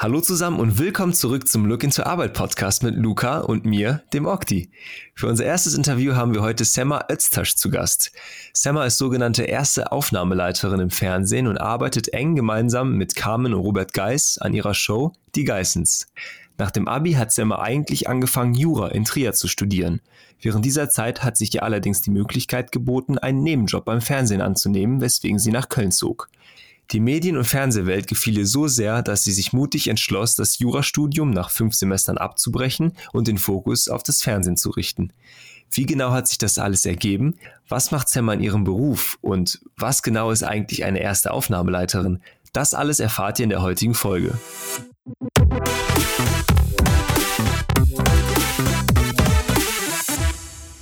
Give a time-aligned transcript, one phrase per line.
[0.00, 4.26] Hallo zusammen und willkommen zurück zum Look into Arbeit Podcast mit Luca und mir, dem
[4.26, 4.70] Okti.
[5.16, 8.12] Für unser erstes Interview haben wir heute Semma Öztasch zu Gast.
[8.52, 13.92] Semma ist sogenannte erste Aufnahmeleiterin im Fernsehen und arbeitet eng gemeinsam mit Carmen und Robert
[13.92, 16.06] Geis an ihrer Show Die Geissens.
[16.58, 20.00] Nach dem Abi hat Semma eigentlich angefangen, Jura in Trier zu studieren.
[20.40, 25.00] Während dieser Zeit hat sich ihr allerdings die Möglichkeit geboten, einen Nebenjob beim Fernsehen anzunehmen,
[25.00, 26.28] weswegen sie nach Köln zog.
[26.90, 31.30] Die Medien- und Fernsehwelt gefiel ihr so sehr, dass sie sich mutig entschloss, das Jurastudium
[31.30, 35.12] nach fünf Semestern abzubrechen und den Fokus auf das Fernsehen zu richten.
[35.70, 37.36] Wie genau hat sich das alles ergeben?
[37.68, 39.18] Was macht Semmer in ihrem Beruf?
[39.20, 42.20] Und was genau ist eigentlich eine erste Aufnahmeleiterin?
[42.54, 44.38] Das alles erfahrt ihr in der heutigen Folge.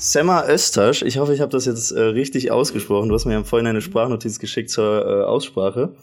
[0.07, 3.09] Semma Östasch, ich hoffe, ich habe das jetzt äh, richtig ausgesprochen.
[3.09, 5.97] Du hast mir ja vorhin eine Sprachnotiz geschickt zur äh, Aussprache.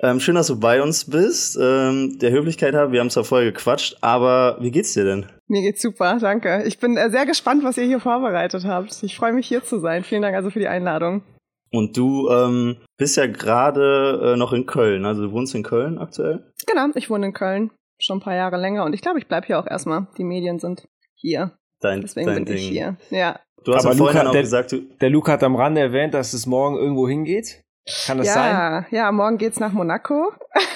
[0.00, 1.58] Ähm, schön, dass du bei uns bist.
[1.60, 5.26] Ähm, der Höflichkeit haben, wir haben zwar vorher gequatscht, aber wie geht's dir denn?
[5.48, 6.62] Mir geht's super, danke.
[6.64, 9.02] Ich bin äh, sehr gespannt, was ihr hier vorbereitet habt.
[9.02, 10.02] Ich freue mich hier zu sein.
[10.02, 11.22] Vielen Dank also für die Einladung.
[11.70, 15.98] Und du ähm, bist ja gerade äh, noch in Köln, also du wohnst in Köln
[15.98, 16.50] aktuell?
[16.66, 19.46] Genau, ich wohne in Köln schon ein paar Jahre länger und ich glaube, ich bleibe
[19.46, 20.06] hier auch erstmal.
[20.16, 21.52] Die Medien sind hier.
[21.82, 22.56] Dein, Deswegen dein bin Ding.
[22.56, 22.96] ich hier.
[23.10, 23.40] Ja.
[23.64, 25.80] Du hast Aber ja vorhin Luca, auch der- gesagt, du, Der Luca hat am Rande
[25.80, 27.62] erwähnt, dass es morgen irgendwo hingeht.
[28.06, 28.52] Kann das sein?
[28.52, 30.32] Ja, ja, morgen geht's nach Monaco.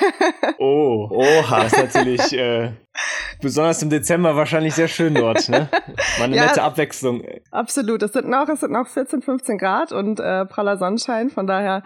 [0.59, 2.73] Oh, oha, das ist natürlich äh,
[3.41, 5.48] besonders im Dezember wahrscheinlich sehr schön dort.
[5.48, 5.69] Ne?
[6.19, 6.47] Mal eine Ja.
[6.47, 7.23] nette Abwechslung.
[7.51, 8.03] Absolut.
[8.03, 11.31] Es sind noch, es sind noch 14, 15 Grad und äh, praller Sonnenschein.
[11.31, 11.83] Von daher,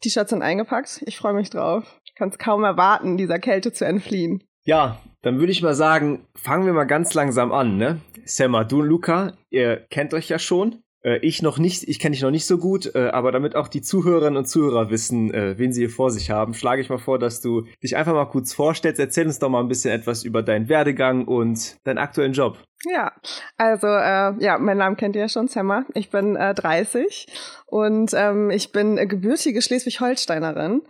[0.00, 1.02] T-Shirts sind eingepackt.
[1.06, 1.84] Ich freue mich drauf.
[2.04, 4.42] Ich kann es kaum erwarten, dieser Kälte zu entfliehen.
[4.64, 7.76] Ja, dann würde ich mal sagen, fangen wir mal ganz langsam an.
[7.76, 8.00] Ne?
[8.26, 10.82] Und Luca, ihr kennt euch ja schon.
[11.04, 13.68] Äh, ich noch nicht, ich kenne dich noch nicht so gut, äh, aber damit auch
[13.68, 16.98] die Zuhörerinnen und Zuhörer wissen, äh, wen sie hier vor sich haben, schlage ich mal
[16.98, 18.98] vor, dass du dich einfach mal kurz vorstellst.
[18.98, 22.58] Erzähl uns doch mal ein bisschen etwas über deinen Werdegang und deinen aktuellen Job.
[22.86, 23.12] Ja,
[23.56, 25.84] also äh, ja, mein Name kennt ihr ja schon, Semma.
[25.94, 27.26] Ich bin äh, 30
[27.66, 30.82] und ähm, ich bin gebürtige Schleswig-Holsteinerin,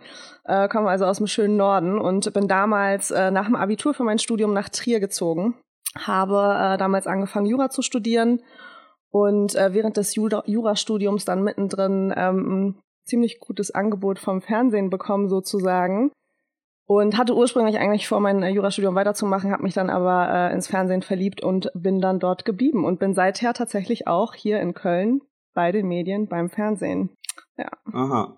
[0.45, 4.03] äh, komme also aus dem schönen Norden und bin damals äh, nach dem Abitur für
[4.03, 5.55] mein Studium nach Trier gezogen.
[5.97, 8.41] Habe äh, damals angefangen, Jura zu studieren
[9.11, 14.89] und äh, während des Jura Jurastudiums dann mittendrin ähm, ein ziemlich gutes Angebot vom Fernsehen
[14.89, 16.11] bekommen sozusagen
[16.87, 20.67] und hatte ursprünglich eigentlich vor, mein äh, Jurastudium weiterzumachen, habe mich dann aber äh, ins
[20.67, 25.21] Fernsehen verliebt und bin dann dort geblieben und bin seither tatsächlich auch hier in Köln
[25.53, 27.09] bei den Medien beim Fernsehen.
[27.91, 28.37] aha.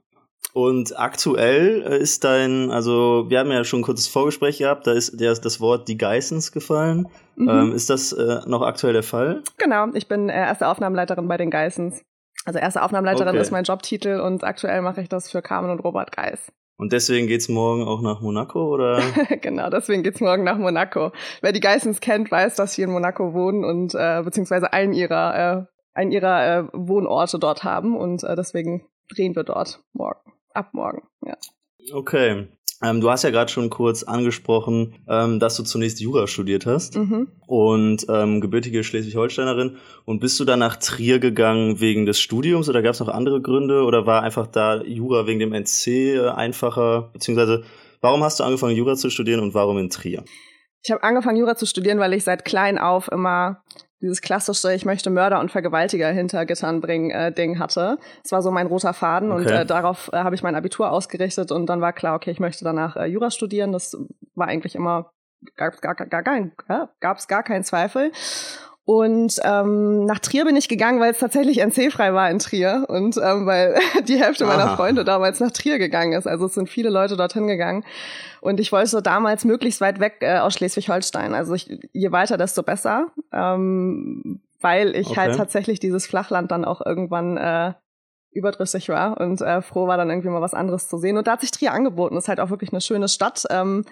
[0.54, 4.94] Und aktuell äh, ist dein, also wir haben ja schon ein kurzes Vorgespräch gehabt, da
[4.94, 7.08] ist das Wort die Geissens gefallen.
[7.38, 7.50] Mhm.
[7.50, 9.44] Ähm, ist das äh, noch aktuell der Fall?
[9.58, 12.04] genau, ich bin äh, erste Aufnahmeleiterin bei den Geissens.
[12.46, 13.40] Also erste Aufnahmeleiterin Okay.
[13.40, 16.52] ist mein Jobtitel und aktuell mache ich das für Carmen und Robert Geis.
[16.80, 19.02] Und deswegen geht's morgen auch nach Monaco, oder?
[19.42, 21.12] genau, deswegen geht's morgen nach Monaco.
[21.42, 25.36] Wer die Geissens kennt, weiß, dass sie in Monaco wohnen und äh, beziehungsweise einen ihrer,
[25.36, 30.34] äh, einen ihrer äh, Wohnorte dort haben und äh, deswegen drehen wir dort morgen.
[30.54, 31.36] Ab morgen, ja.
[31.94, 32.48] Okay.
[32.84, 36.96] Ähm, du hast ja gerade schon kurz angesprochen, ähm, dass du zunächst Jura studiert hast
[36.96, 37.28] Mhm.
[37.48, 39.78] und ähm, gebürtige Schleswig-Holsteinerin.
[40.06, 43.42] Und bist du dann nach Trier gegangen wegen des Studiums oder gab es noch andere
[43.42, 47.10] Gründe oder war einfach da Jura wegen dem NC einfacher?
[47.14, 47.64] Beziehungsweise
[48.02, 50.24] warum hast du angefangen Jura zu studieren und warum in Trier?
[50.84, 53.64] Ich habe angefangen, Jura zu studieren, weil ich seit klein auf immer
[54.02, 57.98] dieses klassische, ich möchte Mörder und Vergewaltiger hinter Gittern bringen, äh, Ding hatte.
[58.24, 59.62] Das war so mein roter Faden und Okay.
[59.62, 62.64] äh, darauf äh, habe ich mein Abitur ausgerichtet und dann war klar, okay, ich möchte
[62.64, 63.72] danach äh, Jura studieren.
[63.72, 63.98] Das
[64.36, 65.12] war eigentlich immer,
[65.56, 68.12] gab gar, gar, gar, gar, gab's gar keinen Zweifel.
[68.88, 73.18] Und ähm, nach Trier bin ich gegangen, weil es tatsächlich NC-frei war in Trier und
[73.18, 73.76] ähm, weil
[74.08, 74.76] die Hälfte meiner Aha.
[74.78, 76.26] Freunde damals nach Trier gegangen ist.
[76.26, 77.84] Also es sind viele Leute dorthin gegangen.
[78.40, 81.34] Und ich wollte so damals möglichst weit weg äh, aus Schleswig-Holstein.
[81.34, 83.08] Also ich, je weiter, desto besser.
[83.34, 85.20] Ähm, weil ich Okay.
[85.20, 87.74] halt tatsächlich dieses Flachland dann auch irgendwann äh,
[88.32, 91.18] überdrüssig war und äh, froh war dann irgendwie mal was anderes zu sehen.
[91.18, 92.16] Und da hat sich Trier angeboten.
[92.16, 93.44] ist halt auch wirklich eine schöne Stadt.
[93.50, 93.84] Ähm,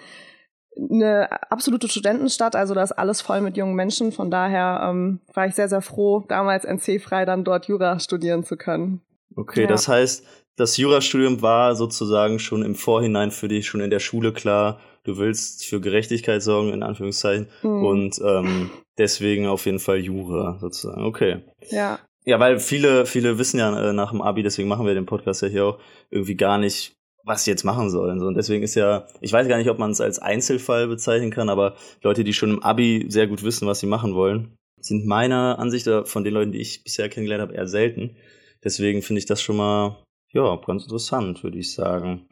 [0.78, 4.12] eine absolute Studentenstadt, also da ist alles voll mit jungen Menschen.
[4.12, 8.56] Von daher ähm, war ich sehr, sehr froh, damals NC-frei dann dort Jura studieren zu
[8.56, 9.00] können.
[9.36, 9.66] Okay, Ja.
[9.68, 10.26] das heißt,
[10.56, 15.18] das Jurastudium war sozusagen schon im Vorhinein für dich, schon in der Schule klar, du
[15.18, 17.84] willst für Gerechtigkeit sorgen, in Anführungszeichen, Hm.
[17.84, 21.04] und ähm, deswegen auf jeden Fall Jura sozusagen.
[21.04, 21.42] Okay.
[21.70, 25.06] Ja, Ja, weil viele, viele wissen ja äh, nach dem Abi, deswegen machen wir den
[25.06, 25.78] Podcast ja hier auch
[26.10, 26.96] irgendwie gar nicht,
[27.26, 28.20] was sie jetzt machen sollen.
[28.20, 31.32] So, und deswegen ist ja, ich weiß gar nicht, ob man es als Einzelfall bezeichnen
[31.32, 35.06] kann, aber Leute, die schon im Abi sehr gut wissen, was sie machen wollen, sind
[35.06, 38.16] meiner Ansicht von den Leuten, die ich bisher kennengelernt habe, eher selten.
[38.62, 40.02] Deswegen finde ich das schon mal,
[40.32, 42.26] ja, ganz interessant, würde ich sagen.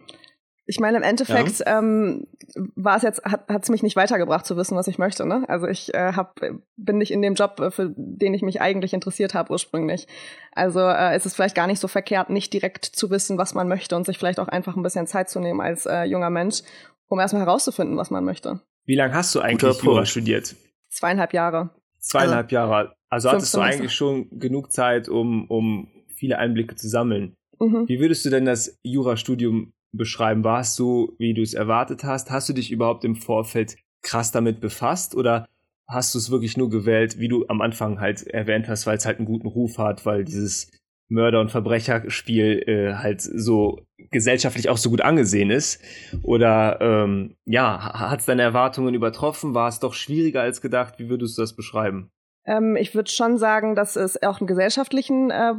[0.66, 1.78] Ich meine, im Endeffekt ja.
[1.78, 2.26] ähm,
[2.74, 5.26] war es jetzt, hat es mich nicht weitergebracht zu wissen, was ich möchte.
[5.26, 5.44] Ne?
[5.46, 6.40] Also ich äh, hab,
[6.76, 10.06] bin nicht in dem Job, äh, für den ich mich eigentlich interessiert habe ursprünglich.
[10.52, 13.68] Also äh, ist es vielleicht gar nicht so verkehrt, nicht direkt zu wissen, was man
[13.68, 16.62] möchte und sich vielleicht auch einfach ein bisschen Zeit zu nehmen als äh, junger Mensch,
[17.08, 18.60] um erstmal herauszufinden, was man möchte.
[18.86, 20.56] Wie lange hast du eigentlich Jura studiert?
[20.88, 21.70] Zweieinhalb Jahre.
[21.98, 22.94] Zweieinhalb also, Jahre.
[23.10, 27.36] Also hattest du eigentlich schon genug Zeit, um, um viele Einblicke zu sammeln.
[27.60, 27.88] Mhm.
[27.88, 30.44] Wie würdest du denn das Jurastudium beschreiben?
[30.44, 32.30] War es so, wie du es erwartet hast?
[32.30, 35.46] Hast du dich überhaupt im Vorfeld krass damit befasst oder
[35.88, 39.06] hast du es wirklich nur gewählt, wie du am Anfang halt erwähnt hast, weil es
[39.06, 40.70] halt einen guten Ruf hat, weil dieses
[41.08, 43.80] Mörder- und Verbrecherspiel äh, halt so
[44.10, 45.82] gesellschaftlich auch so gut angesehen ist?
[46.22, 49.54] Oder ähm, ja, hat es deine Erwartungen übertroffen?
[49.54, 50.98] War es doch schwieriger als gedacht?
[50.98, 52.10] Wie würdest du das beschreiben?
[52.46, 55.54] Ähm, ich würde schon sagen, dass es auch einen gesellschaftlichen äh,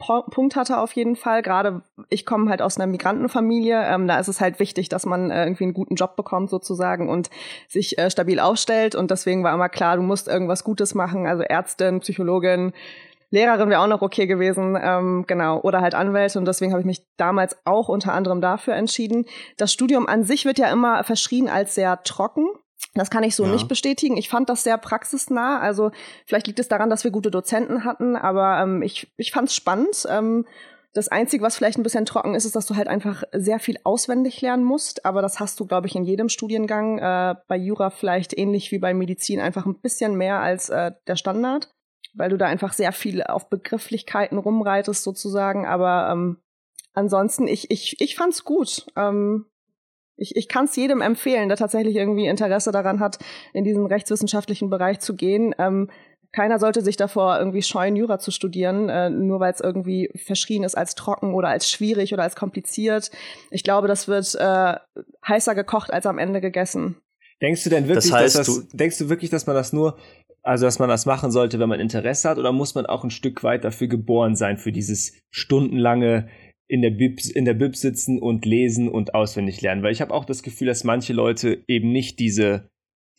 [0.00, 1.42] Punkt hatte auf jeden Fall.
[1.42, 3.80] Gerade ich komme halt aus einer Migrantenfamilie.
[3.86, 7.08] Ähm, da ist es halt wichtig, dass man äh, irgendwie einen guten Job bekommt sozusagen
[7.08, 7.30] und
[7.68, 8.94] sich äh, stabil aufstellt.
[8.94, 11.26] Und deswegen war immer klar, du musst irgendwas Gutes machen.
[11.26, 12.72] Also Ärztin, Psychologin,
[13.30, 16.38] Lehrerin wäre auch noch okay gewesen, ähm, genau, oder halt Anwälte.
[16.38, 19.24] Und deswegen habe ich mich damals auch unter anderem dafür entschieden.
[19.56, 22.48] Das Studium an sich wird ja immer verschrien als sehr trocken.
[22.94, 23.52] Das kann ich so ja.
[23.52, 24.16] nicht bestätigen.
[24.16, 25.60] Ich fand das sehr praxisnah.
[25.60, 25.90] Also
[26.26, 29.54] vielleicht liegt es daran, dass wir gute Dozenten hatten, aber ähm, ich, ich fand es
[29.54, 30.06] spannend.
[30.08, 30.46] Ähm,
[30.92, 33.78] das Einzige, was vielleicht ein bisschen trocken ist, ist, dass du halt einfach sehr viel
[33.84, 35.04] auswendig lernen musst.
[35.06, 36.98] Aber das hast du, glaube ich, in jedem Studiengang.
[36.98, 41.14] Äh, bei Jura vielleicht ähnlich wie bei Medizin einfach ein bisschen mehr als äh, der
[41.14, 41.72] Standard,
[42.14, 45.64] weil du da einfach sehr viel auf Begrifflichkeiten rumreitest sozusagen.
[45.64, 46.38] Aber ähm,
[46.92, 48.86] ansonsten, ich, ich, ich fand's gut.
[48.96, 49.46] Ähm,
[50.20, 53.18] ich, ich kann es jedem empfehlen, der tatsächlich irgendwie Interesse daran hat,
[53.52, 55.54] in diesen rechtswissenschaftlichen Bereich zu gehen.
[55.58, 55.88] Ähm,
[56.32, 60.62] keiner sollte sich davor irgendwie scheuen, Jura zu studieren, äh, nur weil es irgendwie verschrien
[60.62, 63.10] ist als trocken oder als schwierig oder als kompliziert.
[63.50, 64.74] Ich glaube, das wird äh,
[65.26, 66.96] heißer gekocht als am Ende gegessen.
[67.42, 69.96] Denkst du denn wirklich, das heißt, dass das, denkst du wirklich, dass man das nur,
[70.42, 73.10] also dass man das machen sollte, wenn man Interesse hat, oder muss man auch ein
[73.10, 76.28] Stück weit dafür geboren sein, für dieses stundenlange
[76.70, 80.14] in der Bib, in der Bib sitzen und lesen und auswendig lernen, weil ich habe
[80.14, 82.70] auch das Gefühl, dass manche Leute eben nicht diese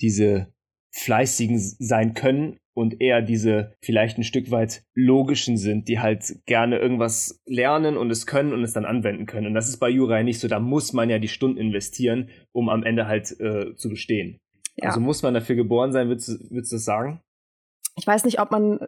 [0.02, 0.54] diese
[0.94, 6.80] fleißigen sein können und eher diese vielleicht ein Stück weit logischen sind, die halt gerne
[6.80, 9.48] irgendwas lernen und es können und es dann anwenden können.
[9.48, 10.48] Und das ist bei Jura nicht so.
[10.48, 14.40] Da muss man ja die Stunden investieren, um am Ende halt äh, zu bestehen.
[14.78, 14.90] Ja.
[14.90, 17.22] Also muss man dafür geboren sein, würdest, würdest du das sagen?
[17.98, 18.80] Ich weiß nicht, ob man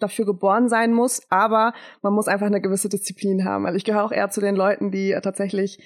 [0.00, 3.66] dafür geboren sein muss, aber man muss einfach eine gewisse Disziplin haben.
[3.66, 5.78] Also ich gehöre auch eher zu den Leuten, die tatsächlich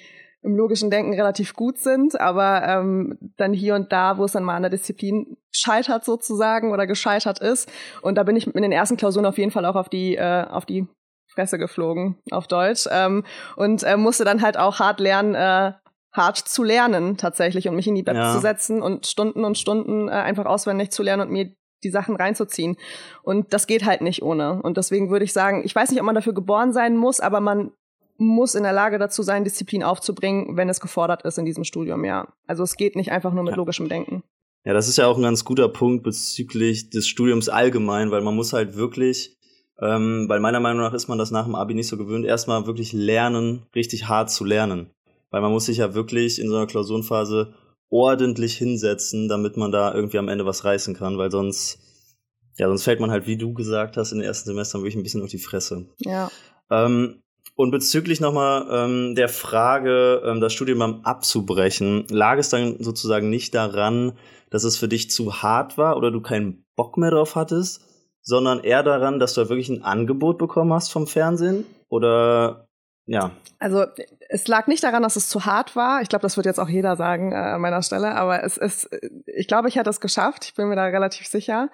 [0.45, 4.43] im logischen Denken relativ gut sind, aber ähm, dann hier und da, wo es dann
[4.43, 7.69] mal an der Disziplin scheitert sozusagen oder gescheitert ist.
[8.03, 10.45] Und da bin ich in den ersten Klausuren auf jeden Fall auch auf die, äh,
[10.47, 10.87] auf die
[11.33, 12.87] Fresse geflogen, auf Deutsch.
[12.91, 13.23] Ähm,
[13.55, 15.73] und äh, musste dann halt auch hart lernen, äh,
[16.13, 18.31] hart zu lernen tatsächlich und mich in die Web ja.
[18.31, 22.15] zu setzen und Stunden und Stunden äh, einfach auswendig zu lernen und mir die Sachen
[22.15, 22.75] reinzuziehen.
[23.23, 24.61] Und das geht halt nicht ohne.
[24.61, 27.39] Und deswegen würde ich sagen, ich weiß nicht, ob man dafür geboren sein muss, aber
[27.39, 27.71] man
[28.17, 32.05] muss in der Lage dazu sein, Disziplin aufzubringen, wenn es gefordert ist in diesem Studium,
[32.05, 32.27] ja.
[32.47, 33.57] Also es geht nicht einfach nur mit ja.
[33.57, 34.23] logischem Denken.
[34.63, 38.35] Ja, das ist ja auch ein ganz guter Punkt bezüglich des Studiums allgemein, weil man
[38.35, 39.35] muss halt wirklich,
[39.79, 42.65] ähm, weil meiner Meinung nach ist man das nach dem Abi nicht so gewöhnt, erstmal
[42.65, 44.89] wirklich lernen, richtig hart zu lernen.
[45.29, 47.53] Weil man muss sich ja wirklich in so einer Klausurenphase
[47.89, 51.79] ordentlich hinsetzen, damit man da irgendwie am Ende was reißen kann, weil sonst,
[52.57, 55.03] ja, sonst fällt man halt, wie du gesagt hast, in den ersten Semestern wirklich ein
[55.03, 55.87] bisschen auf die Fresse.
[55.99, 56.29] Ja.
[56.69, 57.21] Ähm,
[57.55, 63.55] und bezüglich nochmal ähm, der Frage, ähm, das Studium abzubrechen, lag es dann sozusagen nicht
[63.55, 64.17] daran,
[64.49, 67.81] dass es für dich zu hart war oder du keinen Bock mehr drauf hattest,
[68.21, 71.65] sondern eher daran, dass du wirklich ein Angebot bekommen hast vom Fernsehen?
[71.87, 72.67] Oder
[73.05, 73.31] ja.
[73.59, 73.85] Also
[74.29, 76.01] es lag nicht daran, dass es zu hart war.
[76.01, 78.15] Ich glaube, das wird jetzt auch jeder sagen äh, an meiner Stelle.
[78.15, 78.89] Aber es ist,
[79.25, 80.45] ich glaube, ich hätte es geschafft.
[80.45, 81.69] Ich bin mir da relativ sicher.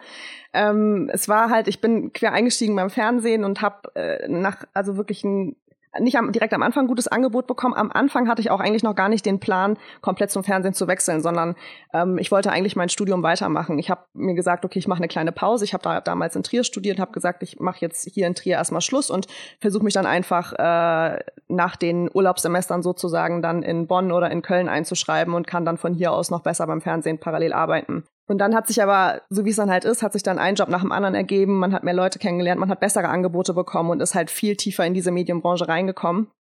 [0.54, 4.98] Ähm, es war halt, ich bin quer eingestiegen beim Fernsehen und habe äh, nach also
[4.98, 5.56] wirklich ein
[6.00, 7.74] nicht am, direkt am Anfang gutes Angebot bekommen.
[7.74, 10.88] Am Anfang hatte ich auch eigentlich noch gar nicht den Plan, komplett zum Fernsehen zu
[10.88, 11.56] wechseln, sondern
[11.94, 13.78] ähm, ich wollte eigentlich mein Studium weitermachen.
[13.78, 15.66] Ich habe mir gesagt, okay, ich mache eine kleine Pause.
[15.66, 18.56] Ich habe da damals in Trier studiert, habe gesagt, ich mache jetzt hier in Trier
[18.56, 19.28] erstmal Schluss und
[19.60, 24.70] versuche mich dann einfach äh, nach den Urlaubssemestern sozusagen dann in Bonn oder in Köln
[24.70, 28.06] einzuschreiben und kann dann von hier aus noch besser beim Fernsehen parallel arbeiten.
[28.32, 30.56] Und dann hat sich aber, so wie es dann halt ist, hat sich dann ein
[30.56, 31.60] Job nach dem anderen ergeben.
[31.60, 34.86] Man hat mehr Leute kennengelernt, man hat bessere Angebote bekommen und ist halt viel tiefer
[34.86, 36.32] in diese Medienbranche reingekommen.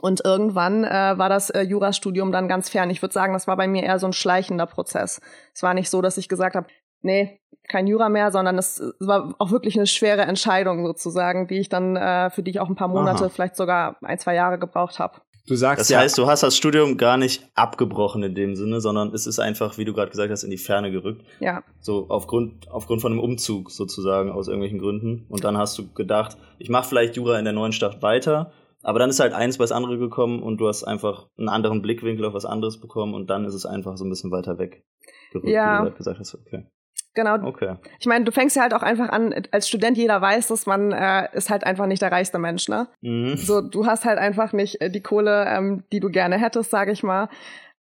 [0.00, 2.90] Und irgendwann äh, war das äh, Jurastudium dann ganz fern.
[2.90, 5.20] Ich würde sagen, das war bei mir eher so ein schleichender Prozess.
[5.52, 6.68] Es war nicht so, dass ich gesagt habe,
[7.02, 11.68] nee, kein Jura mehr, sondern es war auch wirklich eine schwere Entscheidung sozusagen, die ich
[11.68, 13.30] dann, äh, für die ich auch ein paar Monate, Aha.
[13.30, 15.22] vielleicht sogar ein, zwei Jahre gebraucht habe.
[15.46, 18.80] Du sagst Das ja, heißt, du hast das Studium gar nicht abgebrochen in dem Sinne,
[18.80, 21.24] sondern es ist einfach, wie du gerade gesagt hast, in die Ferne gerückt.
[21.38, 25.24] Ja, So aufgrund, aufgrund von einem Umzug sozusagen, aus irgendwelchen Gründen.
[25.28, 28.98] Und dann hast du gedacht, ich mache vielleicht Jura in der neuen Stadt weiter, aber
[28.98, 32.24] dann ist halt eins bei das andere gekommen und du hast einfach einen anderen Blickwinkel
[32.24, 34.84] auf was anderes bekommen und dann ist es einfach so ein bisschen weiter weg
[35.32, 35.74] gerückt, Ja.
[35.74, 36.34] wie du gerade gesagt hast.
[36.34, 36.66] Okay.
[37.16, 37.42] Genau.
[37.42, 37.74] Okay.
[37.98, 40.92] Ich meine, du fängst ja halt auch einfach an, als Student, jeder weiß, dass man
[40.92, 42.86] äh, ist halt einfach nicht der reichste Mensch, ne?
[43.00, 43.36] Mhm.
[43.36, 46.92] So, du hast halt einfach nicht äh, die Kohle, ähm, die du gerne hättest, sage
[46.92, 47.28] ich mal.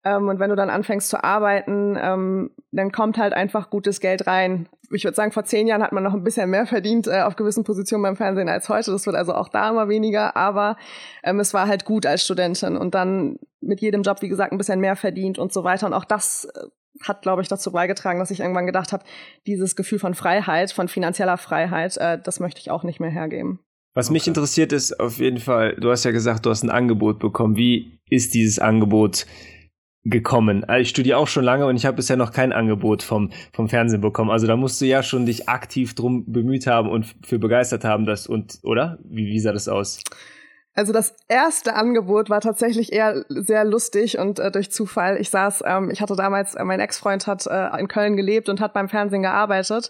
[0.05, 4.27] Ähm, und wenn du dann anfängst zu arbeiten, ähm, dann kommt halt einfach gutes Geld
[4.27, 4.69] rein.
[4.91, 7.35] Ich würde sagen, vor zehn Jahren hat man noch ein bisschen mehr verdient äh, auf
[7.35, 8.91] gewissen Positionen beim Fernsehen als heute.
[8.91, 10.77] Das wird also auch da immer weniger, aber
[11.23, 14.59] ähm, es war halt gut als Studentin und dann mit jedem Job, wie gesagt, ein
[14.59, 15.87] bisschen mehr verdient und so weiter.
[15.87, 16.67] Und auch das äh,
[17.03, 19.03] hat, glaube ich, dazu beigetragen, dass ich irgendwann gedacht habe,
[19.47, 23.59] dieses Gefühl von Freiheit, von finanzieller Freiheit, äh, das möchte ich auch nicht mehr hergeben.
[23.93, 24.31] was mich Okay.
[24.31, 27.55] interessiert ist auf jeden Fall, du hast ja gesagt, du hast ein Angebot bekommen.
[27.55, 29.25] Wie ist dieses Angebot
[30.03, 30.63] gekommen?
[30.65, 33.69] Also ich studiere auch schon lange und ich habe bisher noch kein Angebot vom, vom
[33.69, 34.31] Fernsehen bekommen.
[34.31, 38.05] Also da musst du ja schon dich aktiv drum bemüht haben und für begeistert haben,
[38.05, 38.99] dass und oder?
[39.03, 40.01] Wie, wie sah das aus?
[40.75, 45.19] Also das erste Angebot war tatsächlich eher sehr lustig und äh, durch Zufall.
[45.21, 48.59] Ich saß, ähm, ich hatte damals, äh, mein Ex-Freund hat äh, in Köln gelebt und
[48.59, 49.89] hat beim Fernsehen gearbeitet.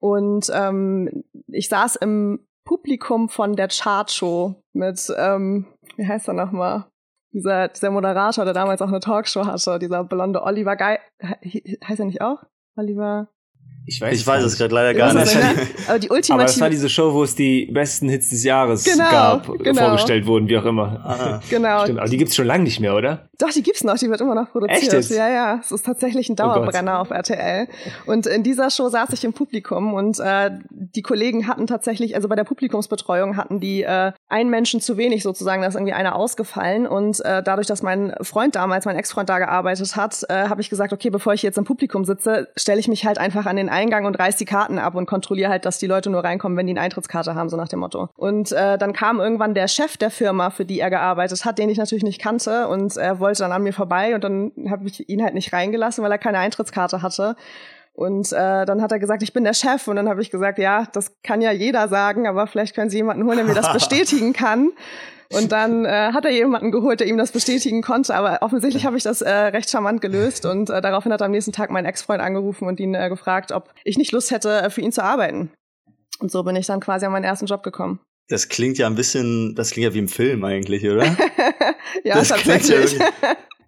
[0.00, 5.66] Und ähm, ich saß im Publikum von der Chartshow mit, ähm,
[5.96, 6.86] wie heißt er nochmal?
[7.32, 12.06] Dieser, dieser Moderator, der damals auch eine Talkshow hatte, dieser blonde Oliver Geil, heißt er
[12.06, 12.44] nicht auch?
[12.76, 13.28] Oliver?
[13.84, 15.34] Ich weiß, Ich weiß es gerade leider gar nicht.
[15.34, 15.88] es?
[15.88, 16.46] Aber die Aber ultimative.
[16.46, 19.82] das war diese Show, wo es die besten Hits des Jahres Genau, gab, genau.
[19.82, 21.00] vorgestellt wurden, wie auch immer.
[21.04, 21.40] Ah.
[21.50, 21.82] genau.
[21.82, 23.28] Stimmt, aber die gibt's schon lange nicht mehr, oder?
[23.40, 24.82] Doch, die gibt's noch, die wird immer noch produziert.
[24.82, 25.10] Echt jetzt?
[25.10, 25.58] Ja, ja.
[25.60, 26.36] Es ist tatsächlich ein Oh.
[26.36, 27.66] Dauerbrenner auf RTL.
[28.06, 32.28] Und in dieser Show saß ich im Publikum und äh, die Kollegen hatten tatsächlich, also
[32.28, 36.14] bei der Publikumsbetreuung hatten die äh, einen Menschen zu wenig sozusagen, da ist irgendwie einer
[36.14, 36.86] ausgefallen.
[36.86, 40.70] Und äh, dadurch, dass mein Freund damals, mein Ex-Freund da gearbeitet hat, äh, habe ich
[40.70, 43.68] gesagt, okay, bevor ich jetzt im Publikum sitze, stelle ich mich halt einfach an den
[43.72, 46.66] Eingang und reiß die Karten ab und kontrolliere halt, dass die Leute nur reinkommen, wenn
[46.66, 48.08] die eine Eintrittskarte haben, so nach dem Motto.
[48.16, 51.68] Und äh, dann kam irgendwann der Chef der Firma, für die er gearbeitet hat, den
[51.68, 55.08] ich natürlich nicht kannte und er wollte dann an mir vorbei und dann habe ich
[55.08, 57.36] ihn halt nicht reingelassen, weil er keine Eintrittskarte hatte.
[57.94, 59.86] Und äh, dann hat er gesagt, ich bin der Chef.
[59.86, 62.96] Und dann habe ich gesagt, ja, das kann ja jeder sagen, aber vielleicht können Sie
[62.96, 64.70] jemanden holen, der mir das bestätigen kann.
[65.34, 68.14] Und dann äh, hat er jemanden geholt, der ihm das bestätigen konnte.
[68.14, 70.46] Aber offensichtlich habe ich das äh, recht charmant gelöst.
[70.46, 73.70] Und äh, daraufhin hat am nächsten Tag mein Ex-Freund angerufen und ihn äh, gefragt, ob
[73.84, 75.50] ich nicht Lust hätte, äh, für ihn zu arbeiten.
[76.20, 78.00] Und so bin ich dann quasi an meinen ersten Job gekommen.
[78.28, 81.04] Das klingt ja ein bisschen, das klingt ja wie im Film eigentlich, oder?
[82.04, 83.02] ja, Das klingt ja tatsächlich.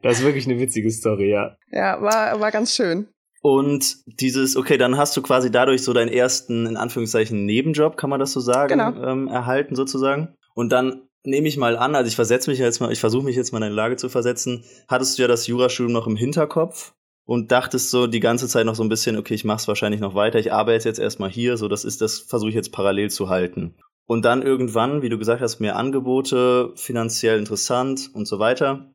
[0.02, 1.56] Das ist wirklich eine witzige Story, ja.
[1.72, 3.08] ja, war, war ganz schön.
[3.40, 8.10] Und dieses, okay, dann hast du quasi dadurch so deinen ersten, in Anführungszeichen, Nebenjob, kann
[8.10, 9.02] man das so sagen, Genau.
[9.02, 10.34] ähm, erhalten sozusagen.
[10.54, 13.36] Und dann nehme ich mal an, also ich versetze mich jetzt mal, ich versuche mich
[13.36, 16.92] jetzt mal in eine Lage zu versetzen, hattest du ja das Jurastudium noch im Hinterkopf
[17.26, 20.14] und dachtest so die ganze Zeit noch so ein bisschen, okay, ich mach's wahrscheinlich noch
[20.14, 23.28] weiter, ich arbeite jetzt erstmal hier, so das ist, das versuche ich jetzt parallel zu
[23.28, 23.74] halten.
[24.06, 28.92] Und dann irgendwann, wie du gesagt hast, mehr Angebote, finanziell interessant und so weiter.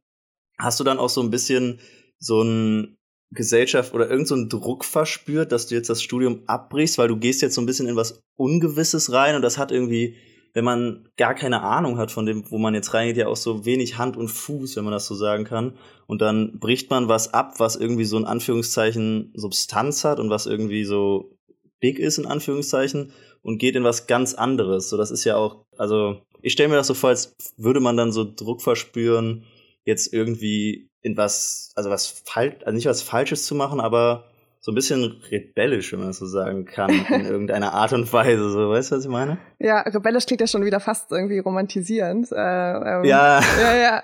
[0.60, 1.80] Hast du dann auch so ein bisschen
[2.20, 2.98] so ein
[3.32, 7.42] Gesellschaft oder irgend so Druck verspürt, dass du jetzt das Studium abbrichst, weil du gehst
[7.42, 10.16] jetzt so ein bisschen in was Ungewisses rein und das hat irgendwie,
[10.54, 13.66] wenn man gar keine Ahnung hat von dem, wo man jetzt reingeht, ja auch so
[13.66, 15.78] wenig Hand und Fuß, wenn man das so sagen kann.
[16.08, 20.46] Und dann bricht man was ab, was irgendwie so in Anführungszeichen Substanz hat und was
[20.46, 21.38] irgendwie so
[21.80, 24.90] big ist, in Anführungszeichen, und geht in was ganz anderes.
[24.90, 27.96] So, das ist ja auch, also, ich stelle mir das so vor, als würde man
[27.96, 29.46] dann so Druck verspüren,
[29.86, 34.26] jetzt irgendwie in was, also was falsch, also nicht was Falsches zu machen, aber
[34.62, 38.50] so ein bisschen rebellisch, wenn man das so sagen kann, in irgendeiner Art und Weise.
[38.50, 39.38] So, weißt du, was ich meine?
[39.60, 42.32] Ja, rebellisch klingt ja schon wieder fast irgendwie romantisierend.
[42.32, 42.36] Äh,
[42.98, 43.42] ähm, Ja.
[43.62, 44.04] Ja, ja.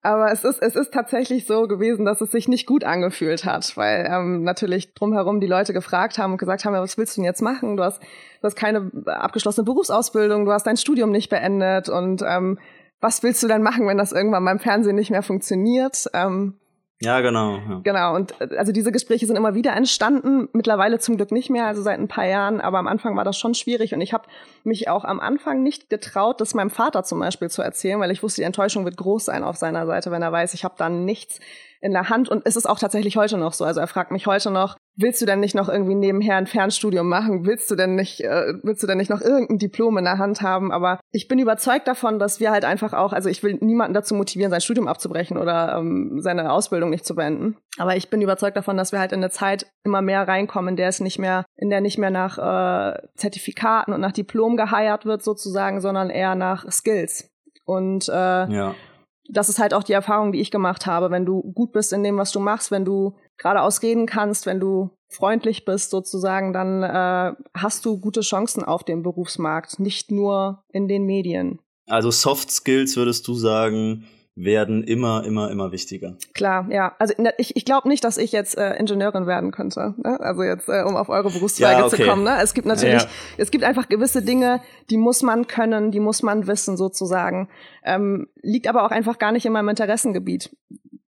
[0.00, 3.76] Aber es ist, es ist tatsächlich so gewesen, dass es sich nicht gut angefühlt hat,
[3.76, 7.20] weil ähm, natürlich drumherum die Leute gefragt haben und gesagt haben, ja, was willst du
[7.20, 7.76] denn jetzt machen?
[7.76, 12.58] Du hast, du hast keine abgeschlossene Berufsausbildung, du hast dein Studium nicht beendet und ähm,
[13.00, 16.06] was willst du denn machen, wenn das irgendwann beim Fernsehen nicht mehr funktioniert?
[16.14, 16.54] Ähm,
[17.00, 17.58] Ja, genau.
[17.58, 17.80] Ja.
[17.84, 21.66] Genau, und äh, also diese Gespräche sind immer wieder entstanden, mittlerweile zum Glück nicht mehr,
[21.66, 24.28] also seit ein paar Jahren, aber am Anfang war das schon schwierig und ich habe
[24.64, 28.22] mich auch am Anfang nicht getraut, das meinem Vater zum Beispiel zu erzählen, weil ich
[28.22, 30.88] wusste, die Enttäuschung wird groß sein auf seiner Seite, wenn er weiß, ich habe da
[30.88, 31.38] nichts
[31.80, 33.64] in der Hand und es ist auch tatsächlich heute noch so.
[33.64, 37.08] Also er fragt mich heute noch, willst du denn nicht noch irgendwie nebenher ein Fernstudium
[37.08, 37.46] machen?
[37.46, 40.42] Willst du denn nicht, äh, willst du denn nicht noch irgendein Diplom in der Hand
[40.42, 40.72] haben?
[40.72, 44.14] Aber ich bin überzeugt davon, dass wir halt einfach auch, also ich will niemanden dazu
[44.14, 47.56] motivieren, sein Studium abzubrechen oder ähm, seine Ausbildung nicht zu beenden.
[47.78, 50.76] Aber ich bin überzeugt davon, dass wir halt in eine Zeit immer mehr reinkommen, in
[50.76, 55.06] der es nicht mehr, in der nicht mehr nach äh, Zertifikaten und nach Diplom geheiert
[55.06, 57.30] wird sozusagen, sondern eher nach Skills.
[57.64, 58.74] Und äh, ja.
[59.28, 61.10] das ist halt auch die Erfahrung, die ich gemacht habe.
[61.12, 64.60] Wenn du gut bist in dem, was du machst, wenn du geradeaus reden kannst, wenn
[64.60, 70.62] du freundlich bist sozusagen, dann äh, hast du gute Chancen auf dem Berufsmarkt, nicht nur
[70.70, 71.60] in den Medien.
[71.86, 74.04] Also Soft Skills würdest du sagen,
[74.40, 76.16] werden immer, immer, immer wichtiger.
[76.32, 76.94] Klar, ja.
[76.98, 79.94] Also ich, ich glaube nicht, dass ich jetzt äh, Ingenieurin werden könnte.
[79.98, 80.20] Ne?
[80.20, 81.96] Also jetzt, äh, um auf eure Berufszweige ja, okay.
[81.96, 82.22] zu kommen.
[82.22, 82.38] Ne?
[82.40, 83.08] Es gibt natürlich, ja.
[83.36, 87.48] es gibt einfach gewisse Dinge, die muss man können, die muss man wissen sozusagen.
[87.84, 90.56] Ähm, liegt aber auch einfach gar nicht in meinem Interessengebiet.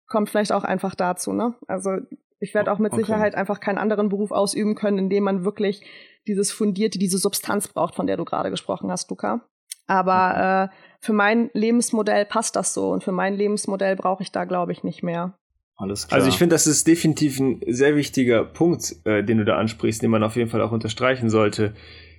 [0.08, 1.34] Kommt vielleicht auch einfach dazu.
[1.34, 1.56] Ne?
[1.68, 1.92] Also
[2.40, 3.04] ich werde auch mit okay.
[3.04, 5.86] Sicherheit einfach keinen anderen Beruf ausüben können, in dem man wirklich
[6.28, 9.42] dieses fundierte, diese Substanz braucht, von der du gerade gesprochen hast, Luca.
[9.88, 14.44] Aber äh, für mein Lebensmodell passt das so und für mein Lebensmodell brauche ich da,
[14.44, 15.38] glaube ich, nicht mehr.
[15.78, 16.18] Alles klar.
[16.18, 20.02] Also ich finde, das ist definitiv ein sehr wichtiger Punkt, äh, den du da ansprichst,
[20.02, 21.74] den man auf jeden Fall auch unterstreichen sollte,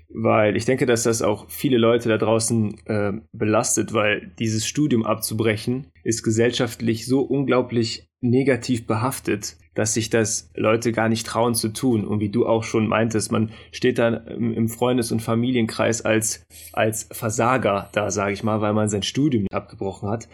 [0.09, 5.05] weil ich denke, dass das auch viele Leute da draußen äh, belastet, weil dieses Studium
[5.05, 11.69] abzubrechen ist gesellschaftlich so unglaublich negativ behaftet, dass sich das Leute gar nicht trauen zu
[11.69, 12.05] tun.
[12.05, 17.09] Und wie du auch schon meintest, man steht dann im Freundes- und Familienkreis als, als
[17.13, 20.29] Versager da, sage ich mal, weil man sein Studium abgebrochen hat.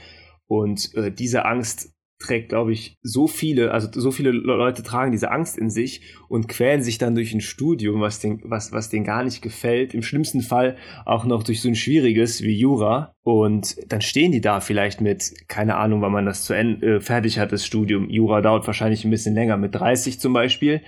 [0.47, 5.30] Und äh, diese Angst trägt, glaube ich, so viele, also so viele Leute tragen diese
[5.30, 9.04] Angst in sich und quälen sich dann durch ein Studium, was den, was, was denen
[9.04, 9.94] gar nicht gefällt.
[9.94, 13.14] Im schlimmsten Fall auch noch durch so ein schwieriges wie Jura.
[13.23, 17.00] Und dann stehen die da vielleicht mit, keine Ahnung, wann man das zu Ende, äh,
[17.00, 18.09] fertig hat, das Studium.
[18.09, 20.83] Jura dauert wahrscheinlich ein bisschen länger, mit 30 zum Beispiel.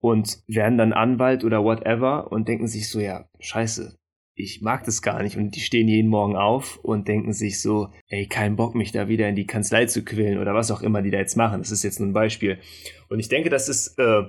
[0.00, 3.96] Und werden dann Anwalt oder whatever und denken sich so, ja, scheiße,
[4.38, 7.88] ich mag das gar nicht und die stehen jeden Morgen auf und denken sich so,
[8.08, 11.00] ey, kein Bock, mich da wieder in die Kanzlei zu quälen oder was auch immer
[11.00, 11.60] die da jetzt machen.
[11.60, 12.58] Das ist jetzt nur ein Beispiel.
[13.08, 14.24] Und ich denke, das ist äh,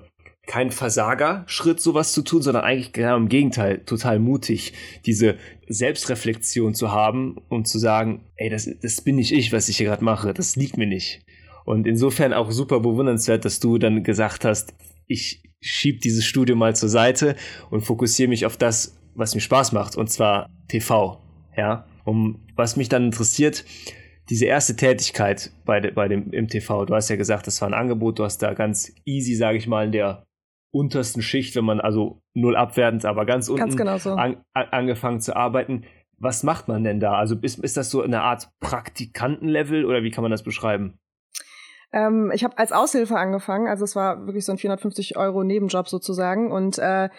[0.48, 4.72] kein Versagerschritt, sowas zu tun, sondern eigentlich genau im Gegenteil, total mutig,
[5.06, 5.36] diese
[5.68, 9.88] Selbstreflexion zu haben und zu sagen, ey, das, das bin nicht ich, was ich hier
[9.88, 11.26] gerade mache, das liegt mir nicht.
[11.66, 14.74] Und insofern auch super bewundernswert, dass du dann gesagt hast,
[15.06, 17.36] ich schieb dieses Studium mal zur Seite
[17.70, 21.20] und fokussiere mich auf das, was mir Spaß macht, und zwar TV.
[21.56, 23.66] Ja, um was mich dann interessiert,
[24.30, 26.86] diese erste Tätigkeit bei, de, bei dem im TV.
[26.86, 28.20] Du hast ja gesagt, das war ein Angebot.
[28.20, 30.26] Du hast da ganz easy, sage ich mal, in der
[30.72, 34.14] untersten Schicht, wenn man also null abwertend, aber ganz unten ganz genau so.
[34.14, 35.86] an, an, angefangen zu arbeiten.
[36.20, 37.14] Was macht man denn da?
[37.14, 41.00] Also ist, ist das so eine Art Praktikantenlevel oder wie kann man das beschreiben?
[41.94, 45.88] Ähm, ich habe als Aushilfe angefangen, also es war wirklich so ein 450 Euro Nebenjob
[45.88, 47.10] sozusagen und äh,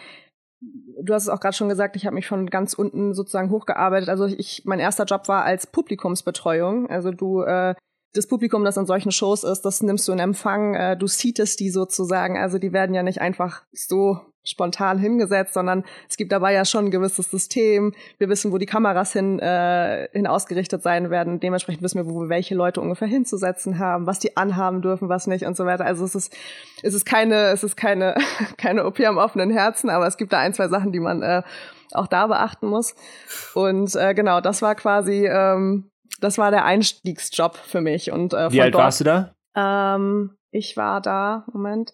[0.61, 4.09] du hast es auch gerade schon gesagt, ich habe mich von ganz unten sozusagen hochgearbeitet.
[4.09, 6.89] Also ich, mein erster Job war als Publikumsbetreuung.
[6.89, 7.75] Also du äh,
[8.13, 11.59] das Publikum, das in solchen Shows ist, das nimmst du in Empfang, äh, du seatest
[11.59, 12.37] die sozusagen.
[12.37, 16.85] Also die werden ja nicht einfach so spontan hingesetzt, sondern es gibt dabei ja schon
[16.85, 17.93] ein gewisses System.
[18.17, 21.39] Wir wissen, wo die Kameras hin, äh, hin ausgerichtet sein werden.
[21.39, 25.27] Dementsprechend wissen wir, wo wir welche Leute ungefähr hinzusetzen haben, was die anhaben dürfen, was
[25.27, 25.85] nicht und so weiter.
[25.85, 26.35] Also es ist,
[26.81, 28.15] es ist keine, es ist keine,
[28.57, 31.43] keine OP am offenen Herzen, aber es gibt da ein, zwei Sachen, die man äh,
[31.91, 32.95] auch da beachten muss.
[33.53, 35.89] Und äh, genau, das war quasi ähm,
[36.21, 38.11] das war der Einstiegsjob für mich.
[38.11, 39.35] Und, äh, Wie alt warst du da?
[39.55, 41.93] Ähm, ich war da, Moment,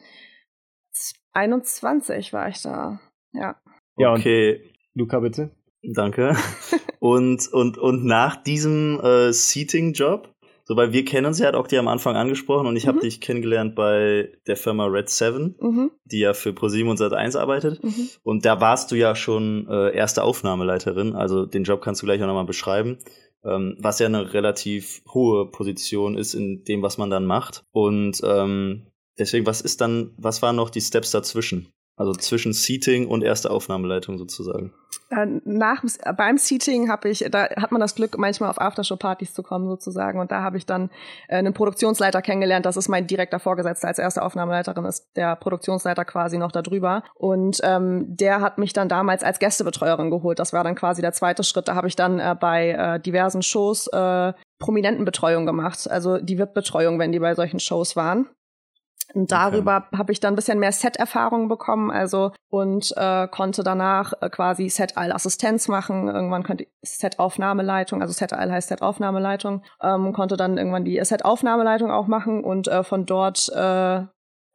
[1.34, 3.00] 21 war ich da.
[3.34, 3.58] Ja.
[3.98, 4.62] Ja, okay.
[4.94, 5.52] Luca, bitte.
[5.84, 6.36] Danke.
[7.00, 11.68] und, und, und nach diesem äh, Seating-Job, so weil wir kennen uns ja, hat auch
[11.68, 12.90] die am Anfang angesprochen und ich mhm.
[12.90, 15.92] habe dich kennengelernt bei der Firma Red 7, mhm.
[16.06, 17.84] die ja für ProSieben und Sat1 arbeitet.
[17.84, 18.10] Mhm.
[18.24, 22.22] Und da warst du ja schon äh, erste Aufnahmeleiterin, also den Job kannst du gleich
[22.22, 22.98] auch nochmal beschreiben
[23.46, 27.64] ähm, was ja eine relativ hohe Position ist in dem, was man dann macht.
[27.72, 31.70] Und ähm, deswegen, was ist dann, was waren noch die Steps dazwischen?
[31.98, 34.74] Also zwischen Seating und erste Aufnahmeleitung sozusagen.
[35.12, 35.82] Äh, nach,
[36.18, 40.20] beim Seating habe ich, da hat man das Glück, manchmal auf Aftershow-Partys zu kommen sozusagen.
[40.20, 40.90] Und da habe ich dann
[41.30, 42.66] äh, einen Produktionsleiter kennengelernt.
[42.66, 47.04] Das ist mein direkter Vorgesetzter als erste Aufnahmeleiterin, ist der Produktionsleiter quasi noch da drüber.
[47.14, 50.40] Und ähm, der hat mich dann damals als Gästebetreuerin geholt.
[50.40, 51.70] Das war dann quasi der zweite Schritt.
[51.70, 57.00] Da habe ich dann äh, bei äh, diversen Shows äh, Prominentenbetreuung gemacht, also die VIP-Betreuung,
[57.00, 58.28] wenn die bei solchen Shows waren.
[59.14, 59.98] Und darüber okay.
[59.98, 64.68] habe ich dann ein bisschen mehr Set-Erfahrung bekommen, also und äh, konnte danach äh, quasi
[64.68, 66.08] Set-All-Assistenz machen.
[66.08, 72.44] Irgendwann konnte Set-Aufnahmeleitung, also Set-All heißt Set-Aufnahmeleitung, ähm, konnte dann irgendwann die Set-Aufnahmeleitung auch machen
[72.44, 74.04] und äh, von dort äh,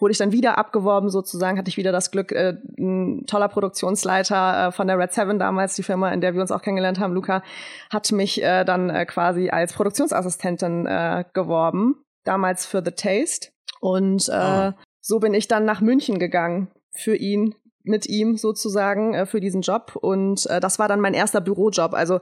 [0.01, 4.69] wurde ich dann wieder abgeworben sozusagen, hatte ich wieder das Glück, äh, ein toller Produktionsleiter
[4.69, 7.15] äh, von der Red Seven damals, die Firma, in der wir uns auch kennengelernt haben,
[7.15, 7.43] Luca,
[7.91, 13.49] hat mich äh, dann äh, quasi als Produktionsassistentin äh, geworben, damals für The Taste.
[13.81, 14.77] Und äh, ah.
[15.01, 19.63] so bin ich dann nach München gegangen für ihn, mit ihm sozusagen äh, für diesen
[19.63, 19.97] Job.
[20.01, 21.95] Und äh, das war dann mein erster Bürojob.
[21.95, 22.21] Also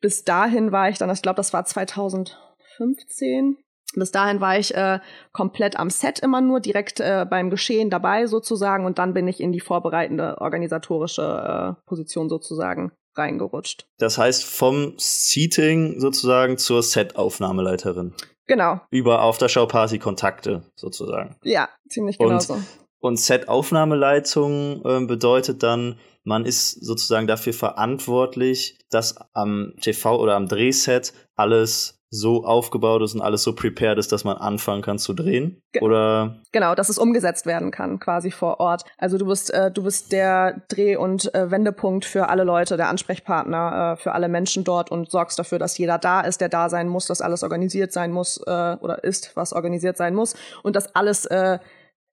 [0.00, 2.36] bis dahin war ich dann, ich glaube, das war 2005
[2.78, 3.58] 15.
[3.94, 5.00] Bis dahin war ich äh,
[5.32, 8.84] komplett am Set immer nur, direkt äh, beim Geschehen dabei sozusagen.
[8.84, 13.86] Und dann bin ich in die vorbereitende organisatorische äh, Position sozusagen reingerutscht.
[13.98, 18.14] Das heißt, vom Seating sozusagen zur Set-Aufnahmeleiterin.
[18.48, 18.80] Genau.
[18.90, 21.36] Über Aftershow-Party Kontakte sozusagen.
[21.44, 22.60] Ja, ziemlich genau so.
[23.00, 30.48] Und Set-Aufnahmeleitung äh, bedeutet dann, man ist sozusagen dafür verantwortlich, dass am TV oder am
[30.48, 35.12] Drehset alles so aufgebaut ist und alles so prepared ist, dass man anfangen kann zu
[35.12, 35.60] drehen?
[35.72, 36.40] Ge oder?
[36.52, 38.84] Genau, dass es umgesetzt werden kann, quasi vor Ort.
[38.96, 42.88] Also du bist, äh, du bist der Dreh- und äh, Wendepunkt für alle Leute, der
[42.88, 46.68] Ansprechpartner äh, für alle Menschen dort und sorgst dafür, dass jeder da ist, der da
[46.70, 50.76] sein muss, dass alles organisiert sein muss äh, oder ist, was organisiert sein muss und
[50.76, 51.58] dass alles äh,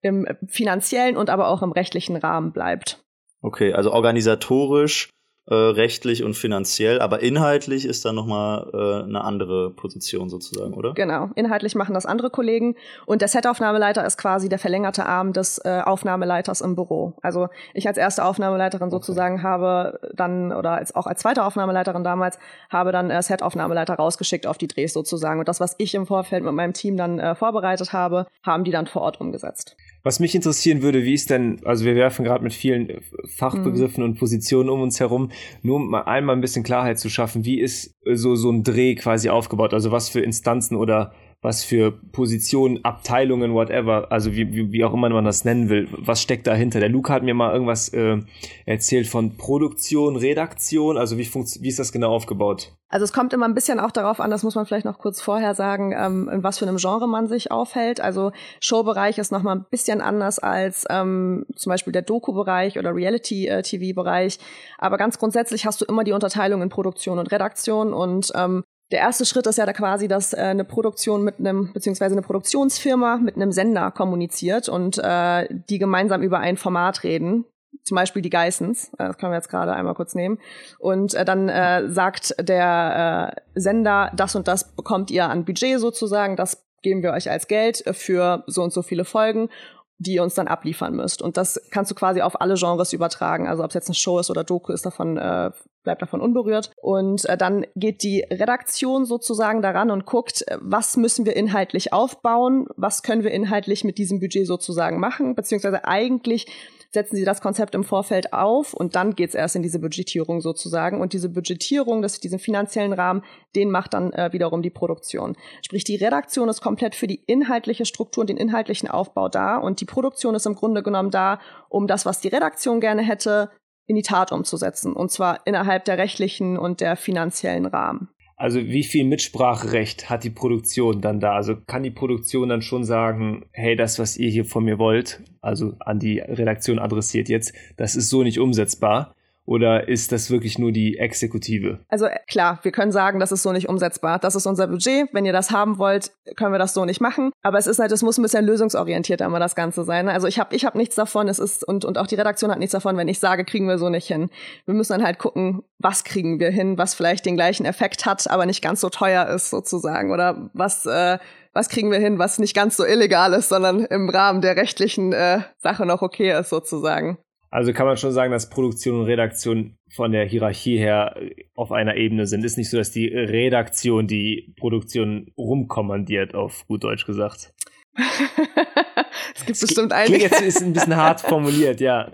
[0.01, 3.01] im finanziellen und aber auch im rechtlichen Rahmen bleibt.
[3.41, 5.10] Okay, also organisatorisch
[5.47, 10.93] äh, rechtlich und finanziell, aber inhaltlich ist da nochmal äh, eine andere Position sozusagen, oder?
[10.93, 15.60] Genau, inhaltlich machen das andere Kollegen und der Setaufnahmeleiter ist quasi der verlängerte Arm des
[15.63, 17.13] äh, Aufnahmeleiters im Büro.
[17.21, 18.95] Also ich als erste Aufnahmeleiterin okay.
[18.95, 22.39] sozusagen habe dann, oder als, auch als zweite Aufnahmeleiterin damals,
[22.71, 26.43] habe dann äh, Set-Aufnahmeleiter rausgeschickt auf die Drehs sozusagen und das, was ich im Vorfeld
[26.43, 29.77] mit meinem Team dann äh, vorbereitet habe, haben die dann vor Ort umgesetzt.
[30.05, 34.11] Was mich interessieren würde, wie ist denn, also wir werfen gerade mit vielen Fachbegriffen mhm.
[34.11, 35.31] und Positionen um uns herum,
[35.63, 38.93] nur um mal einmal ein bisschen Klarheit zu schaffen, wie ist so, so ein Dreh
[38.93, 39.73] quasi aufgebaut?
[39.73, 41.11] Also was für Instanzen oder
[41.45, 45.88] was für Positionen, Abteilungen, whatever, also wie, wie, wie auch immer man das nennen will,
[45.91, 46.79] was steckt dahinter?
[46.79, 48.17] Der Luke hat mir mal irgendwas äh,
[48.65, 52.73] erzählt von Produktion, Redaktion, also wie, wie ist das genau aufgebaut?
[52.89, 55.21] Also es kommt immer ein bisschen auch darauf an, das muss man vielleicht noch kurz
[55.21, 57.99] vorher sagen, ähm, in was für einem Genre man sich aufhält.
[57.99, 58.31] Also
[58.62, 64.39] Showbereich ist nochmal ein bisschen anders als ähm, zum Beispiel der Doku-Bereich oder Reality-TV-Bereich.
[64.77, 69.00] Aber ganz grundsätzlich hast du immer die Unterteilung in Produktion und Redaktion und ähm, der
[69.00, 73.17] erste Schritt ist ja da quasi, dass äh, eine Produktion mit einem, beziehungsweise eine Produktionsfirma
[73.17, 77.45] mit einem Sender kommuniziert und äh, die gemeinsam über ein Format reden.
[77.84, 80.39] Zum Beispiel die Geissens, äh, das können wir jetzt gerade einmal kurz nehmen.
[80.80, 85.80] Und äh, dann äh, sagt der äh, Sender, das und das bekommt ihr an Budget
[85.80, 89.50] sozusagen, das geben wir euch als Geld für so und so viele Folgen
[89.98, 91.21] die ihr uns dann abliefern müsst.
[91.21, 93.48] Und das kannst du quasi auf alle Genres übertragen.
[93.48, 95.52] Also ob es jetzt eine Show ist oder Doku, ist davon, äh,
[95.86, 96.71] bleibt davon unberührt.
[96.82, 101.93] Und äh, dann geht die Redaktion sozusagen daran und guckt, äh, was müssen wir inhaltlich
[101.93, 106.48] aufbauen, was können wir inhaltlich mit diesem Budget sozusagen machen, beziehungsweise eigentlich
[106.95, 111.02] setzen sie das Konzept im Vorfeld auf und dann geht's erst in diese Budgetierung sozusagen.
[111.02, 113.21] Und diese Budgetierung, das, diesen finanziellen Rahmen,
[113.56, 115.36] den macht dann äh, wiederum die Produktion.
[115.62, 119.82] Sprich, die Redaktion ist komplett für die inhaltliche Struktur und den inhaltlichen Aufbau da und
[119.82, 123.52] die Produktion ist im Grunde genommen da, um das, was die Redaktion gerne hätte,
[123.88, 124.93] in die Tat umzusetzen.
[124.93, 128.10] Und zwar innerhalb der rechtlichen und der finanziellen Rahmen.
[128.38, 131.36] Also wie viel Mitspracherecht hat die Produktion dann da?
[131.36, 135.21] Also kann die Produktion dann schon sagen, hey, das, was ihr hier von mir wollt,
[135.41, 139.15] also an die Redaktion adressiert jetzt, das ist so nicht umsetzbar.
[139.45, 141.79] Oder ist das wirklich nur die Exekutive?
[141.88, 144.17] Also äh, klar, wir können sagen, das ist so nicht umsetzbar.
[144.17, 145.10] Das ist unser Budget.
[145.13, 147.31] Wenn ihr das haben wollt, können wir das so nicht machen.
[147.43, 150.10] Aber es ist halt, es muss ein bisschen lösungsorientierter immer das Ganze sein.
[150.10, 151.27] Also ich habe ich hab nichts davon.
[151.27, 153.77] Es ist und und auch die Redaktion hat nichts davon, wenn ich sage, kriegen wir
[153.77, 154.29] so nicht hin.
[154.65, 158.29] Wir müssen dann halt gucken, was kriegen wir hin, was vielleicht den gleichen Effekt hat,
[158.29, 161.19] aber nicht ganz so teuer ist sozusagen oder was äh,
[161.53, 165.13] was kriegen wir hin, was nicht ganz so illegal ist, sondern im Rahmen der rechtlichen
[165.13, 167.17] äh, Sache noch okay ist sozusagen.
[167.55, 171.15] Also kann man schon sagen, dass Produktion und Redaktion von der Hierarchie her
[171.55, 172.43] auf einer Ebene sind.
[172.43, 177.53] Ist nicht so, dass die Redaktion die Produktion rumkommandiert, auf gut Deutsch gesagt.
[179.35, 180.23] es gibt bestimmt einige.
[180.23, 182.11] Jetzt ist ein bisschen hart formuliert, ja.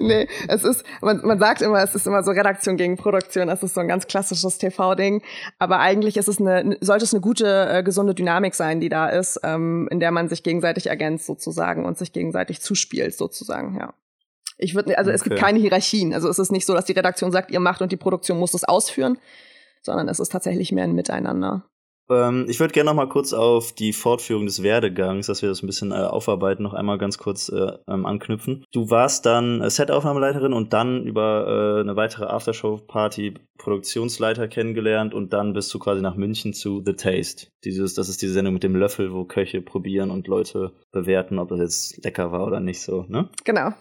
[0.00, 3.62] nee, es ist, man, man sagt immer, es ist immer so Redaktion gegen Produktion, das
[3.62, 5.22] ist so ein ganz klassisches TV-Ding.
[5.60, 9.08] Aber eigentlich ist es eine, sollte es eine gute, äh, gesunde Dynamik sein, die da
[9.08, 13.94] ist, ähm, in der man sich gegenseitig ergänzt sozusagen und sich gegenseitig zuspielt sozusagen, ja.
[14.60, 15.16] Ich würde, also okay.
[15.16, 16.14] es gibt keine Hierarchien.
[16.14, 18.54] Also es ist nicht so, dass die Redaktion sagt, ihr macht und die Produktion muss
[18.54, 19.18] es ausführen,
[19.82, 21.64] sondern es ist tatsächlich mehr ein Miteinander.
[22.10, 25.62] Ähm, ich würde gerne noch mal kurz auf die Fortführung des Werdegangs, dass wir das
[25.62, 28.64] ein bisschen äh, aufarbeiten, noch einmal ganz kurz äh, ähm, anknüpfen.
[28.72, 35.32] Du warst dann äh, Set-Aufnahmeleiterin und dann über äh, eine weitere Aftershow-Party Produktionsleiter kennengelernt und
[35.32, 37.46] dann bist du quasi nach München zu The Taste.
[37.64, 41.50] Dieses, das ist diese Sendung mit dem Löffel, wo Köche probieren und Leute bewerten, ob
[41.50, 43.28] das jetzt lecker war oder nicht so, ne?
[43.44, 43.72] Genau.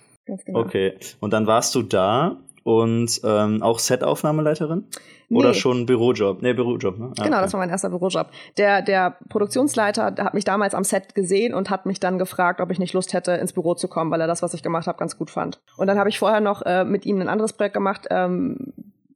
[0.46, 0.60] Genau.
[0.60, 0.94] Okay.
[1.20, 4.86] Und dann warst du da und ähm, auch Set-Aufnahmeleiterin?
[5.30, 5.38] Nee.
[5.38, 6.42] Oder schon Bürojob?
[6.42, 7.12] Nee, Bürojob, ne?
[7.18, 7.46] Ah, genau, okay.
[7.46, 8.32] das war mein erster Bürojob.
[8.58, 12.72] Der, der Produktionsleiter hat mich damals am Set gesehen und hat mich dann gefragt, ob
[12.72, 14.98] ich nicht Lust hätte, ins Büro zu kommen, weil er das, was ich gemacht habe,
[14.98, 15.60] ganz gut fand.
[15.78, 18.69] Und dann habe ich vorher noch äh, mit ihm ein anderes Projekt gemacht, ähm,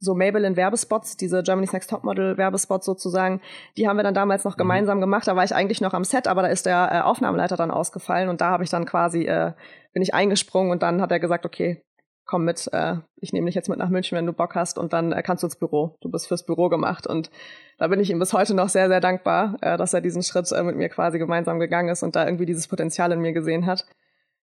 [0.04, 3.42] so Maybelline-Werbespots, diese Germany's Next Topmodel-Werbespots sozusagen,
[3.78, 4.60] die haben wir dann damals noch mhm.
[4.60, 5.28] gemeinsam gemacht.
[5.28, 8.30] Da war ich eigentlich noch am Set, aber da ist der äh, Aufnahmeleiter dann ausgefallen
[8.30, 9.54] und da habe ich dann quasi, äh,
[9.94, 11.84] bin ich eingesprungen und dann hat er gesagt, okay,
[12.26, 14.94] komm mit, äh, ich nehme dich jetzt mit nach München, wenn du Bock hast und
[14.94, 15.98] dann äh, kannst du ins Büro.
[16.02, 17.30] Du bist fürs Büro gemacht und
[17.78, 20.52] da bin ich ihm bis heute noch sehr, sehr dankbar, äh, dass er diesen Schritt
[20.52, 23.66] äh, mit mir quasi gemeinsam gegangen ist und da irgendwie dieses Potenzial in mir gesehen
[23.66, 23.86] hat.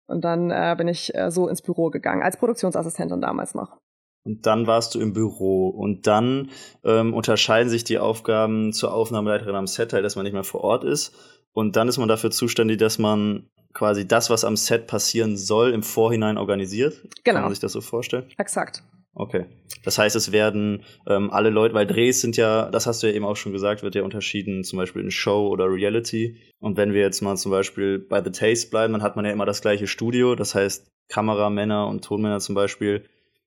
[0.07, 3.79] Und dann äh, bin ich äh, so ins Büro gegangen, als Produktionsassistentin damals noch.
[4.25, 5.69] Und dann warst du im Büro.
[5.69, 6.51] Und dann
[6.83, 10.63] ähm, unterscheiden sich die Aufgaben zur Aufnahmeleiterin am Set, halt, dass man nicht mehr vor
[10.63, 11.15] Ort ist.
[11.53, 15.73] Und dann ist man dafür zuständig, dass man quasi das, was am Set passieren soll,
[15.73, 17.03] im Vorhinein organisiert.
[17.23, 17.37] Genau.
[17.37, 18.27] Kann man sich das so vorstellen?
[18.39, 18.83] Exakt.
[19.15, 19.47] Okay.
[19.85, 23.13] Das heißt, es werden ähm, alle Leute, weil Drehs sind ja, das hast du ja
[23.13, 26.39] eben auch schon gesagt, wird ja unterschieden, zum Beispiel in Show oder Reality.
[26.59, 29.33] Und wenn wir jetzt mal zum Beispiel bei The Taste bleiben, dann hat man ja
[29.33, 30.35] immer das gleiche Studio.
[30.35, 33.05] Das heißt, Kameramänner und Tonmänner zum Beispiel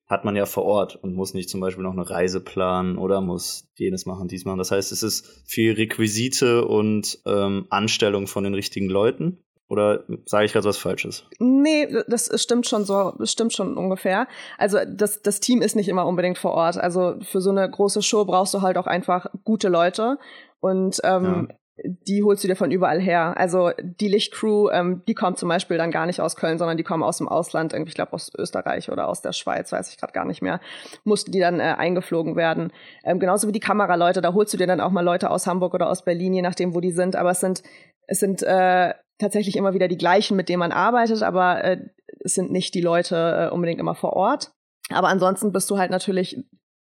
[0.08, 3.20] hat man ja vor Ort und muss nicht zum Beispiel noch eine Reise planen oder
[3.20, 4.58] muss jenes machen, dies machen.
[4.58, 9.38] Das heißt, es ist viel Requisite und ähm, Anstellung von den richtigen Leuten.
[9.68, 11.26] Oder sage ich gerade was Falsches?
[11.38, 14.26] Nee, das stimmt schon so, das stimmt schon ungefähr.
[14.56, 16.78] Also das, das Team ist nicht immer unbedingt vor Ort.
[16.78, 20.18] Also für so eine große Show brauchst du halt auch einfach gute Leute.
[20.60, 23.34] Und ähm, ja die holst du dir von überall her.
[23.36, 26.82] Also die Lichtcrew, ähm, die kommt zum Beispiel dann gar nicht aus Köln, sondern die
[26.82, 29.98] kommen aus dem Ausland, irgendwie, ich glaube aus Österreich oder aus der Schweiz, weiß ich
[29.98, 30.60] gerade gar nicht mehr,
[31.04, 32.72] mussten die dann äh, eingeflogen werden.
[33.04, 35.74] Ähm, genauso wie die Kameraleute, da holst du dir dann auch mal Leute aus Hamburg
[35.74, 37.16] oder aus Berlin, je nachdem, wo die sind.
[37.16, 37.62] Aber es sind,
[38.06, 41.78] es sind äh, tatsächlich immer wieder die gleichen, mit denen man arbeitet, aber äh,
[42.20, 44.52] es sind nicht die Leute äh, unbedingt immer vor Ort.
[44.90, 46.44] Aber ansonsten bist du halt natürlich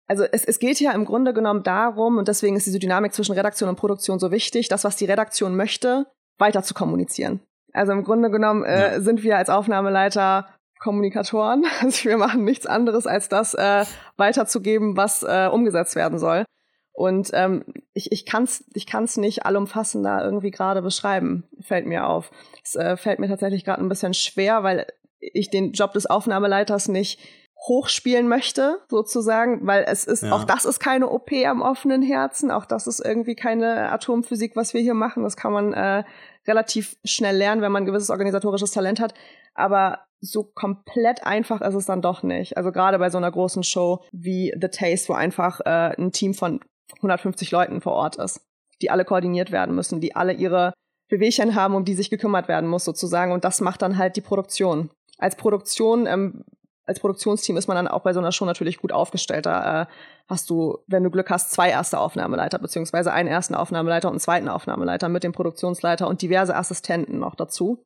[0.09, 3.35] also es, es geht ja im Grunde genommen darum, und deswegen ist diese Dynamik zwischen
[3.35, 6.07] Redaktion und Produktion so wichtig, das, was die Redaktion möchte,
[6.39, 7.41] weiter zu kommunizieren.
[7.73, 9.01] Also im Grunde genommen äh, ja.
[9.01, 10.49] sind wir als Aufnahmeleiter
[10.81, 11.65] Kommunikatoren.
[11.83, 13.85] Also wir machen nichts anderes, als das äh,
[14.17, 16.45] weiterzugeben, was äh, umgesetzt werden soll.
[16.93, 22.07] Und ähm, ich, ich kann es ich kann's nicht allumfassender irgendwie gerade beschreiben, fällt mir
[22.07, 22.33] auf.
[22.65, 24.87] Es äh, fällt mir tatsächlich gerade ein bisschen schwer, weil
[25.21, 27.21] ich den Job des Aufnahmeleiters nicht
[27.67, 30.33] hochspielen möchte, sozusagen, weil es ist, ja.
[30.33, 34.75] auch das ist keine OP am offenen Herzen, auch das ist irgendwie keine Atomphysik, was
[34.75, 35.25] wir hier machen.
[35.25, 36.05] Das kann man äh,
[36.47, 39.15] relativ schnell lernen, wenn man ein gewisses organisatorisches Talent hat.
[39.55, 42.57] Aber so komplett einfach ist es dann doch nicht.
[42.57, 46.35] Also gerade bei so einer großen Show wie The Taste, wo einfach äh, ein Team
[46.35, 46.61] von
[46.97, 48.41] 150 Leuten vor Ort ist,
[48.81, 50.73] die alle koordiniert werden müssen, die alle ihre
[51.09, 53.33] Bewegchen haben, um die sich gekümmert werden muss, sozusagen.
[53.33, 54.91] Und das macht dann halt die Produktion.
[55.19, 56.45] Als Produktion ähm,
[56.89, 59.45] als Produktionsteam ist man dann auch bei so einer Show natürlich gut aufgestellt.
[59.45, 59.87] Da äh,
[60.27, 64.21] hast du, wenn du Glück hast, zwei erste Aufnahmeleiter, beziehungsweise einen ersten Aufnahmeleiter und einen
[64.21, 67.83] zweiten Aufnahmeleiter mit dem Produktionsleiter und diverse Assistenten noch dazu.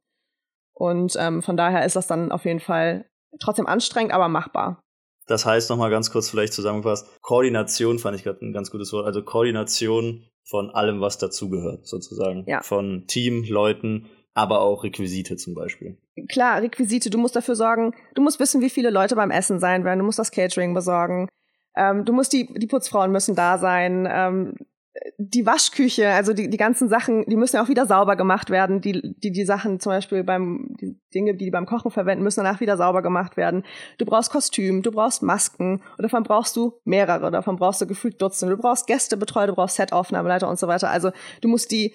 [0.72, 3.04] Und ähm, von daher ist das dann auf jeden Fall
[3.40, 4.80] trotzdem anstrengend, aber machbar.
[5.26, 9.06] Das heißt nochmal ganz kurz vielleicht zusammengefasst, Koordination fand ich gerade ein ganz gutes Wort.
[9.06, 12.44] Also Koordination von allem, was dazugehört, sozusagen.
[12.46, 12.62] Ja.
[12.62, 15.96] Von Team, Leuten, aber auch Requisite zum Beispiel.
[16.28, 19.84] Klar, Requisite, du musst dafür sorgen, du musst wissen, wie viele Leute beim Essen sein
[19.84, 21.28] werden, du musst das Catering besorgen,
[21.76, 24.54] ähm, du musst die, die Putzfrauen müssen da sein, ähm,
[25.18, 28.80] die Waschküche, also die, die ganzen Sachen, die müssen ja auch wieder sauber gemacht werden.
[28.80, 32.44] Die, die, die Sachen zum Beispiel beim, die Dinge, die die beim Kochen verwenden, müssen
[32.44, 33.64] danach wieder sauber gemacht werden.
[33.98, 38.20] Du brauchst Kostüm, du brauchst Masken und davon brauchst du mehrere, davon brauchst du gefühlt
[38.20, 38.54] Dutzende.
[38.56, 40.90] Du brauchst Gästebetreuer, du brauchst Setaufnahmeleiter und so weiter.
[40.90, 41.94] Also du musst die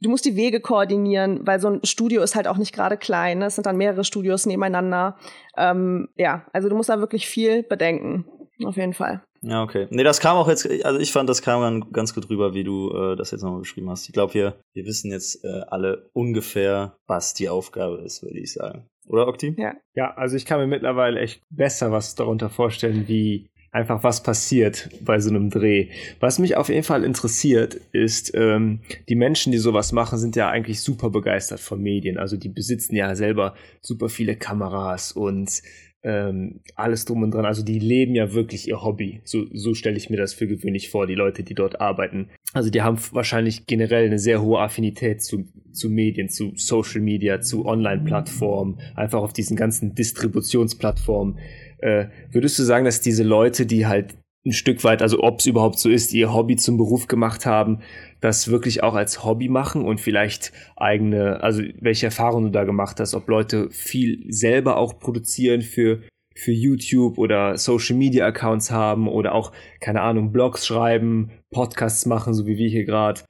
[0.00, 3.38] du musst die Wege koordinieren, weil so ein Studio ist halt auch nicht gerade klein.
[3.38, 3.46] Ne?
[3.46, 5.16] Es sind dann mehrere Studios nebeneinander.
[5.56, 8.24] Ähm, ja, also du musst da wirklich viel bedenken.
[8.64, 9.22] Auf jeden Fall.
[9.40, 9.86] Ja, okay.
[9.90, 12.90] Nee, das kam auch jetzt, also ich fand, das kam ganz gut rüber, wie du
[12.90, 14.08] äh, das jetzt nochmal beschrieben hast.
[14.08, 18.52] Ich glaube, wir, wir wissen jetzt äh, alle ungefähr, was die Aufgabe ist, würde ich
[18.52, 18.88] sagen.
[19.06, 19.54] Oder, Okti?
[19.56, 19.74] Ja.
[19.94, 24.88] Ja, also ich kann mir mittlerweile echt besser was darunter vorstellen, wie einfach was passiert
[25.02, 25.88] bei so einem Dreh.
[26.20, 30.48] Was mich auf jeden Fall interessiert, ist, ähm, die Menschen, die sowas machen, sind ja
[30.48, 32.18] eigentlich super begeistert von Medien.
[32.18, 35.62] Also die besitzen ja selber super viele Kameras und
[36.04, 37.44] ähm, alles drum und dran.
[37.44, 39.20] Also die leben ja wirklich ihr Hobby.
[39.24, 42.30] So, so stelle ich mir das für gewöhnlich vor, die Leute, die dort arbeiten.
[42.52, 47.40] Also die haben wahrscheinlich generell eine sehr hohe Affinität zu, zu Medien, zu Social Media,
[47.40, 51.38] zu Online-Plattformen, einfach auf diesen ganzen Distributionsplattformen
[51.78, 55.46] äh, würdest du sagen, dass diese Leute, die halt ein Stück weit, also ob es
[55.46, 57.80] überhaupt so ist, ihr Hobby zum Beruf gemacht haben,
[58.20, 63.00] das wirklich auch als Hobby machen und vielleicht eigene, also welche Erfahrungen du da gemacht
[63.00, 66.02] hast, ob Leute viel selber auch produzieren für
[66.34, 72.32] für YouTube oder Social Media Accounts haben oder auch keine Ahnung Blogs schreiben, Podcasts machen,
[72.32, 73.22] so wie wir hier gerade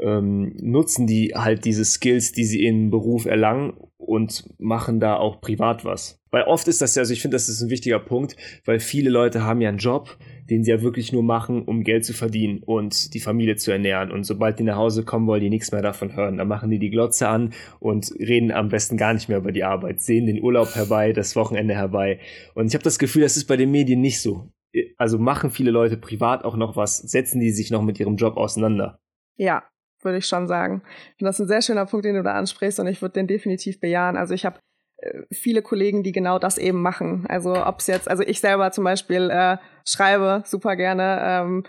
[0.00, 3.74] ähm, nutzen die halt diese Skills, die sie im Beruf erlangen
[4.06, 6.20] und machen da auch privat was.
[6.30, 9.10] Weil oft ist das ja, also ich finde, das ist ein wichtiger Punkt, weil viele
[9.10, 10.18] Leute haben ja einen Job,
[10.50, 14.10] den sie ja wirklich nur machen, um Geld zu verdienen und die Familie zu ernähren.
[14.10, 16.36] Und sobald die nach Hause kommen, wollen die nichts mehr davon hören.
[16.36, 19.64] Dann machen die die Glotze an und reden am besten gar nicht mehr über die
[19.64, 22.18] Arbeit, sehen den Urlaub herbei, das Wochenende herbei.
[22.54, 24.50] Und ich habe das Gefühl, das ist bei den Medien nicht so.
[24.96, 28.36] Also machen viele Leute privat auch noch was, setzen die sich noch mit ihrem Job
[28.36, 28.98] auseinander.
[29.36, 29.62] Ja,
[30.04, 30.82] würde ich schon sagen.
[31.20, 33.26] Und das ist ein sehr schöner Punkt, den du da ansprichst und ich würde den
[33.26, 34.16] definitiv bejahen.
[34.16, 34.58] Also ich habe
[34.98, 37.26] äh, viele Kollegen, die genau das eben machen.
[37.28, 41.18] Also ob es jetzt, also ich selber zum Beispiel äh, schreibe super gerne.
[41.22, 41.64] Ähm,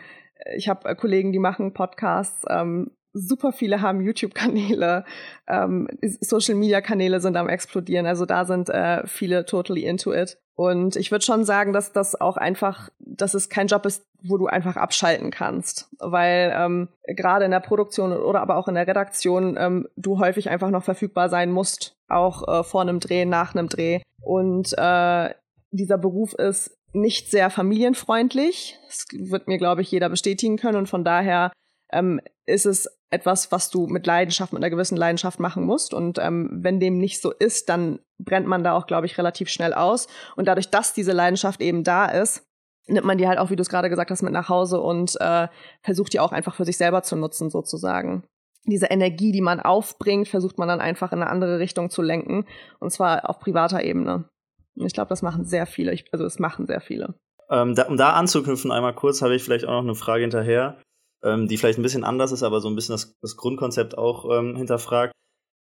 [0.56, 2.44] ich habe äh, Kollegen, die machen Podcasts.
[2.50, 5.06] Ähm, super viele haben YouTube-Kanäle,
[5.48, 8.06] ähm, Social-Media-Kanäle sind am explodieren.
[8.06, 10.38] Also da sind äh, viele totally into it.
[10.56, 14.38] Und ich würde schon sagen, dass das auch einfach, dass es kein Job ist, wo
[14.38, 15.90] du einfach abschalten kannst.
[16.00, 20.50] Weil ähm, gerade in der Produktion oder aber auch in der Redaktion ähm, du häufig
[20.50, 24.00] einfach noch verfügbar sein musst, auch äh, vor einem Dreh, nach einem Dreh.
[24.22, 25.34] Und äh,
[25.72, 28.80] dieser Beruf ist nicht sehr familienfreundlich.
[28.88, 30.78] Das wird mir, glaube ich, jeder bestätigen können.
[30.78, 31.52] Und von daher
[31.92, 35.94] ähm, ist es etwas, was du mit Leidenschaft, mit einer gewissen Leidenschaft machen musst.
[35.94, 39.50] Und ähm, wenn dem nicht so ist, dann brennt man da auch, glaube ich, relativ
[39.50, 40.08] schnell aus.
[40.36, 42.46] Und dadurch, dass diese Leidenschaft eben da ist,
[42.88, 45.20] nimmt man die halt auch, wie du es gerade gesagt hast, mit nach Hause und
[45.20, 45.48] äh,
[45.82, 48.24] versucht die auch einfach für sich selber zu nutzen, sozusagen.
[48.66, 52.46] Diese Energie, die man aufbringt, versucht man dann einfach in eine andere Richtung zu lenken.
[52.80, 54.30] Und zwar auf privater Ebene.
[54.76, 55.94] Und ich glaube, das machen sehr viele.
[55.94, 57.16] Ich, also es machen sehr viele.
[57.50, 60.80] Ähm, da, um da anzuknüpfen, einmal kurz, habe ich vielleicht auch noch eine Frage hinterher
[61.26, 64.30] ähm, die vielleicht ein bisschen anders ist, aber so ein bisschen das, das Grundkonzept auch
[64.32, 65.12] ähm, hinterfragt.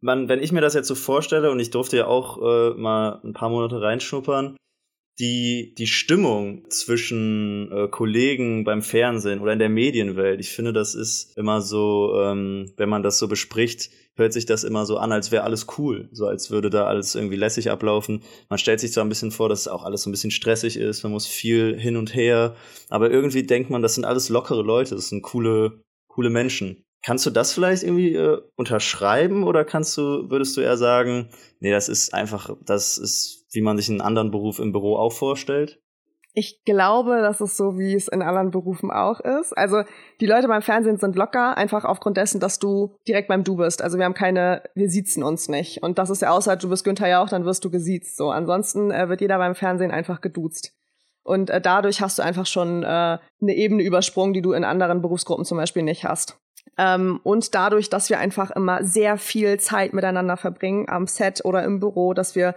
[0.03, 3.21] Man, wenn ich mir das jetzt so vorstelle, und ich durfte ja auch äh, mal
[3.25, 4.57] ein paar Monate reinschnuppern,
[5.19, 10.95] die, die Stimmung zwischen äh, Kollegen beim Fernsehen oder in der Medienwelt, ich finde, das
[10.95, 15.13] ist immer so, ähm, wenn man das so bespricht, hört sich das immer so an,
[15.13, 18.23] als wäre alles cool, so als würde da alles irgendwie lässig ablaufen.
[18.49, 21.03] Man stellt sich zwar ein bisschen vor, dass auch alles so ein bisschen stressig ist,
[21.05, 22.57] man muss viel hin und her,
[22.89, 26.85] aber irgendwie denkt man, das sind alles lockere Leute, das sind coole, coole Menschen.
[27.05, 31.29] Kannst du das vielleicht irgendwie äh, unterschreiben oder kannst du, würdest du eher sagen,
[31.61, 35.13] nee, das ist einfach, das ist, wie man sich einen anderen Beruf im Büro auch
[35.13, 35.81] vorstellt?
[36.37, 39.57] Ich glaube, das ist so, wie es in anderen Berufen auch ist.
[39.57, 39.85] Also
[40.21, 43.81] die Leute beim Fernsehen sind locker, einfach aufgrund dessen, dass du direkt beim Du bist.
[43.81, 45.85] Also wir haben keine, wir siezen uns nicht.
[45.85, 48.17] Und das ist ja außer, du bist Günther ja auch, dann wirst du gesiezt.
[48.17, 50.75] So, ansonsten äh, wird jeder beim Fernsehen einfach geduzt.
[51.23, 55.03] Und äh, dadurch hast du einfach schon äh, eine Ebene übersprungen, die du in anderen
[55.03, 56.37] Berufsgruppen zum Beispiel nicht hast.
[56.77, 61.63] Ähm, und dadurch, dass wir einfach immer sehr viel Zeit miteinander verbringen am Set oder
[61.63, 62.57] im Büro, dass wir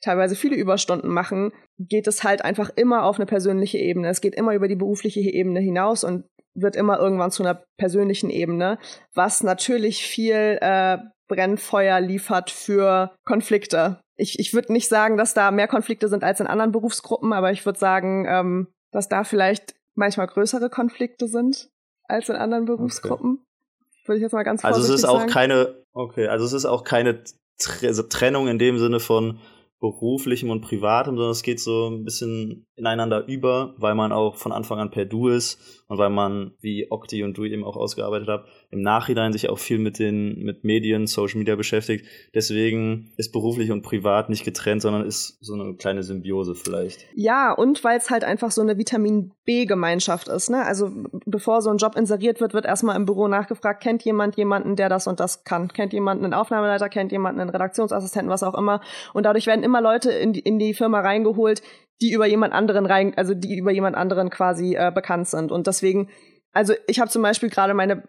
[0.00, 4.08] teilweise viele Überstunden machen, geht es halt einfach immer auf eine persönliche Ebene.
[4.08, 8.30] Es geht immer über die berufliche Ebene hinaus und wird immer irgendwann zu einer persönlichen
[8.30, 8.78] Ebene,
[9.14, 14.00] was natürlich viel äh, Brennfeuer liefert für Konflikte.
[14.16, 17.52] Ich, ich würde nicht sagen, dass da mehr Konflikte sind als in anderen Berufsgruppen, aber
[17.52, 21.70] ich würde sagen, ähm, dass da vielleicht manchmal größere Konflikte sind
[22.04, 23.38] als in anderen Berufsgruppen.
[23.38, 24.06] Okay.
[24.06, 24.82] Würde ich jetzt mal ganz vorsichtig.
[24.82, 25.30] Also es ist auch sagen.
[25.30, 27.22] keine, okay, also es ist auch keine
[27.58, 29.38] Trennung in dem Sinne von,
[29.80, 34.52] beruflichem und privatem, sondern es geht so ein bisschen ineinander über, weil man auch von
[34.52, 38.28] Anfang an per Du ist und weil man, wie Okti und du eben auch ausgearbeitet
[38.28, 42.06] habt, im Nachhinein sich auch viel mit den mit Medien, Social Media beschäftigt.
[42.34, 47.06] Deswegen ist beruflich und privat nicht getrennt, sondern ist so eine kleine Symbiose vielleicht.
[47.14, 50.50] Ja, und weil es halt einfach so eine Vitamin B-Gemeinschaft ist.
[50.50, 50.64] Ne?
[50.64, 50.90] Also
[51.26, 54.88] bevor so ein Job inseriert wird, wird erstmal im Büro nachgefragt, kennt jemand jemanden, der
[54.88, 55.68] das und das kann?
[55.68, 58.80] Kennt jemand einen Aufnahmeleiter, kennt jemand einen Redaktionsassistenten, was auch immer.
[59.14, 61.62] Und dadurch werden immer Leute in die, in die Firma reingeholt,
[62.00, 65.52] die über jemand anderen rein, also die über jemand anderen quasi äh, bekannt sind.
[65.52, 66.08] Und deswegen,
[66.52, 68.02] also ich habe zum Beispiel gerade meine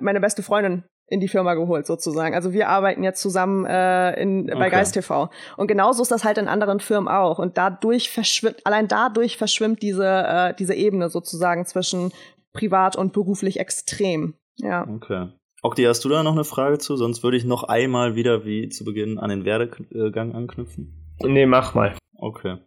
[0.00, 2.34] meine beste Freundin in die Firma geholt sozusagen.
[2.34, 4.70] Also wir arbeiten jetzt zusammen äh, in, bei okay.
[4.70, 5.30] Geist TV.
[5.56, 7.38] Und genauso ist das halt in anderen Firmen auch.
[7.38, 12.12] Und dadurch verschwimmt, allein dadurch verschwimmt diese, äh, diese Ebene sozusagen zwischen
[12.52, 14.34] privat und beruflich extrem.
[14.56, 14.86] Ja.
[14.86, 15.28] Okay.
[15.62, 16.96] Okti, hast du da noch eine Frage zu?
[16.96, 21.16] Sonst würde ich noch einmal wieder wie zu Beginn an den Werdegang anknüpfen.
[21.20, 21.96] Nee, mach mal.
[22.18, 22.58] Okay.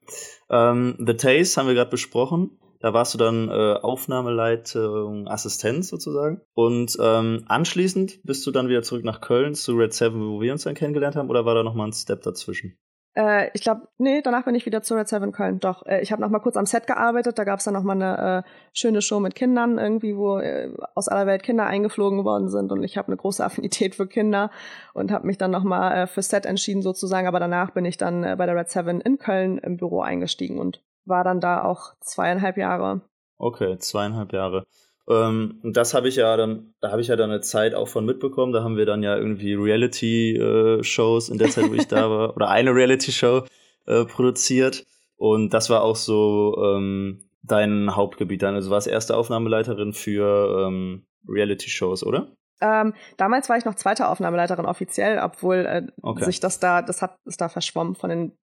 [0.49, 2.57] Ähm, The Taste haben wir gerade besprochen.
[2.81, 6.41] Da warst du dann äh, Aufnahmeleitung, Assistent sozusagen.
[6.53, 10.51] Und ähm, anschließend bist du dann wieder zurück nach Köln zu Red Seven, wo wir
[10.51, 12.77] uns dann kennengelernt haben, oder war da nochmal ein Step dazwischen?
[13.13, 15.59] Äh, ich glaube, nee, danach bin ich wieder zu Red Seven Köln.
[15.59, 17.37] Doch, äh, ich habe noch mal kurz am Set gearbeitet.
[17.37, 20.71] Da gab es dann noch mal eine äh, schöne Show mit Kindern, irgendwie, wo äh,
[20.95, 22.71] aus aller Welt Kinder eingeflogen worden sind.
[22.71, 24.49] Und ich habe eine große Affinität für Kinder
[24.93, 27.27] und habe mich dann noch mal äh, für Set entschieden sozusagen.
[27.27, 30.57] Aber danach bin ich dann äh, bei der Red Seven in Köln im Büro eingestiegen
[30.57, 33.01] und war dann da auch zweieinhalb Jahre.
[33.37, 34.65] Okay, zweieinhalb Jahre.
[35.09, 37.87] Ähm, und das habe ich ja dann, da habe ich ja dann eine Zeit auch
[37.87, 38.53] von mitbekommen.
[38.53, 42.49] Da haben wir dann ja irgendwie Reality-Shows in der Zeit, wo ich da war, oder
[42.49, 43.43] eine Reality-Show
[43.87, 44.85] äh, produziert.
[45.17, 48.55] Und das war auch so ähm, dein Hauptgebiet dann.
[48.55, 52.27] Also du warst erste Aufnahmeleiterin für ähm, Reality-Shows, oder?
[52.61, 56.25] Ähm, damals war ich noch zweite Aufnahmeleiterin offiziell, obwohl äh, okay.
[56.25, 58.37] sich das da, das hat ist da verschwommen von den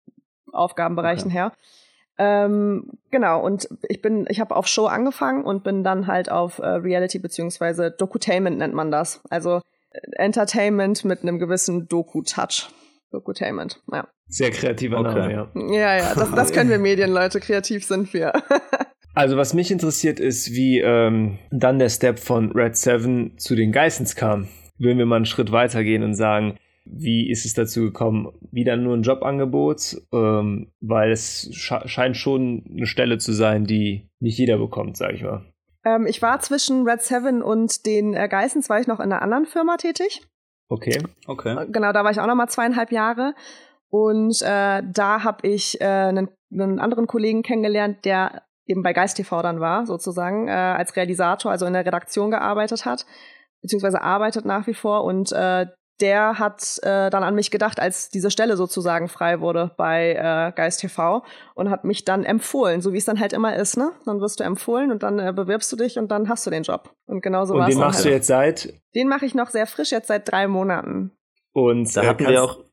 [0.53, 1.35] Aufgabenbereichen okay.
[1.35, 1.53] her.
[2.17, 6.59] Ähm, genau, und ich bin, ich habe auf Show angefangen und bin dann halt auf
[6.59, 9.21] äh, Reality beziehungsweise Dokutainment nennt man das.
[9.31, 9.61] Also
[9.91, 12.69] äh, Entertainment mit einem gewissen Doku-Touch.
[13.11, 14.09] Dokutainment, ja.
[14.27, 15.15] Sehr kreativer okay.
[15.15, 15.51] Name, ja.
[15.55, 18.33] Ja, ja, das, das können wir Medienleute, kreativ sind wir.
[19.15, 23.71] also was mich interessiert ist, wie ähm, dann der Step von Red 7 zu den
[23.71, 24.49] Geissens kam.
[24.79, 28.33] Würden wir mal einen Schritt weitergehen und sagen, wie ist es dazu gekommen?
[28.51, 34.09] Wieder nur ein Jobangebot, ähm, weil es sche scheint schon eine Stelle zu sein, die
[34.21, 35.45] nicht jeder bekommt, sag ich mal.
[35.85, 39.23] Ähm, ich war zwischen Red Seven und den äh, Geissens, war ich noch in einer
[39.23, 40.23] anderen Firma tätig.
[40.69, 41.03] Okay.
[41.27, 41.57] Okay.
[41.63, 43.35] Äh, genau, da war ich auch noch mal zweieinhalb Jahre.
[43.89, 49.17] Und äh, da habe ich äh, einen, einen anderen Kollegen kennengelernt, der eben bei Geist
[49.17, 53.07] TV dann war, sozusagen, äh, als Realisator, also in der Redaktion gearbeitet hat,
[53.63, 55.05] beziehungsweise arbeitet nach wie vor.
[55.05, 55.67] Und äh,
[56.01, 60.53] der hat äh, dann an mich gedacht, als diese Stelle sozusagen frei wurde bei äh,
[60.55, 61.25] Geist TV
[61.55, 63.93] und hat mich dann empfohlen, so wie es dann halt immer ist, ne?
[64.05, 66.65] Dann wirst du empfohlen und dann äh, bewirbst du dich und dann hast du den
[66.65, 66.95] Job.
[67.07, 67.75] Und genau so war es.
[67.75, 68.07] Und den machst halt.
[68.07, 68.75] du jetzt seit?
[68.95, 71.13] Den mache ich noch sehr frisch, jetzt seit drei Monaten.
[71.53, 72.65] Und da äh, hatten wir auch.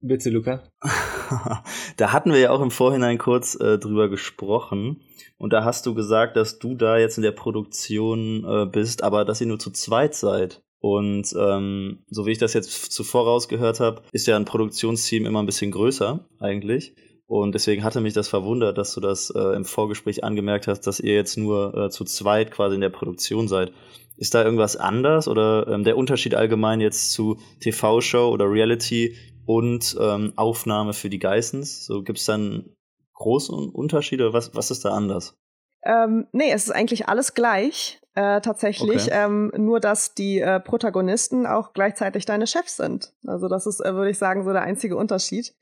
[0.00, 0.62] Bitte, Luca.
[1.96, 5.02] da hatten wir ja auch im Vorhinein kurz äh, drüber gesprochen.
[5.38, 9.24] Und da hast du gesagt, dass du da jetzt in der Produktion äh, bist, aber
[9.24, 10.62] dass ihr nur zu zweit seid.
[10.80, 15.42] Und ähm, so wie ich das jetzt zuvor rausgehört habe, ist ja ein Produktionsteam immer
[15.42, 16.94] ein bisschen größer eigentlich.
[17.26, 20.98] Und deswegen hatte mich das verwundert, dass du das äh, im Vorgespräch angemerkt hast, dass
[20.98, 23.72] ihr jetzt nur äh, zu zweit quasi in der Produktion seid.
[24.16, 29.14] Ist da irgendwas anders oder ähm, der Unterschied allgemein jetzt zu TV-Show oder Reality
[29.44, 31.84] und ähm, Aufnahme für die Geissens?
[31.84, 32.74] So gibt es dann
[33.14, 34.32] große Unterschiede?
[34.32, 35.36] Was, was ist da anders?
[35.84, 39.06] Ähm, nee, es ist eigentlich alles gleich äh, tatsächlich.
[39.06, 39.24] Okay.
[39.24, 43.12] Ähm, nur, dass die äh, Protagonisten auch gleichzeitig deine Chefs sind.
[43.24, 45.54] Also das ist, äh, würde ich sagen, so der einzige Unterschied.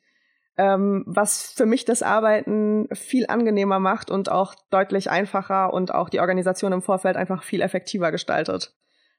[0.57, 6.09] Ähm, was für mich das Arbeiten viel angenehmer macht und auch deutlich einfacher und auch
[6.09, 8.75] die Organisation im Vorfeld einfach viel effektiver gestaltet.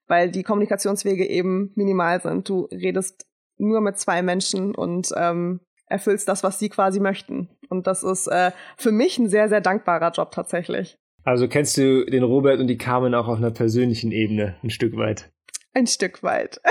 [0.08, 2.50] Weil die Kommunikationswege eben minimal sind.
[2.50, 3.28] Du redest
[3.58, 7.50] nur mit zwei Menschen und ähm, erfüllst das, was sie quasi möchten.
[7.70, 10.98] Und das ist äh, für mich ein sehr, sehr dankbarer Job tatsächlich.
[11.28, 14.96] Also kennst du den Robert und die Carmen auch auf einer persönlichen Ebene ein Stück
[14.96, 15.30] weit?
[15.74, 16.62] Ein Stück weit.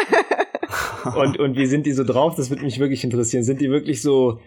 [1.15, 2.37] und, und wie sind die so drauf?
[2.37, 3.45] Das würde mich wirklich interessieren.
[3.45, 4.41] Sind die wirklich so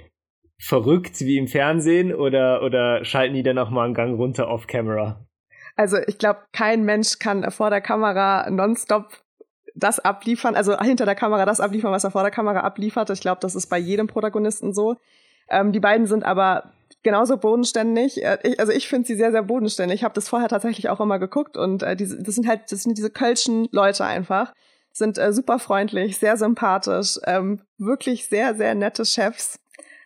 [0.60, 4.66] verrückt wie im Fernsehen oder, oder schalten die dann auch mal einen Gang runter off
[4.66, 5.28] camera?
[5.76, 9.16] Also ich glaube, kein Mensch kann vor der Kamera nonstop
[9.76, 13.12] das abliefern, also hinter der Kamera das abliefern, was er vor der Kamera abliefert.
[13.12, 14.96] Ich glaube, das ist bei jedem Protagonisten so.
[15.52, 16.74] Ähm, die beiden sind aber
[17.04, 18.24] genauso bodenständig.
[18.24, 20.00] Äh, ich, also ich finde sie sehr, sehr bodenständig.
[20.00, 22.84] Ich habe das vorher tatsächlich auch immer geguckt und äh, diese, das sind halt, das
[22.84, 24.54] sind diese kölschen Leute einfach.
[24.92, 29.60] Sind äh, super freundlich, sehr sympathisch, ähm, wirklich sehr, sehr nette Chefs.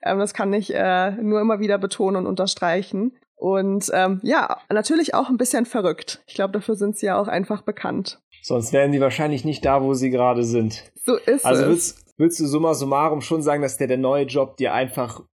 [0.04, 3.18] Ähm, das kann ich äh, nur immer wieder betonen und unterstreichen.
[3.36, 6.22] Und ähm, ja, natürlich auch ein bisschen verrückt.
[6.28, 8.22] Ich glaube, dafür sind sie ja auch einfach bekannt.
[8.42, 10.84] Sonst wären die wahrscheinlich nicht da, wo sie gerade sind.
[11.06, 11.46] So ist also es.
[11.46, 15.24] Also willst, willst du summa summarum schon sagen, dass der, der neue Job dir einfach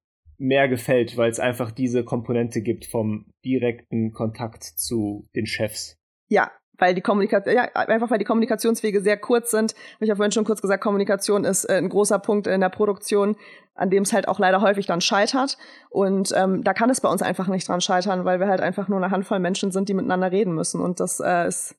[0.41, 5.99] mehr gefällt, weil es einfach diese Komponente gibt vom direkten Kontakt zu den Chefs.
[6.29, 9.75] Ja, weil die Kommunikation, ja, einfach weil die Kommunikationswege sehr kurz sind.
[9.95, 12.71] Habe ich ja vorhin schon kurz gesagt, Kommunikation ist äh, ein großer Punkt in der
[12.71, 13.37] Produktion,
[13.75, 15.59] an dem es halt auch leider häufig dann scheitert.
[15.91, 18.89] Und ähm, da kann es bei uns einfach nicht dran scheitern, weil wir halt einfach
[18.89, 20.81] nur eine Handvoll Menschen sind, die miteinander reden müssen.
[20.81, 21.77] Und das äh, ist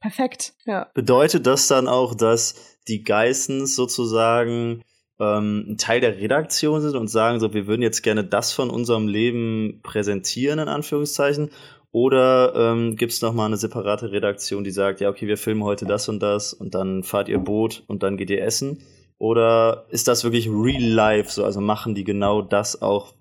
[0.00, 0.54] perfekt.
[0.66, 0.86] Ja.
[0.94, 4.82] Bedeutet das dann auch, dass die Geissens sozusagen
[5.20, 8.70] ähm, ein Teil der Redaktion sind und sagen so, wir würden jetzt gerne das von
[8.70, 11.50] unserem Leben präsentieren, in Anführungszeichen?
[11.92, 15.86] Oder ähm, gibt es nochmal eine separate Redaktion, die sagt, ja, okay, wir filmen heute
[15.86, 18.80] das und das und dann fahrt ihr Boot und dann geht ihr essen?
[19.18, 21.44] Oder ist das wirklich real life so?
[21.44, 23.14] Also machen die genau das auch,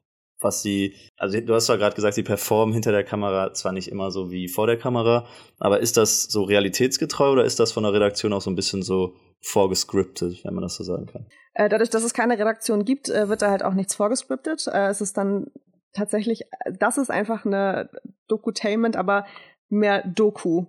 [0.44, 3.90] was sie, also du hast zwar gerade gesagt, sie performen hinter der Kamera zwar nicht
[3.90, 5.26] immer so wie vor der Kamera,
[5.60, 8.84] aber ist das so realitätsgetreu oder ist das von der Redaktion auch so ein bisschen
[8.84, 11.26] so vorgescriptet, wenn man das so sagen kann?
[11.54, 14.68] Äh, dadurch, dass es keine Redaktion gibt, äh, wird da halt auch nichts vorgescriptet.
[14.68, 15.52] Äh, es ist dann
[15.94, 16.44] tatsächlich,
[16.80, 17.90] das ist einfach eine
[18.28, 19.26] Dokutainment, aber
[19.70, 20.68] mehr Doku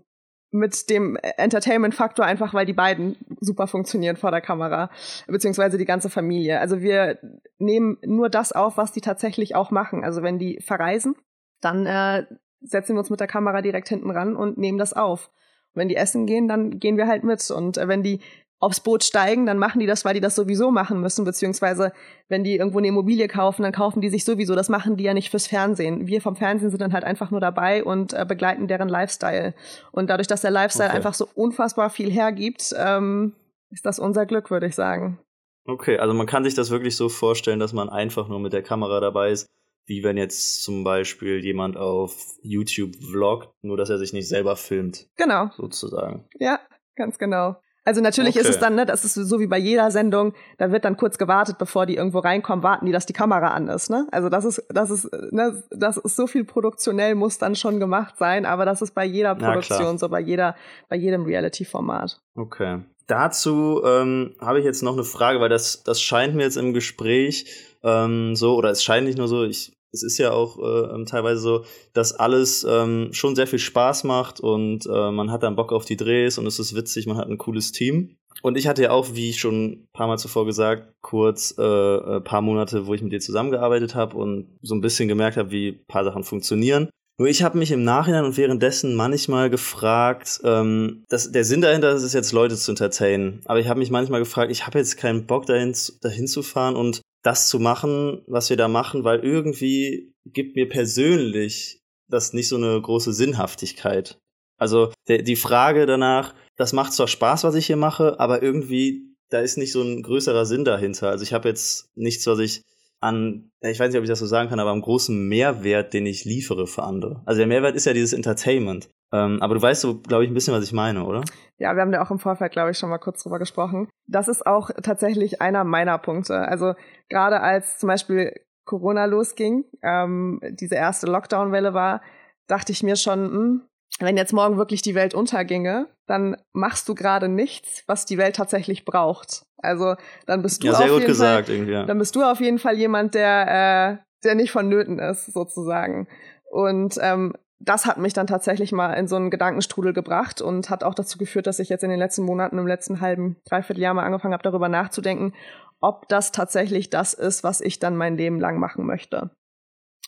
[0.54, 4.88] mit dem Entertainment-Faktor einfach, weil die beiden super funktionieren vor der Kamera,
[5.26, 6.60] beziehungsweise die ganze Familie.
[6.60, 7.18] Also wir
[7.58, 10.04] nehmen nur das auf, was die tatsächlich auch machen.
[10.04, 11.16] Also wenn die verreisen,
[11.60, 12.24] dann äh,
[12.60, 15.32] setzen wir uns mit der Kamera direkt hinten ran und nehmen das auf.
[15.74, 17.50] Wenn die essen gehen, dann gehen wir halt mit.
[17.50, 18.20] Und äh, wenn die
[18.64, 21.92] aufs Boot steigen, dann machen die das, weil die das sowieso machen müssen, beziehungsweise
[22.28, 24.54] wenn die irgendwo eine Immobilie kaufen, dann kaufen die sich sowieso.
[24.54, 26.06] Das machen die ja nicht fürs Fernsehen.
[26.06, 29.54] Wir vom Fernsehen sind dann halt einfach nur dabei und äh, begleiten deren Lifestyle.
[29.92, 30.96] Und dadurch, dass der Lifestyle okay.
[30.96, 33.34] einfach so unfassbar viel hergibt, ähm,
[33.70, 35.18] ist das unser Glück, würde ich sagen.
[35.66, 38.62] Okay, also man kann sich das wirklich so vorstellen, dass man einfach nur mit der
[38.62, 39.46] Kamera dabei ist,
[39.86, 44.56] wie wenn jetzt zum Beispiel jemand auf YouTube vloggt, nur dass er sich nicht selber
[44.56, 45.06] filmt.
[45.16, 45.50] Genau.
[45.56, 46.26] Sozusagen.
[46.38, 46.60] Ja,
[46.96, 47.56] ganz genau.
[47.84, 48.40] Also natürlich okay.
[48.40, 51.18] ist es dann, ne, das ist so wie bei jeder Sendung, da wird dann kurz
[51.18, 54.06] gewartet, bevor die irgendwo reinkommen, warten die, dass die Kamera an ist, ne?
[54.10, 58.16] Also das ist, das ist, ne, das ist so viel produktionell muss dann schon gemacht
[58.18, 60.56] sein, aber das ist bei jeder Produktion so, bei jeder,
[60.88, 62.20] bei jedem Reality-Format.
[62.34, 62.80] Okay.
[63.06, 66.72] Dazu ähm, habe ich jetzt noch eine Frage, weil das, das scheint mir jetzt im
[66.72, 67.44] Gespräch
[67.82, 71.06] ähm, so, oder es scheint nicht nur so, ich es ist ja auch äh, ähm,
[71.06, 75.56] teilweise so, dass alles ähm, schon sehr viel Spaß macht und äh, man hat dann
[75.56, 78.16] Bock auf die Drehs und es ist witzig, man hat ein cooles Team.
[78.42, 82.16] Und ich hatte ja auch, wie schon ein paar Mal zuvor gesagt, kurz äh, ein
[82.16, 85.50] äh, paar Monate, wo ich mit dir zusammengearbeitet habe und so ein bisschen gemerkt habe,
[85.50, 86.90] wie ein paar Sachen funktionieren.
[87.16, 91.92] Nur ich habe mich im Nachhinein und währenddessen manchmal gefragt, ähm, dass der Sinn dahinter
[91.92, 93.40] ist, jetzt Leute zu entertainen.
[93.44, 96.74] Aber ich habe mich manchmal gefragt, ich habe jetzt keinen Bock dahin, dahin zu fahren
[96.74, 102.48] und das zu machen, was wir da machen, weil irgendwie gibt mir persönlich das nicht
[102.48, 104.18] so eine große Sinnhaftigkeit.
[104.58, 109.16] Also der, die Frage danach, das macht zwar Spaß, was ich hier mache, aber irgendwie,
[109.30, 111.08] da ist nicht so ein größerer Sinn dahinter.
[111.08, 112.62] Also ich habe jetzt nichts, was ich
[113.00, 116.06] an, ich weiß nicht, ob ich das so sagen kann, aber am großen Mehrwert, den
[116.06, 117.22] ich liefere für andere.
[117.24, 118.88] Also der Mehrwert ist ja dieses Entertainment.
[119.14, 121.22] Ähm, aber du weißt so, glaube ich, ein bisschen, was ich meine, oder?
[121.58, 123.88] Ja, wir haben ja auch im Vorfeld, glaube ich, schon mal kurz drüber gesprochen.
[124.08, 126.36] Das ist auch tatsächlich einer meiner Punkte.
[126.36, 126.74] Also
[127.08, 128.32] gerade als zum Beispiel
[128.64, 132.02] Corona losging, ähm, diese erste Lockdown-Welle war,
[132.48, 133.62] dachte ich mir schon, mh, hm,
[134.00, 138.34] wenn jetzt morgen wirklich die Welt unterginge, dann machst du gerade nichts, was die Welt
[138.34, 139.44] tatsächlich braucht.
[139.58, 139.94] Also
[140.26, 141.84] dann bist du ja, sehr auf gut jeden gesagt, Fall, irgendwie, ja.
[141.84, 146.08] dann bist du auf jeden Fall jemand, der äh, der nicht vonnöten ist sozusagen.
[146.50, 147.34] Und ähm,
[147.64, 151.18] das hat mich dann tatsächlich mal in so einen Gedankenstrudel gebracht und hat auch dazu
[151.18, 154.34] geführt, dass ich jetzt in den letzten Monaten, im letzten halben, dreiviertel Jahr mal angefangen
[154.34, 155.34] habe, darüber nachzudenken,
[155.80, 159.30] ob das tatsächlich das ist, was ich dann mein Leben lang machen möchte.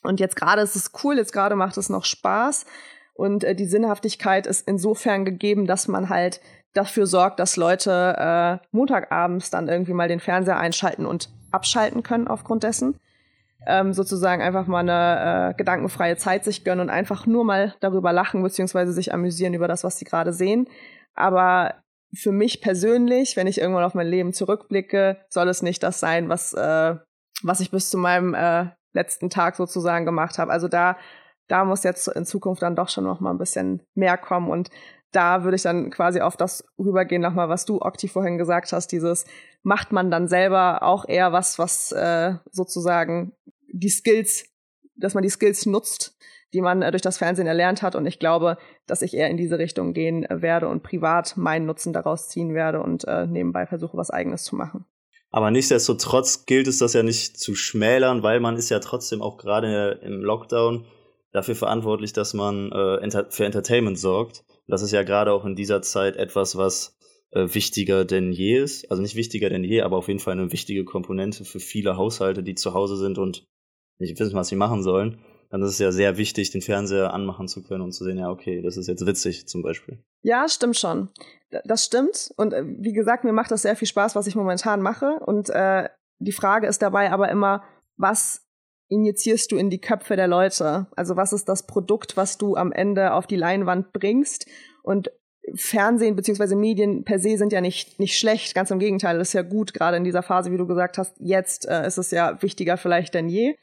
[0.03, 2.67] Und jetzt gerade ist es cool, jetzt gerade macht es noch Spaß
[3.15, 6.41] und äh, die Sinnhaftigkeit ist insofern gegeben, dass man halt
[6.75, 12.29] dafür sorgt, dass Leute äh, Montagabends dann irgendwie mal den Fernseher einschalten und abschalten können
[12.29, 12.99] aufgrund dessen
[13.67, 18.13] ähm, sozusagen einfach mal eine äh, gedankenfreie Zeit sich gönnen und einfach nur mal darüber
[18.13, 20.69] lachen beziehungsweise sich amüsieren über das, was sie gerade sehen.
[21.15, 21.75] Aber
[22.15, 26.29] für mich persönlich, wenn ich irgendwann auf mein Leben zurückblicke, soll es nicht das sein,
[26.29, 26.95] was, äh,
[27.43, 30.53] was ich bis zu meinem äh, letzten Tag sozusagen gemacht habe.
[30.53, 30.97] Also da,
[31.49, 34.71] da muss jetzt in Zukunft dann doch schon noch mal ein bisschen mehr kommen und
[35.13, 38.89] da würde ich dann quasi auf das rübergehen, nochmal, was du, Okti, vorhin gesagt hast,
[38.89, 39.25] dieses
[39.63, 43.33] macht man dann selber auch eher was, was äh, sozusagen
[43.79, 44.45] die Skills,
[44.97, 46.17] dass man die Skills nutzt,
[46.53, 47.95] die man äh, durch das Fernsehen erlernt hat.
[47.95, 48.57] Und ich glaube,
[48.87, 52.55] dass ich eher in diese Richtung gehen äh, werde und privat meinen Nutzen daraus ziehen
[52.55, 54.85] werde und äh, nebenbei versuche, was eigenes zu machen.
[55.31, 59.37] Aber nichtsdestotrotz gilt es das ja nicht zu schmälern, weil man ist ja trotzdem auch
[59.37, 60.87] gerade im Lockdown
[61.33, 64.45] dafür verantwortlich, dass man äh, für Entertainment sorgt.
[64.67, 66.97] Das ist ja gerade auch in dieser Zeit etwas, was
[67.33, 68.91] äh, wichtiger denn je ist.
[68.91, 72.43] Also nicht wichtiger denn je, aber auf jeden Fall eine wichtige Komponente für viele Haushalte,
[72.43, 73.47] die zu Hause sind und
[73.99, 75.19] nicht wissen, was sie machen sollen,
[75.51, 78.31] dann ist es ja sehr wichtig, den Fernseher anmachen zu können und zu sehen, ja,
[78.31, 80.03] okay, das ist jetzt witzig zum Beispiel.
[80.23, 81.09] Ja, stimmt schon.
[81.65, 82.33] Das stimmt.
[82.37, 85.21] Und äh, wie gesagt, mir macht das sehr viel Spaß, was ich momentan mache.
[85.25, 85.89] Und äh,
[86.19, 87.63] die Frage ist dabei aber immer,
[87.97, 88.43] was
[88.89, 90.87] injizierst du in die Köpfe der Leute?
[90.97, 94.47] Also was ist das Produkt, was du am Ende auf die Leinwand bringst?
[94.83, 95.11] Und
[95.55, 99.35] Fernsehen beziehungsweise Medien per se sind ja nicht, nicht schlecht, ganz im Gegenteil, das ist
[99.35, 102.43] ja gut, gerade in dieser Phase, wie du gesagt hast, jetzt äh, ist es ja
[102.43, 103.55] wichtiger vielleicht denn je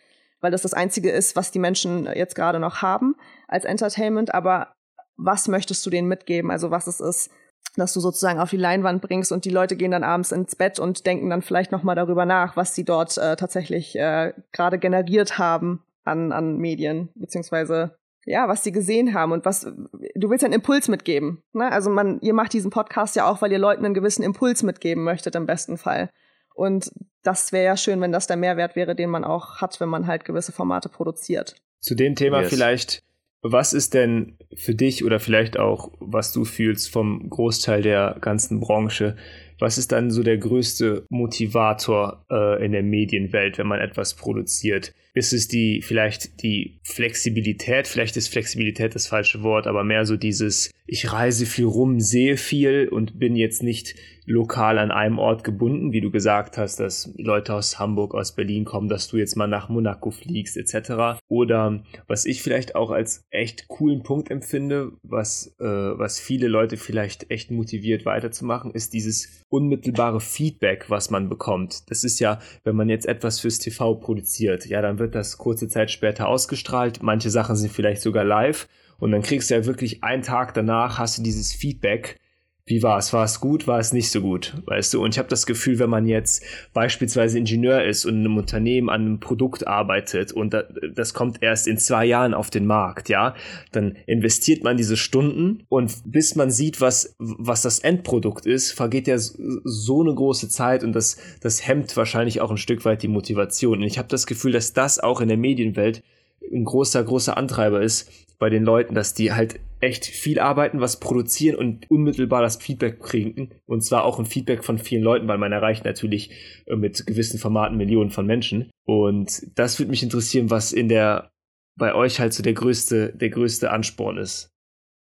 [0.44, 3.16] weil das das Einzige ist, was die Menschen jetzt gerade noch haben
[3.48, 4.34] als Entertainment.
[4.34, 4.74] Aber
[5.16, 6.52] was möchtest du denen mitgeben?
[6.52, 7.32] Also was es ist,
[7.78, 10.80] dass du sozusagen auf die Leinwand bringst und die Leute gehen dann abends ins Bett
[10.80, 14.78] und denken dann vielleicht noch mal darüber nach, was sie dort äh, tatsächlich äh, gerade
[14.78, 20.44] generiert haben an, an Medien, beziehungsweise ja, was sie gesehen haben und was du willst
[20.44, 21.42] ja einen Impuls mitgeben.
[21.54, 21.72] Ne?
[21.72, 25.04] Also man, ihr macht diesen Podcast ja auch, weil ihr Leuten einen gewissen Impuls mitgeben
[25.04, 26.10] möchtet im besten Fall.
[26.54, 26.92] Und
[27.24, 30.08] das wäre ja schön, wenn das der Mehrwert wäre, den man auch hat, wenn man
[30.08, 31.56] halt gewisse Formate produziert.
[31.80, 32.50] Zu dem Thema yes.
[32.50, 33.04] vielleicht,
[33.42, 38.60] was ist denn für dich oder vielleicht auch, was du fühlst vom Großteil der ganzen
[38.60, 39.16] Branche
[39.64, 44.94] was ist dann so der größte Motivator äh, in der Medienwelt, wenn man etwas produziert?
[45.14, 50.18] Ist es die, vielleicht die Flexibilität, vielleicht ist Flexibilität das falsche Wort, aber mehr so
[50.18, 53.96] dieses, ich reise viel rum, sehe viel und bin jetzt nicht
[54.26, 58.66] lokal an einem Ort gebunden, wie du gesagt hast, dass Leute aus Hamburg, aus Berlin
[58.66, 61.20] kommen, dass du jetzt mal nach Monaco fliegst, etc.
[61.28, 66.78] Oder was ich vielleicht auch als echt coolen Punkt empfinde, was, äh, was viele Leute
[66.78, 71.90] vielleicht echt motiviert weiterzumachen, ist dieses unmittelbare Feedback, was man bekommt.
[71.90, 75.68] Das ist ja, wenn man jetzt etwas fürs TV produziert, ja, dann wird das kurze
[75.68, 77.04] Zeit später ausgestrahlt.
[77.04, 78.68] Manche Sachen sind vielleicht sogar live.
[78.98, 82.18] Und dann kriegst du ja wirklich einen Tag danach hast du dieses Feedback.
[82.66, 83.12] Wie war es?
[83.12, 83.68] War es gut?
[83.68, 84.54] War es nicht so gut?
[84.66, 85.04] Weißt du?
[85.04, 88.90] Und ich habe das Gefühl, wenn man jetzt beispielsweise Ingenieur ist und in einem Unternehmen
[88.90, 90.56] an einem Produkt arbeitet und
[90.96, 93.36] das kommt erst in zwei Jahren auf den Markt, ja,
[93.74, 99.08] dann investiert man diese Stunden und bis man sieht, was, was das Endprodukt ist, vergeht
[99.08, 103.10] ja so eine große Zeit und das, das hemmt wahrscheinlich auch ein Stück weit die
[103.10, 103.80] Motivation.
[103.80, 106.02] Und ich habe das Gefühl, dass das auch in der Medienwelt
[106.50, 108.10] ein großer, großer Antreiber ist
[108.40, 113.00] bei den Leuten, dass die halt echt viel arbeiten, was produzieren und unmittelbar das Feedback
[113.02, 113.52] kriegen.
[113.66, 116.32] Und zwar auch ein Feedback von vielen Leuten, weil man erreicht natürlich
[116.66, 118.72] äh, mit gewissen Formaten Millionen von Menschen.
[118.86, 121.32] Und das würde mich interessieren, was in der
[121.76, 124.50] bei euch halt so der größte, der größte Ansporn ist.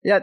[0.03, 0.21] Ja,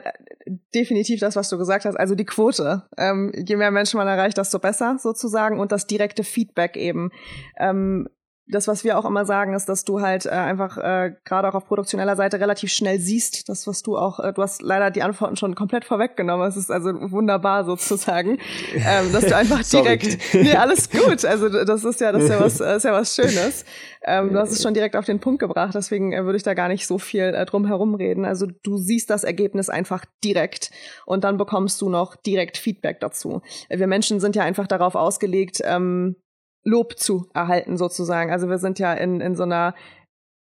[0.75, 1.97] definitiv das, was du gesagt hast.
[1.97, 2.85] Also die Quote.
[2.97, 5.59] Ähm, je mehr Menschen man erreicht, desto besser sozusagen.
[5.59, 7.11] Und das direkte Feedback eben.
[7.59, 8.09] Ähm,
[8.47, 11.55] das, was wir auch immer sagen, ist, dass du halt äh, einfach äh, gerade auch
[11.55, 15.03] auf produktioneller Seite relativ schnell siehst, das, was du auch, äh, du hast leider die
[15.03, 16.47] Antworten schon komplett vorweggenommen.
[16.47, 18.39] Es ist also wunderbar sozusagen,
[18.75, 21.25] ähm, dass du einfach direkt, nee, alles gut.
[21.25, 23.65] Also das ist ja, das ist ja was, das ist ja was Schönes.
[24.07, 26.53] Ähm, du hast es schon direkt auf den Punkt gebracht, deswegen äh, würde ich da
[26.53, 28.27] gar nicht so viel äh, drum herum reden.
[28.27, 30.71] Also du siehst das Ergebnis einfach direkt
[31.07, 33.41] und dann bekommst du noch direkt Feedback dazu.
[33.71, 36.17] Wir Menschen sind ja einfach darauf ausgelegt, ähm,
[36.65, 38.33] Lob zu erhalten sozusagen.
[38.33, 39.75] Also wir sind ja in, in so einer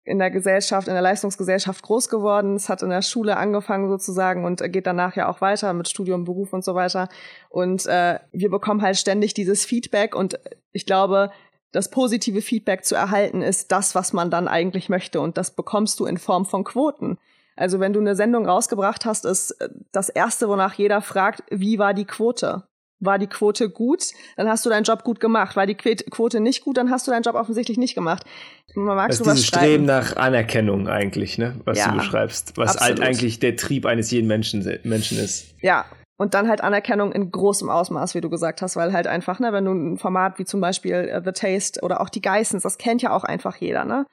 [0.05, 2.57] in der Gesellschaft, in der Leistungsgesellschaft groß geworden.
[2.57, 6.25] Es hat in der Schule angefangen sozusagen und geht danach ja auch weiter mit Studium,
[6.25, 7.09] Beruf und so weiter.
[7.49, 10.39] Und äh, wir bekommen halt ständig dieses Feedback und
[10.73, 11.31] ich glaube,
[11.73, 16.01] das positive Feedback zu erhalten ist das, was man dann eigentlich möchte und das bekommst
[16.01, 17.19] du in Form von Quoten.
[17.55, 19.55] Also wenn du eine Sendung rausgebracht hast, ist
[19.93, 22.65] das erste, wonach jeder fragt, wie war die Quote?
[23.01, 24.05] War die Quote gut,
[24.37, 25.57] dann hast du deinen Job gut gemacht.
[25.57, 28.25] War die Quote nicht gut, dann hast du deinen Job offensichtlich nicht gemacht.
[28.75, 31.57] Man mag das ist dieses Streben nach Anerkennung eigentlich, ne?
[31.65, 35.55] was ja, du beschreibst, was halt eigentlich der Trieb eines jeden Menschen, Menschen ist.
[35.61, 35.87] Ja,
[36.21, 39.55] und dann halt Anerkennung in großem Ausmaß, wie du gesagt hast, weil halt einfach, ne,
[39.55, 42.77] wenn du ein Format wie zum Beispiel uh, The Taste oder auch die Geissens, das
[42.77, 44.05] kennt ja auch einfach jeder, ne?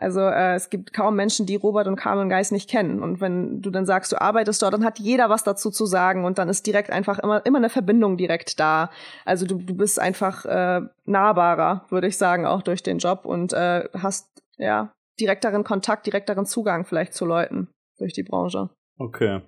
[0.00, 3.02] Also äh, es gibt kaum Menschen, die Robert und Carmen Geist nicht kennen.
[3.02, 6.24] Und wenn du dann sagst, du arbeitest dort, dann hat jeder was dazu zu sagen
[6.24, 8.90] und dann ist direkt einfach immer, immer eine Verbindung direkt da.
[9.26, 13.52] Also du, du bist einfach äh, nahbarer, würde ich sagen, auch durch den Job und
[13.52, 14.26] äh, hast
[14.56, 14.90] ja
[15.20, 18.70] direkteren Kontakt, direkteren Zugang vielleicht zu Leuten durch die Branche.
[18.96, 19.42] Okay.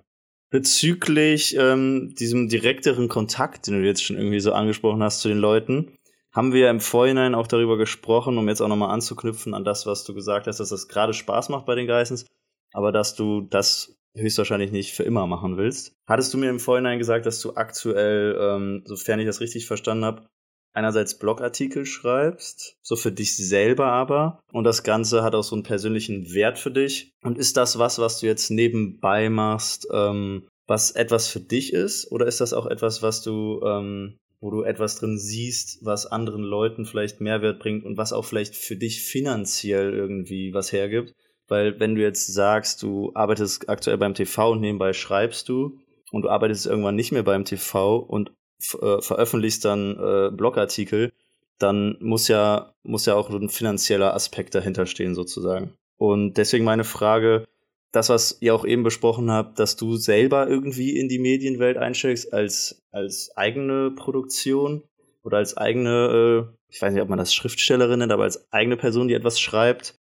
[0.51, 5.39] Bezüglich ähm, diesem direkteren Kontakt, den du jetzt schon irgendwie so angesprochen hast zu den
[5.39, 5.97] Leuten,
[6.33, 10.03] haben wir im Vorhinein auch darüber gesprochen, um jetzt auch nochmal anzuknüpfen an das, was
[10.03, 12.25] du gesagt hast, dass das gerade Spaß macht bei den Geissens,
[12.73, 15.95] aber dass du das höchstwahrscheinlich nicht für immer machen willst.
[16.07, 20.05] Hattest du mir im Vorhinein gesagt, dass du aktuell, ähm, sofern ich das richtig verstanden
[20.05, 20.27] habe,
[20.73, 25.63] einerseits Blogartikel schreibst, so für dich selber aber, und das Ganze hat auch so einen
[25.63, 27.11] persönlichen Wert für dich.
[27.23, 32.11] Und ist das was, was du jetzt nebenbei machst, ähm, was etwas für dich ist,
[32.11, 36.43] oder ist das auch etwas, was du ähm, wo du etwas drin siehst, was anderen
[36.43, 41.15] Leuten vielleicht Mehrwert bringt und was auch vielleicht für dich finanziell irgendwie was hergibt.
[41.47, 45.79] Weil wenn du jetzt sagst, du arbeitest aktuell beim TV und nebenbei schreibst du
[46.11, 48.33] und du arbeitest irgendwann nicht mehr beim TV und
[48.81, 51.13] äh, veröffentlichst dann äh, Blogartikel,
[51.57, 55.73] dann muss ja, muss ja auch ein finanzieller Aspekt dahinter stehen sozusagen.
[55.95, 57.45] Und deswegen meine Frage,
[57.93, 62.33] das, was ihr auch eben besprochen habt, dass du selber irgendwie in die Medienwelt einsteigst
[62.33, 64.83] als, als eigene Produktion
[65.23, 68.77] oder als eigene, äh, ich weiß nicht, ob man das Schriftstellerin nennt, aber als eigene
[68.77, 69.95] Person, die etwas schreibt.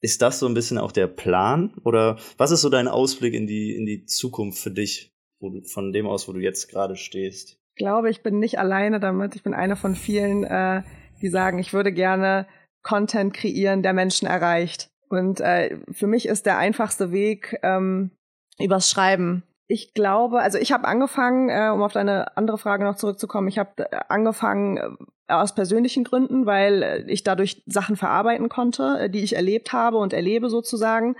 [0.00, 1.74] Ist das so ein bisschen auch der Plan?
[1.84, 5.92] Oder was ist so dein Ausblick in die, in die Zukunft für dich, du, von
[5.92, 7.58] dem aus, wo du jetzt gerade stehst?
[7.74, 9.36] Ich glaube, ich bin nicht alleine damit.
[9.36, 10.82] Ich bin eine von vielen, äh,
[11.20, 12.46] die sagen, ich würde gerne
[12.82, 14.90] Content kreieren, der Menschen erreicht.
[15.16, 18.10] Und äh, für mich ist der einfachste Weg ähm,
[18.58, 19.42] übers Schreiben.
[19.66, 23.58] Ich glaube, also ich habe angefangen, äh, um auf deine andere Frage noch zurückzukommen, ich
[23.58, 29.10] habe äh, angefangen äh, aus persönlichen Gründen, weil äh, ich dadurch Sachen verarbeiten konnte, äh,
[29.10, 31.16] die ich erlebt habe und erlebe sozusagen.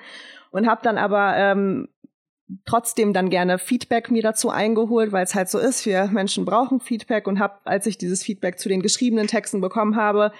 [0.51, 1.88] Und habe dann aber ähm,
[2.66, 6.80] trotzdem dann gerne Feedback mir dazu eingeholt, weil es halt so ist, wir Menschen brauchen
[6.80, 10.32] Feedback und habe, als ich dieses Feedback zu den geschriebenen Texten bekommen habe,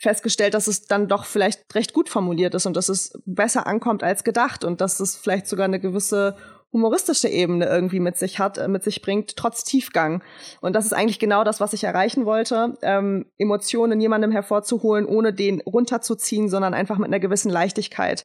[0.00, 4.02] festgestellt, dass es dann doch vielleicht recht gut formuliert ist und dass es besser ankommt
[4.02, 6.36] als gedacht und dass es vielleicht sogar eine gewisse
[6.72, 10.22] humoristische Ebene irgendwie mit sich hat, äh, mit sich bringt, trotz Tiefgang.
[10.60, 15.04] Und das ist eigentlich genau das, was ich erreichen wollte, ähm, Emotionen in jemandem hervorzuholen,
[15.04, 18.24] ohne den runterzuziehen, sondern einfach mit einer gewissen Leichtigkeit.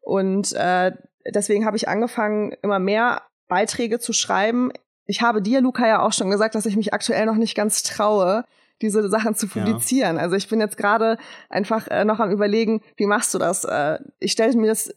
[0.00, 0.92] Und äh,
[1.32, 4.72] deswegen habe ich angefangen, immer mehr Beiträge zu schreiben.
[5.04, 7.82] Ich habe dir, Luca, ja auch schon gesagt, dass ich mich aktuell noch nicht ganz
[7.82, 8.44] traue,
[8.82, 10.16] diese Sachen zu publizieren.
[10.16, 10.22] Ja.
[10.22, 11.16] Also ich bin jetzt gerade
[11.48, 13.64] einfach äh, noch am überlegen, wie machst du das?
[13.64, 14.94] Äh, ich stelle mir das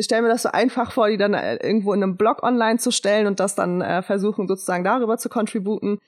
[0.00, 2.78] ich stelle mir das so einfach vor, die dann äh, irgendwo in einem Blog online
[2.78, 5.98] zu stellen und das dann äh, versuchen, sozusagen darüber zu contributen.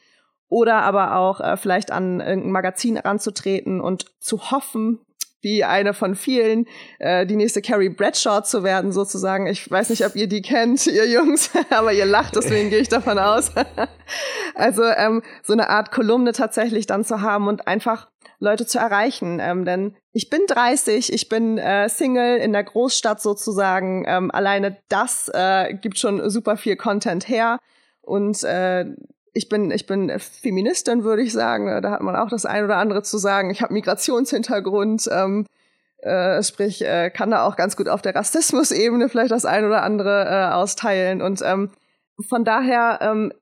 [0.48, 4.98] Oder aber auch äh, vielleicht an irgendein Magazin ranzutreten und zu hoffen,
[5.42, 6.66] wie eine von vielen,
[6.98, 9.46] äh, die nächste Carrie Bradshaw zu werden, sozusagen.
[9.46, 12.88] Ich weiß nicht, ob ihr die kennt, ihr Jungs, aber ihr lacht, deswegen gehe ich
[12.88, 13.52] davon aus.
[14.54, 19.38] also ähm, so eine Art Kolumne tatsächlich dann zu haben und einfach Leute zu erreichen.
[19.40, 24.04] Ähm, denn ich bin 30, ich bin äh, Single in der Großstadt sozusagen.
[24.06, 27.58] Ähm, alleine das äh, gibt schon super viel Content her.
[28.00, 28.86] Und äh,
[29.32, 31.82] ich bin, ich bin Feministin, würde ich sagen.
[31.82, 33.50] Da hat man auch das ein oder andere zu sagen.
[33.50, 35.08] Ich habe Migrationshintergrund.
[35.10, 35.46] Ähm,
[36.02, 39.82] äh, sprich, äh, kann da auch ganz gut auf der Rassismus-Ebene vielleicht das ein oder
[39.82, 41.22] andere äh, austeilen.
[41.22, 41.70] Und ähm,
[42.28, 43.32] von daher, ähm,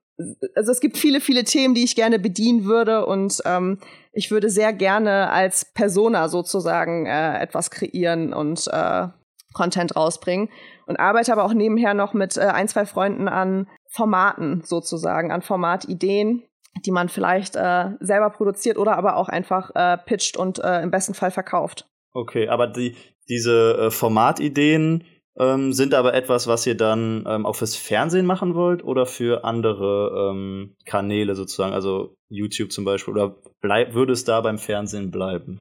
[0.55, 3.05] also es gibt viele, viele Themen, die ich gerne bedienen würde.
[3.05, 3.79] Und ähm,
[4.13, 9.07] ich würde sehr gerne als Persona sozusagen äh, etwas kreieren und äh,
[9.53, 10.49] Content rausbringen
[10.85, 15.41] und arbeite aber auch nebenher noch mit äh, ein, zwei Freunden an Formaten sozusagen, an
[15.41, 16.43] Formatideen,
[16.85, 20.91] die man vielleicht äh, selber produziert oder aber auch einfach äh, pitcht und äh, im
[20.91, 21.87] besten Fall verkauft.
[22.13, 22.95] Okay, aber die,
[23.27, 25.03] diese äh, Formatideen
[25.37, 29.43] ähm, sind aber etwas, was ihr dann ähm, auch fürs Fernsehen machen wollt oder für
[29.43, 35.11] andere ähm, Kanäle sozusagen, also YouTube zum Beispiel, oder bleib, würde es da beim Fernsehen
[35.11, 35.59] bleiben?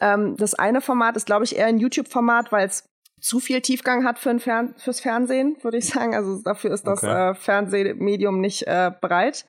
[0.00, 2.84] Ähm, das eine Format ist, glaube ich, eher ein YouTube-Format, weil es
[3.24, 6.14] zu viel Tiefgang hat für ein Fern fürs Fernsehen, würde ich sagen.
[6.14, 7.30] Also dafür ist das okay.
[7.30, 9.46] äh, Fernsehmedium nicht äh, bereit.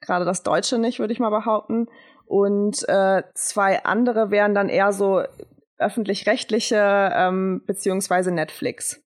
[0.00, 1.88] Gerade das Deutsche nicht, würde ich mal behaupten.
[2.26, 5.24] Und äh, zwei andere wären dann eher so
[5.78, 9.02] öffentlich-rechtliche ähm, beziehungsweise Netflix.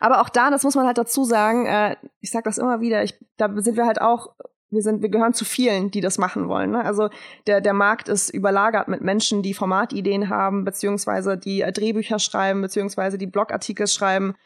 [0.00, 3.02] Aber auch da, das muss man halt dazu sagen, äh, ich sage das immer wieder,
[3.04, 4.34] ich, da sind wir halt auch,
[4.76, 6.70] wir sind, wir gehören zu vielen, die das machen wollen.
[6.70, 6.84] Ne?
[6.84, 7.08] Also
[7.48, 12.62] der, der Markt ist überlagert mit Menschen, die Formatideen haben, beziehungsweise die äh, Drehbücher schreiben,
[12.62, 14.36] beziehungsweise die Blogartikel schreiben.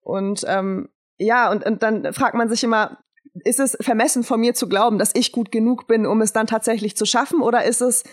[0.00, 0.88] Und ähm,
[1.18, 2.98] ja, und, und dann fragt man sich immer,
[3.44, 6.46] ist es vermessen von mir zu glauben, dass ich gut genug bin, um es dann
[6.46, 8.04] tatsächlich zu schaffen, oder ist es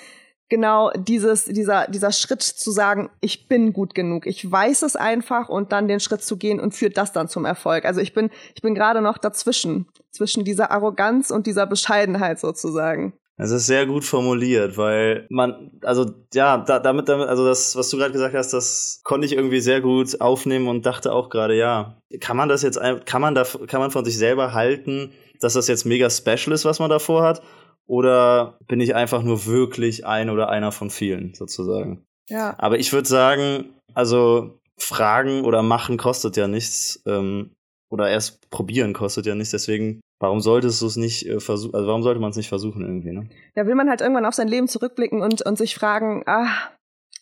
[0.49, 5.49] genau dieses, dieser, dieser Schritt zu sagen, ich bin gut genug, ich weiß es einfach
[5.49, 7.85] und dann den Schritt zu gehen und führt das dann zum Erfolg.
[7.85, 13.13] Also ich bin, ich bin gerade noch dazwischen, zwischen dieser Arroganz und dieser Bescheidenheit sozusagen.
[13.39, 17.89] Es ist sehr gut formuliert, weil man, also ja, da, damit, damit, also das, was
[17.89, 21.55] du gerade gesagt hast, das konnte ich irgendwie sehr gut aufnehmen und dachte auch gerade,
[21.55, 25.53] ja, kann man das jetzt, kann man da, kann man von sich selber halten, dass
[25.53, 27.43] das jetzt mega special ist, was man davor hat?
[27.87, 32.05] Oder bin ich einfach nur wirklich ein oder einer von vielen, sozusagen?
[32.29, 32.55] Ja.
[32.57, 37.01] Aber ich würde sagen, also fragen oder machen kostet ja nichts.
[37.05, 37.51] Ähm,
[37.89, 39.51] oder erst probieren kostet ja nichts.
[39.51, 41.73] Deswegen, warum solltest du es nicht äh, versuchen?
[41.75, 43.11] Also warum sollte man es nicht versuchen irgendwie?
[43.11, 43.29] Ne?
[43.55, 46.47] Ja, will man halt irgendwann auf sein Leben zurückblicken und, und sich fragen, ah,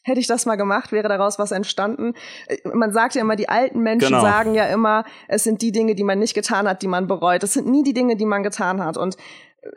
[0.04, 2.14] hätte ich das mal gemacht, wäre daraus was entstanden.
[2.48, 4.22] Äh, man sagt ja immer, die alten Menschen genau.
[4.22, 7.44] sagen ja immer, es sind die Dinge, die man nicht getan hat, die man bereut.
[7.44, 8.98] Es sind nie die Dinge, die man getan hat.
[8.98, 9.18] Und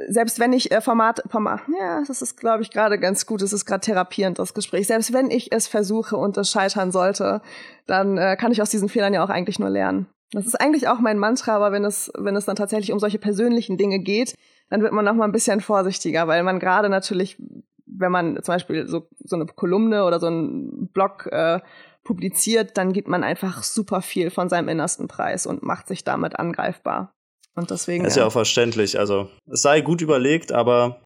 [0.08, 3.52] selbst wenn ich äh, Format, Format, ja, das ist, glaube ich, gerade ganz gut, es
[3.52, 4.86] ist gerade therapierend, das Gespräch.
[4.86, 7.40] Selbst wenn ich es versuche und es scheitern sollte,
[7.86, 10.06] dann äh, kann ich aus diesen Fehlern ja auch eigentlich nur lernen.
[10.32, 13.18] Das ist eigentlich auch mein Mantra, aber wenn es, wenn es dann tatsächlich um solche
[13.18, 14.34] persönlichen Dinge geht,
[14.68, 17.40] dann wird man noch mal ein bisschen vorsichtiger, weil man gerade natürlich,
[17.86, 21.60] wenn man zum Beispiel so, so eine Kolumne oder so einen Blog äh,
[22.04, 26.38] publiziert, dann gibt man einfach super viel von seinem innersten Preis und macht sich damit
[26.38, 27.14] angreifbar.
[27.58, 28.04] Und deswegen.
[28.04, 28.98] ist ja, auch verständlich.
[28.98, 31.00] Also, es sei gut überlegt, aber.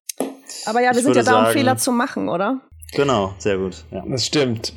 [0.67, 2.61] Aber ja, wir sind ja da, um Fehler zu machen, oder?
[2.95, 3.85] Genau, sehr gut.
[3.91, 4.05] Ja.
[4.07, 4.75] Das stimmt.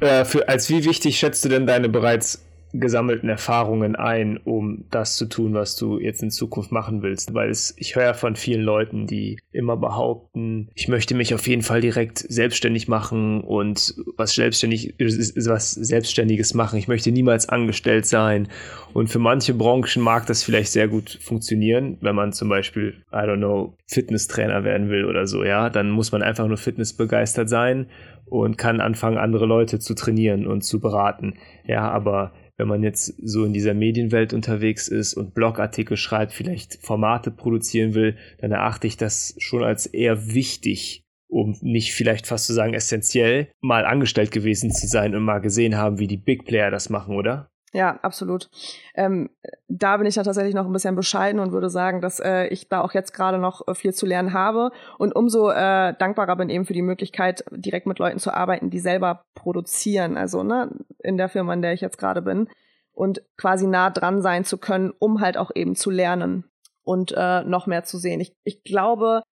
[0.00, 5.16] Äh, für, als wie wichtig schätzt du denn deine bereits gesammelten Erfahrungen ein, um das
[5.16, 7.34] zu tun, was du jetzt in Zukunft machen willst.
[7.34, 11.62] Weil es, ich höre von vielen Leuten, die immer behaupten, ich möchte mich auf jeden
[11.62, 16.78] Fall direkt selbstständig machen und was selbstständig, was Selbstständiges machen.
[16.78, 18.48] Ich möchte niemals angestellt sein.
[18.92, 23.16] Und für manche Branchen mag das vielleicht sehr gut funktionieren, wenn man zum Beispiel, I
[23.16, 27.86] don't know, Fitnesstrainer werden will oder so, ja, dann muss man einfach nur fitnessbegeistert sein
[28.26, 31.34] und kann anfangen, andere Leute zu trainieren und zu beraten.
[31.66, 36.74] Ja, aber wenn man jetzt so in dieser Medienwelt unterwegs ist und Blogartikel schreibt, vielleicht
[36.82, 42.46] Formate produzieren will, dann erachte ich das schon als eher wichtig, um nicht vielleicht fast
[42.46, 46.44] zu sagen essentiell, mal angestellt gewesen zu sein und mal gesehen haben, wie die Big
[46.44, 47.49] Player das machen, oder?
[47.72, 48.50] Ja, absolut.
[48.94, 49.30] Ähm,
[49.68, 52.68] da bin ich dann tatsächlich noch ein bisschen bescheiden und würde sagen, dass äh, ich
[52.68, 56.50] da auch jetzt gerade noch äh, viel zu lernen habe und umso äh, dankbarer bin
[56.50, 60.16] eben für die Möglichkeit, direkt mit Leuten zu arbeiten, die selber produzieren.
[60.16, 62.48] Also ne, in der Firma, in der ich jetzt gerade bin
[62.92, 66.50] und quasi nah dran sein zu können, um halt auch eben zu lernen
[66.82, 68.20] und äh, noch mehr zu sehen.
[68.20, 69.22] Ich, ich glaube,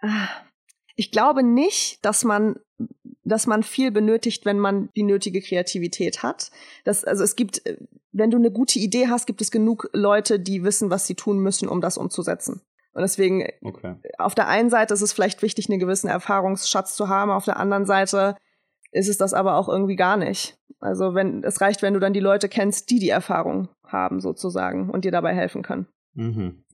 [0.00, 0.28] ah,
[1.00, 2.56] ich glaube nicht, dass man
[3.24, 6.50] dass man viel benötigt, wenn man die nötige Kreativität hat.
[6.84, 7.62] Das, also es gibt,
[8.12, 11.38] wenn du eine gute Idee hast, gibt es genug Leute, die wissen, was sie tun
[11.38, 12.60] müssen, um das umzusetzen.
[12.92, 13.94] Und deswegen, okay.
[14.18, 17.58] auf der einen Seite ist es vielleicht wichtig, einen gewissen Erfahrungsschatz zu haben, auf der
[17.58, 18.36] anderen Seite
[18.90, 20.58] ist es das aber auch irgendwie gar nicht.
[20.80, 24.90] Also wenn, es reicht, wenn du dann die Leute kennst, die die Erfahrung haben sozusagen
[24.90, 25.86] und dir dabei helfen können.
[26.14, 26.64] Mhm.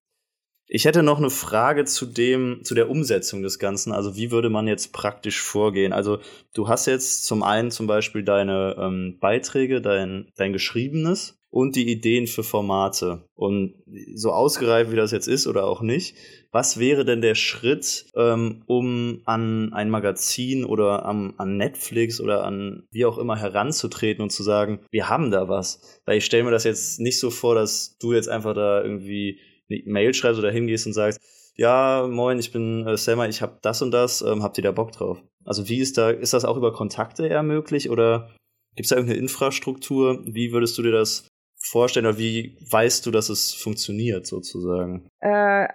[0.68, 3.92] Ich hätte noch eine Frage zu dem, zu der Umsetzung des Ganzen.
[3.92, 5.92] Also wie würde man jetzt praktisch vorgehen?
[5.92, 6.18] Also
[6.54, 11.88] du hast jetzt zum einen zum Beispiel deine ähm, Beiträge, dein, dein Geschriebenes und die
[11.90, 13.28] Ideen für Formate.
[13.34, 13.74] Und
[14.14, 16.16] so ausgereift wie das jetzt ist oder auch nicht,
[16.50, 22.44] was wäre denn der Schritt, ähm, um an ein Magazin oder am, an Netflix oder
[22.44, 26.00] an wie auch immer heranzutreten und zu sagen, wir haben da was?
[26.04, 29.38] Weil ich stelle mir das jetzt nicht so vor, dass du jetzt einfach da irgendwie
[29.70, 31.20] eine Mail schreibst oder hingehst und sagst,
[31.56, 34.72] ja, moin, ich bin äh, Selma, ich habe das und das, ähm, habt ihr da
[34.72, 35.22] Bock drauf?
[35.44, 38.30] Also wie ist da, ist das auch über Kontakte eher möglich oder
[38.74, 40.22] gibt es da irgendeine Infrastruktur?
[40.26, 45.08] Wie würdest du dir das vorstellen oder wie weißt du, dass es funktioniert sozusagen?
[45.20, 45.68] Äh,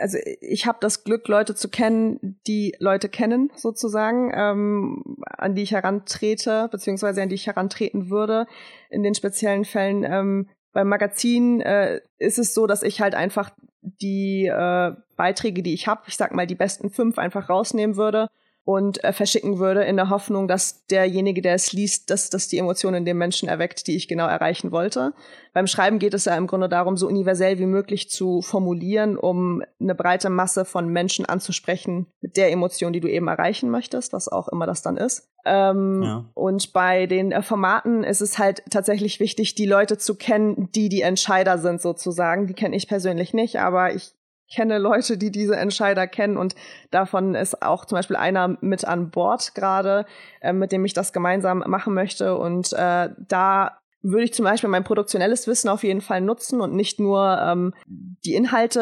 [0.00, 5.62] also ich habe das Glück, Leute zu kennen, die Leute kennen sozusagen, ähm, an die
[5.62, 8.46] ich herantrete, beziehungsweise an die ich herantreten würde
[8.90, 10.04] in den speziellen Fällen.
[10.04, 13.50] Ähm, beim Magazin äh, ist es so, dass ich halt einfach
[13.80, 18.28] die äh, Beiträge, die ich habe, ich sag mal die besten fünf, einfach rausnehmen würde
[18.64, 22.58] und äh, verschicken würde, in der Hoffnung, dass derjenige, der es liest, dass das die
[22.58, 25.14] Emotionen in dem Menschen erweckt, die ich genau erreichen wollte.
[25.52, 29.62] Beim Schreiben geht es ja im Grunde darum, so universell wie möglich zu formulieren, um
[29.80, 34.28] eine breite Masse von Menschen anzusprechen mit der Emotion, die du eben erreichen möchtest, was
[34.28, 35.28] auch immer das dann ist.
[35.44, 36.24] Ähm, ja.
[36.34, 40.88] Und bei den äh, Formaten ist es halt tatsächlich wichtig, die Leute zu kennen, die
[40.88, 42.46] die Entscheider sind sozusagen.
[42.46, 44.14] Die kenne ich persönlich nicht, aber ich
[44.54, 46.54] kenne Leute, die diese Entscheider kennen und
[46.90, 50.06] davon ist auch zum Beispiel einer mit an Bord gerade,
[50.40, 52.36] äh, mit dem ich das gemeinsam machen möchte.
[52.36, 56.74] Und äh, da würde ich zum Beispiel mein produktionelles Wissen auf jeden Fall nutzen und
[56.74, 58.80] nicht nur ähm, die Inhalte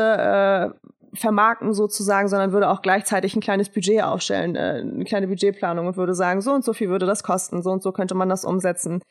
[0.74, 5.88] äh, vermarkten sozusagen, sondern würde auch gleichzeitig ein kleines Budget aufstellen, äh, eine kleine Budgetplanung
[5.88, 8.28] und würde sagen, so und so viel würde das kosten, so und so könnte man
[8.28, 9.02] das umsetzen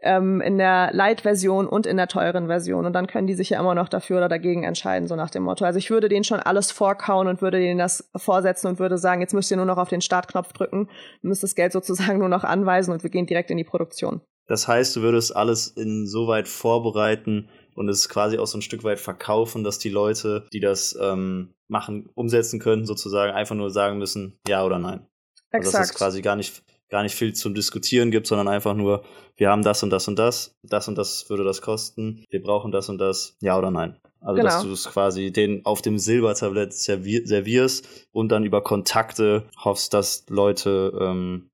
[0.00, 2.86] ähm, in der Light-Version und in der teuren Version.
[2.86, 5.42] Und dann können die sich ja immer noch dafür oder dagegen entscheiden, so nach dem
[5.42, 5.64] Motto.
[5.64, 9.20] Also ich würde denen schon alles vorkauen und würde denen das vorsetzen und würde sagen,
[9.20, 10.88] jetzt müsst ihr nur noch auf den Startknopf drücken,
[11.22, 14.20] müsst das Geld sozusagen nur noch anweisen und wir gehen direkt in die Produktion.
[14.46, 18.98] Das heißt, du würdest alles insoweit vorbereiten und es quasi auch so ein Stück weit
[18.98, 24.38] verkaufen, dass die Leute, die das ähm, machen, umsetzen können, sozusagen einfach nur sagen müssen,
[24.48, 25.06] ja oder nein.
[25.50, 25.66] Exakt.
[25.66, 29.04] Also dass es quasi gar nicht gar nicht viel zum Diskutieren gibt, sondern einfach nur,
[29.36, 32.72] wir haben das und das und das, das und das würde das kosten, wir brauchen
[32.72, 33.98] das und das, ja oder nein.
[34.20, 34.48] Also genau.
[34.48, 39.94] dass du es quasi den auf dem Silbertablett servier servierst und dann über Kontakte hoffst,
[39.94, 41.50] dass Leute ähm,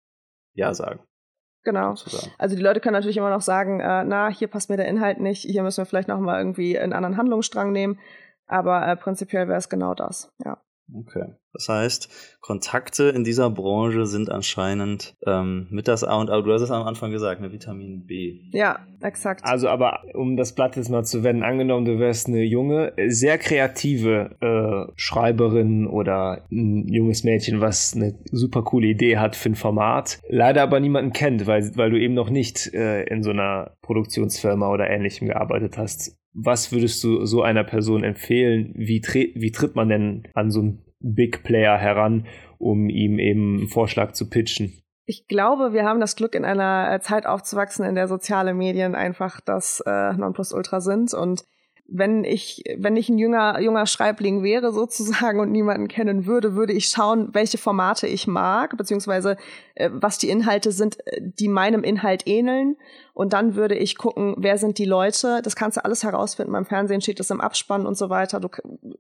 [0.54, 1.00] ja sagen.
[1.64, 1.94] Genau.
[2.38, 5.20] Also die Leute können natürlich immer noch sagen, äh, na, hier passt mir der Inhalt
[5.20, 7.98] nicht, hier müssen wir vielleicht noch mal irgendwie einen anderen Handlungsstrang nehmen.
[8.46, 10.62] Aber äh, prinzipiell wäre es genau das, ja.
[10.92, 11.34] Okay.
[11.54, 16.42] Das heißt, Kontakte in dieser Branche sind anscheinend ähm, mit das A und A.
[16.42, 17.52] Du hast es am Anfang gesagt, ne?
[17.52, 18.40] Vitamin B.
[18.52, 19.42] Ja, exakt.
[19.44, 23.38] Also, aber um das Blatt jetzt mal zu wenden, angenommen, du wärst eine junge, sehr
[23.38, 29.54] kreative äh, Schreiberin oder ein junges Mädchen, was eine super coole Idee hat für ein
[29.54, 33.76] Format, leider aber niemanden kennt, weil, weil du eben noch nicht äh, in so einer
[33.82, 38.72] Produktionsfirma oder ähnlichem gearbeitet hast was würdest du so einer Person empfehlen?
[38.76, 42.26] Wie, wie tritt man denn an so einen Big Player heran,
[42.58, 44.72] um ihm eben einen Vorschlag zu pitchen?
[45.06, 48.94] Ich glaube, wir haben das Glück, in einer äh, Zeit aufzuwachsen, in der soziale Medien
[48.94, 51.44] einfach das äh, Nonplusultra sind und
[51.86, 56.72] wenn ich, wenn ich ein junger, junger Schreibling wäre sozusagen und niemanden kennen würde, würde
[56.72, 59.36] ich schauen, welche Formate ich mag, beziehungsweise
[59.74, 62.76] äh, was die Inhalte sind, äh, die meinem Inhalt ähneln.
[63.12, 65.40] Und dann würde ich gucken, wer sind die Leute.
[65.42, 66.52] Das kannst du alles herausfinden.
[66.52, 68.40] Beim Fernsehen steht das im Abspann und so weiter.
[68.40, 68.48] Du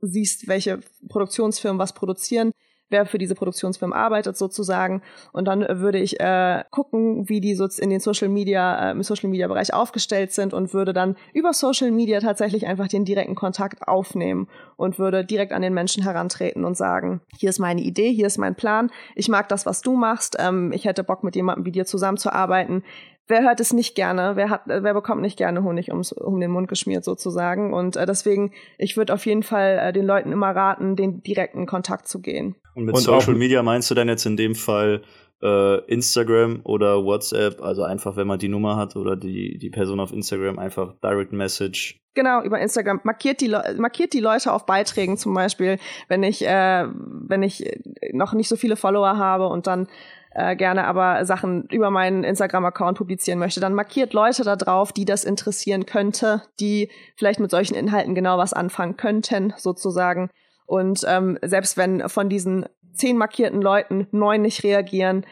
[0.02, 2.52] siehst, welche Produktionsfirmen was produzieren
[2.94, 5.02] wer für diese Produktionsfirmen arbeitet sozusagen.
[5.32, 9.02] Und dann würde ich äh, gucken, wie die so in den Social Media, äh, im
[9.02, 13.34] Social Media Bereich aufgestellt sind und würde dann über Social Media tatsächlich einfach den direkten
[13.34, 18.12] Kontakt aufnehmen und würde direkt an den Menschen herantreten und sagen, hier ist meine Idee,
[18.12, 21.34] hier ist mein Plan, ich mag das, was du machst, ähm, ich hätte Bock mit
[21.34, 22.84] jemandem wie dir zusammenzuarbeiten
[23.26, 24.32] wer hört es nicht gerne?
[24.36, 27.72] Wer hat, wer bekommt nicht gerne Honig ums, um den Mund geschmiert sozusagen?
[27.72, 31.66] Und äh, deswegen, ich würde auf jeden Fall äh, den Leuten immer raten, den direkten
[31.66, 32.56] Kontakt zu gehen.
[32.74, 35.02] Und mit Und Social Media meinst du dann jetzt in dem Fall
[35.42, 40.00] äh, Instagram oder WhatsApp, also einfach, wenn man die Nummer hat oder die, die Person
[40.00, 42.00] auf Instagram, einfach Direct Message.
[42.14, 43.00] Genau, über Instagram.
[43.02, 47.78] Markiert die, markiert die Leute auf Beiträgen zum Beispiel, wenn ich, äh, wenn ich
[48.12, 49.88] noch nicht so viele Follower habe und dann
[50.34, 55.04] äh, gerne aber Sachen über meinen Instagram-Account publizieren möchte, dann markiert Leute da drauf, die
[55.04, 60.30] das interessieren könnte, die vielleicht mit solchen Inhalten genau was anfangen könnten, sozusagen.
[60.66, 65.24] Und ähm, selbst wenn von diesen zehn markierten Leuten neun nicht reagieren,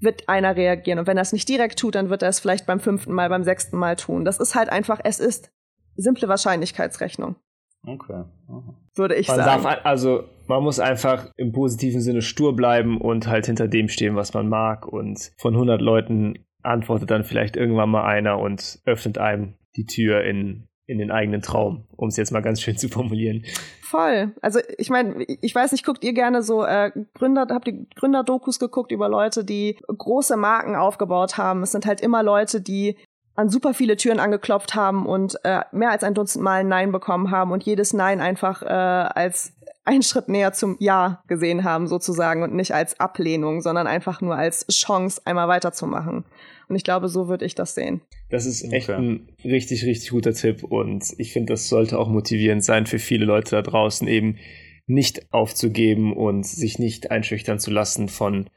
[0.00, 0.98] wird einer reagieren.
[0.98, 3.28] Und wenn er es nicht direkt tut, dann wird er es vielleicht beim fünften Mal,
[3.28, 4.24] beim sechsten Mal tun.
[4.24, 5.52] Das ist halt einfach, es ist
[5.96, 7.36] simple Wahrscheinlichkeitsrechnung.
[7.86, 8.24] Okay.
[8.48, 8.74] Aha.
[8.94, 9.62] Würde ich man sagen.
[9.62, 14.16] Darf, also man muss einfach im positiven Sinne stur bleiben und halt hinter dem stehen,
[14.16, 14.84] was man mag.
[14.84, 20.24] Und von 100 Leuten antwortet dann vielleicht irgendwann mal einer und öffnet einem die Tür
[20.24, 23.44] in, in den eigenen Traum, um es jetzt mal ganz schön zu formulieren.
[23.80, 24.34] Voll.
[24.42, 28.58] Also ich meine, ich weiß nicht, guckt ihr gerne so äh, Gründer, habt ihr Gründerdokus
[28.58, 31.62] geguckt über Leute, die große Marken aufgebaut haben?
[31.62, 32.96] Es sind halt immer Leute, die
[33.36, 36.90] an super viele Türen angeklopft haben und äh, mehr als ein Dutzend Mal ein Nein
[36.90, 41.86] bekommen haben und jedes Nein einfach äh, als einen Schritt näher zum Ja gesehen haben
[41.86, 46.24] sozusagen und nicht als Ablehnung, sondern einfach nur als Chance, einmal weiterzumachen.
[46.68, 48.02] Und ich glaube, so würde ich das sehen.
[48.28, 48.98] Das ist echt okay.
[48.98, 53.24] ein richtig, richtig guter Tipp und ich finde, das sollte auch motivierend sein für viele
[53.24, 54.36] Leute da draußen, eben
[54.86, 58.50] nicht aufzugeben und sich nicht einschüchtern zu lassen von,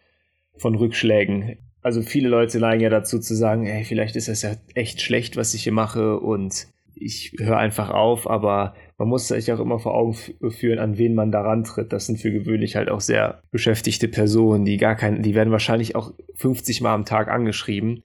[0.58, 4.56] von Rückschlägen also viele Leute neigen ja dazu zu sagen, hey, vielleicht ist das ja
[4.74, 9.52] echt schlecht, was ich hier mache und ich höre einfach auf, aber man muss sich
[9.52, 11.92] auch immer vor Augen führen, an wen man daran tritt.
[11.94, 15.96] Das sind für gewöhnlich halt auch sehr beschäftigte Personen, die gar keinen, die werden wahrscheinlich
[15.96, 18.04] auch 50 Mal am Tag angeschrieben.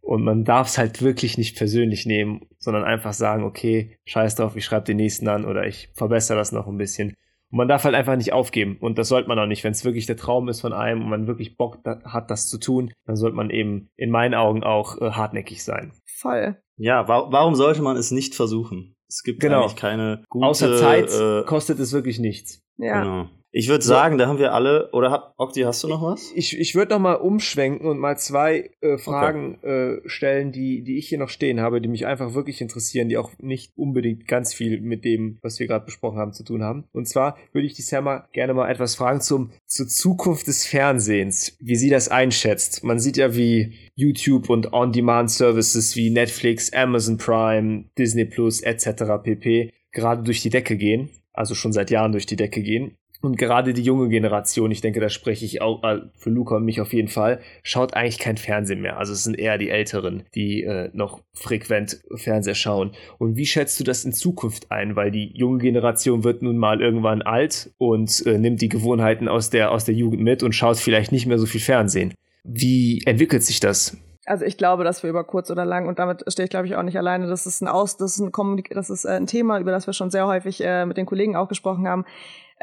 [0.00, 4.54] Und man darf es halt wirklich nicht persönlich nehmen, sondern einfach sagen, okay, scheiß drauf,
[4.54, 7.14] ich schreibe den nächsten an oder ich verbessere das noch ein bisschen.
[7.50, 8.76] Und man darf halt einfach nicht aufgeben.
[8.80, 9.64] Und das sollte man auch nicht.
[9.64, 12.58] Wenn es wirklich der Traum ist von einem und man wirklich Bock hat, das zu
[12.58, 15.92] tun, dann sollte man eben in meinen Augen auch äh, hartnäckig sein.
[16.04, 16.56] Voll.
[16.76, 18.96] Ja, wa warum sollte man es nicht versuchen?
[19.08, 19.62] Es gibt genau.
[19.62, 20.46] eigentlich keine gute...
[20.46, 22.62] Außer Zeit äh, kostet es wirklich nichts.
[22.78, 23.02] Ja.
[23.02, 23.28] Genau.
[23.56, 26.32] Ich würde sagen, da haben wir alle, oder hab, Okti, hast du noch was?
[26.34, 29.68] Ich, ich würde noch mal umschwenken und mal zwei äh, Fragen okay.
[29.68, 33.16] äh, stellen, die, die ich hier noch stehen habe, die mich einfach wirklich interessieren, die
[33.16, 36.88] auch nicht unbedingt ganz viel mit dem, was wir gerade besprochen haben, zu tun haben.
[36.90, 41.56] Und zwar würde ich die Samma gerne mal etwas fragen zum, zur Zukunft des Fernsehens,
[41.60, 42.82] wie sie das einschätzt.
[42.82, 49.04] Man sieht ja, wie YouTube und On-Demand-Services wie Netflix, Amazon Prime, Disney Plus etc.
[49.22, 49.72] pp.
[49.92, 52.96] gerade durch die Decke gehen also schon seit Jahren durch die Decke gehen.
[53.24, 56.66] Und gerade die junge Generation, ich denke, da spreche ich auch äh, für Luca und
[56.66, 58.98] mich auf jeden Fall, schaut eigentlich kein Fernsehen mehr.
[58.98, 62.90] Also es sind eher die Älteren, die äh, noch frequent Fernseher schauen.
[63.16, 64.94] Und wie schätzt du das in Zukunft ein?
[64.94, 69.48] Weil die junge Generation wird nun mal irgendwann alt und äh, nimmt die Gewohnheiten aus
[69.48, 72.12] der, aus der Jugend mit und schaut vielleicht nicht mehr so viel Fernsehen.
[72.42, 73.96] Wie entwickelt sich das?
[74.26, 76.76] Also ich glaube, dass wir über kurz oder lang und damit stehe ich glaube ich
[76.76, 77.26] auch nicht alleine.
[77.26, 79.86] Das ist ein Aus, das ist ein Kommunik das ist äh, ein Thema, über das
[79.86, 82.04] wir schon sehr häufig äh, mit den Kollegen auch gesprochen haben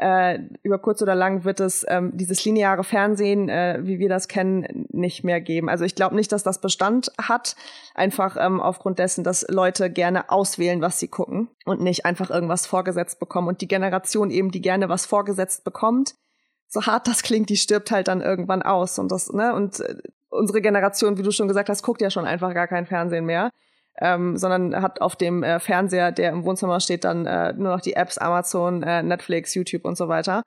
[0.02, 4.26] äh, über kurz oder lang wird es ähm, dieses lineare Fernsehen, äh, wie wir das
[4.26, 5.68] kennen, nicht mehr geben.
[5.68, 7.56] Also ich glaube nicht, dass das Bestand hat,
[7.94, 12.66] einfach ähm, aufgrund dessen, dass Leute gerne auswählen, was sie gucken und nicht einfach irgendwas
[12.66, 13.48] vorgesetzt bekommen.
[13.48, 16.14] Und die Generation eben, die gerne was vorgesetzt bekommt,
[16.68, 18.98] so hart das klingt, die stirbt halt dann irgendwann aus.
[18.98, 19.96] Und das, ne, und äh,
[20.32, 23.50] unsere Generation, wie du schon gesagt hast, guckt ja schon einfach gar kein Fernsehen mehr
[24.00, 27.80] ähm, sondern hat auf dem äh, Fernseher, der im Wohnzimmer steht, dann äh, nur noch
[27.80, 30.42] die Apps Amazon, äh, Netflix, YouTube und so weiter.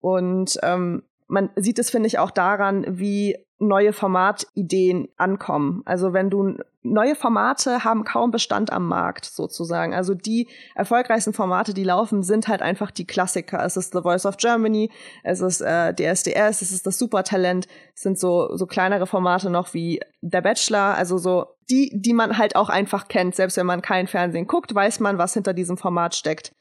[0.00, 5.82] Und ähm, man sieht es, finde ich, auch daran, wie neue Formatideen ankommen.
[5.84, 9.94] Also wenn du neue Formate haben kaum Bestand am Markt sozusagen.
[9.94, 13.64] Also die erfolgreichsten Formate, die laufen, sind halt einfach die Klassiker.
[13.64, 14.90] Es ist The Voice of Germany,
[15.22, 19.72] es ist äh, DSDS, es ist das Supertalent, es sind so so kleinere Formate noch
[19.72, 23.34] wie Der Bachelor, also so die, die man halt auch einfach kennt.
[23.34, 26.54] Selbst wenn man kein Fernsehen guckt, weiß man, was hinter diesem Format steckt.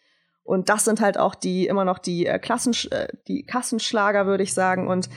[0.44, 4.44] Und das sind halt auch die immer noch die äh, Klassen, äh, die Kassenschlager, würde
[4.44, 4.88] ich sagen.
[4.88, 5.10] Und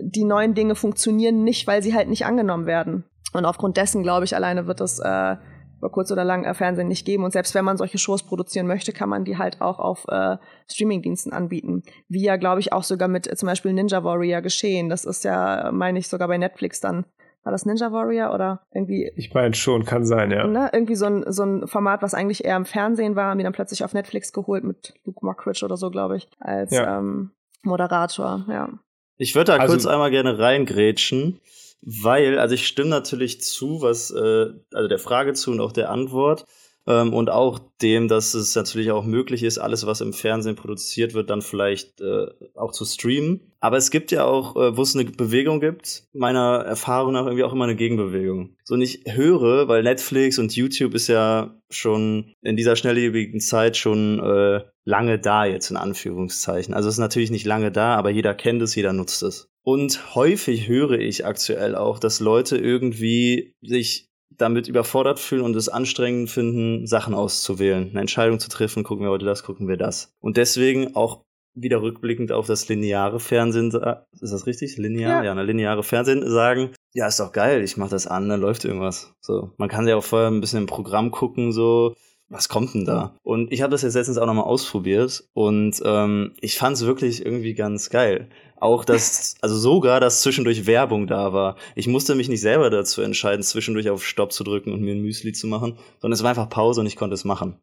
[0.00, 3.04] die neuen Dinge funktionieren nicht, weil sie halt nicht angenommen werden.
[3.32, 5.36] Und aufgrund dessen, glaube ich, alleine wird es äh,
[5.78, 7.24] über kurz oder lang äh, Fernsehen nicht geben.
[7.24, 10.36] Und selbst wenn man solche Shows produzieren möchte, kann man die halt auch auf äh,
[10.68, 11.82] Streamingdiensten anbieten.
[12.08, 14.88] Wie ja, glaube ich, auch sogar mit äh, zum Beispiel Ninja Warrior geschehen.
[14.88, 17.06] Das ist ja, meine ich, sogar bei Netflix dann
[17.42, 19.10] war das Ninja Warrior oder irgendwie?
[19.16, 20.46] Ich meine schon, kann sein, ja.
[20.46, 23.44] Ne, irgendwie so ein, so ein Format, was eigentlich eher im Fernsehen war, haben die
[23.44, 26.98] dann plötzlich auf Netflix geholt mit Luke Mockridge oder so, glaube ich, als ja.
[26.98, 27.30] ähm,
[27.62, 28.68] Moderator, ja.
[29.16, 31.40] Ich würde da also, kurz einmal gerne reingrätschen,
[31.82, 35.90] weil, also ich stimme natürlich zu, was, äh, also der Frage zu und auch der
[35.90, 36.46] Antwort
[36.86, 41.14] ähm, und auch dem, dass es natürlich auch möglich ist, alles, was im Fernsehen produziert
[41.14, 43.52] wird, dann vielleicht äh, auch zu streamen.
[43.60, 47.44] Aber es gibt ja auch, äh, wo es eine Bewegung gibt, meiner Erfahrung nach irgendwie
[47.44, 48.56] auch immer eine Gegenbewegung.
[48.64, 53.76] So und ich höre, weil Netflix und YouTube ist ja schon in dieser schnelllebigen Zeit
[53.76, 56.74] schon äh, lange da jetzt in Anführungszeichen.
[56.74, 59.50] Also es ist natürlich nicht lange da, aber jeder kennt es, jeder nutzt es.
[59.62, 64.09] Und häufig höre ich aktuell auch, dass Leute irgendwie sich
[64.40, 69.10] damit überfordert fühlen und es anstrengend finden, Sachen auszuwählen, eine Entscheidung zu treffen, gucken wir
[69.10, 70.12] heute das, gucken wir das.
[70.20, 71.22] Und deswegen auch
[71.54, 74.76] wieder rückblickend auf das lineare Fernsehen, ist das richtig?
[74.76, 75.18] Linear?
[75.18, 78.40] Ja, ja eine lineare Fernsehen sagen, ja, ist doch geil, ich mach das an, dann
[78.40, 79.12] läuft irgendwas.
[79.20, 81.94] So, man kann ja auch vorher ein bisschen im Programm gucken, so,
[82.28, 83.16] was kommt denn da?
[83.22, 87.24] Und ich habe das jetzt letztens auch nochmal ausprobiert und ähm, ich fand es wirklich
[87.24, 88.28] irgendwie ganz geil.
[88.60, 91.56] Auch das, also sogar, dass zwischendurch Werbung da war.
[91.74, 95.02] Ich musste mich nicht selber dazu entscheiden, zwischendurch auf Stopp zu drücken und mir ein
[95.02, 97.60] Müsli zu machen, sondern es war einfach Pause und ich konnte es machen.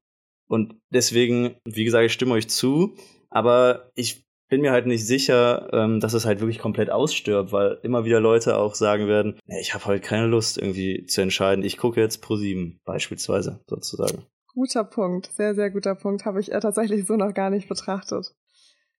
[0.48, 2.96] Und deswegen, wie gesagt, ich stimme euch zu,
[3.30, 7.80] aber ich bin mir halt nicht sicher, ähm, dass es halt wirklich komplett ausstirbt, weil
[7.84, 11.66] immer wieder Leute auch sagen werden, ich habe heute keine Lust irgendwie zu entscheiden.
[11.66, 14.24] Ich gucke jetzt Pro 7 beispielsweise sozusagen.
[14.54, 18.34] Guter Punkt, sehr sehr guter Punkt, habe ich äh, tatsächlich so noch gar nicht betrachtet.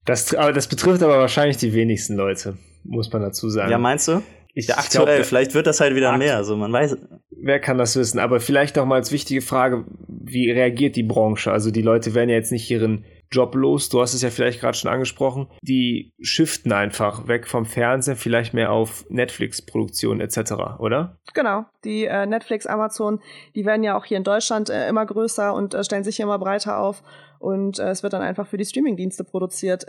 [0.04, 3.70] Das, aber das betrifft aber wahrscheinlich die wenigsten Leute, muss man dazu sagen.
[3.70, 4.22] Ja, meinst du?
[4.54, 6.96] Ich ja, aktuell, glaub, vielleicht wird das halt wieder mehr, also man weiß.
[7.30, 8.18] Wer kann das wissen?
[8.18, 11.52] Aber vielleicht noch mal als wichtige Frage, wie reagiert die Branche?
[11.52, 13.88] Also die Leute werden ja jetzt nicht ihren Job los.
[13.88, 15.48] Du hast es ja vielleicht gerade schon angesprochen.
[15.62, 21.18] Die shiften einfach weg vom Fernsehen, vielleicht mehr auf Netflix-Produktion etc., oder?
[21.34, 21.66] Genau.
[21.84, 23.20] Die äh, Netflix, Amazon,
[23.54, 26.38] die werden ja auch hier in Deutschland äh, immer größer und äh, stellen sich immer
[26.38, 27.02] breiter auf.
[27.38, 29.86] Und äh, es wird dann einfach für die Streamingdienste produziert.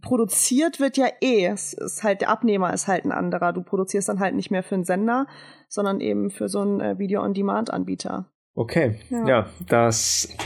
[0.00, 1.46] Produziert wird ja eh.
[1.46, 3.52] Es ist halt, der Abnehmer ist halt ein anderer.
[3.52, 5.26] Du produzierst dann halt nicht mehr für einen Sender,
[5.68, 8.26] sondern eben für so einen äh, Video-on-Demand-Anbieter.
[8.54, 9.28] Okay, ja.
[9.28, 10.36] ja, das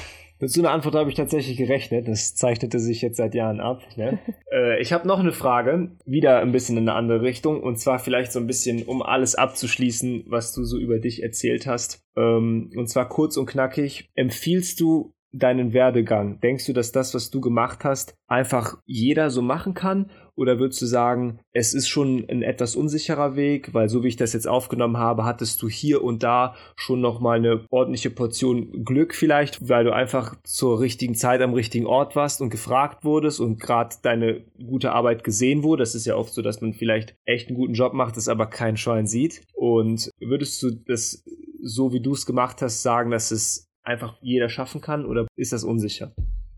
[0.45, 2.07] mit so einer Antwort habe ich tatsächlich gerechnet.
[2.07, 3.83] Das zeichnete sich jetzt seit Jahren ab.
[3.97, 4.19] Ne?
[4.53, 7.63] äh, ich habe noch eine Frage, wieder ein bisschen in eine andere Richtung.
[7.63, 11.67] Und zwar vielleicht so ein bisschen, um alles abzuschließen, was du so über dich erzählt
[11.67, 12.03] hast.
[12.17, 14.11] Ähm, und zwar kurz und knackig.
[14.15, 16.41] Empfiehlst du deinen Werdegang?
[16.41, 20.11] Denkst du, dass das, was du gemacht hast, einfach jeder so machen kann?
[20.37, 24.17] Oder würdest du sagen, es ist schon ein etwas unsicherer Weg, weil so wie ich
[24.17, 29.15] das jetzt aufgenommen habe, hattest du hier und da schon nochmal eine ordentliche Portion Glück
[29.15, 33.61] vielleicht, weil du einfach zur richtigen Zeit am richtigen Ort warst und gefragt wurdest und
[33.61, 35.83] gerade deine gute Arbeit gesehen wurde.
[35.83, 38.47] Das ist ja oft so, dass man vielleicht echt einen guten Job macht, es aber
[38.47, 39.43] kein Schwein sieht.
[39.55, 41.25] Und würdest du das
[41.65, 45.53] so wie du es gemacht hast, sagen, dass es einfach jeder schaffen kann oder ist
[45.53, 46.13] das unsicher?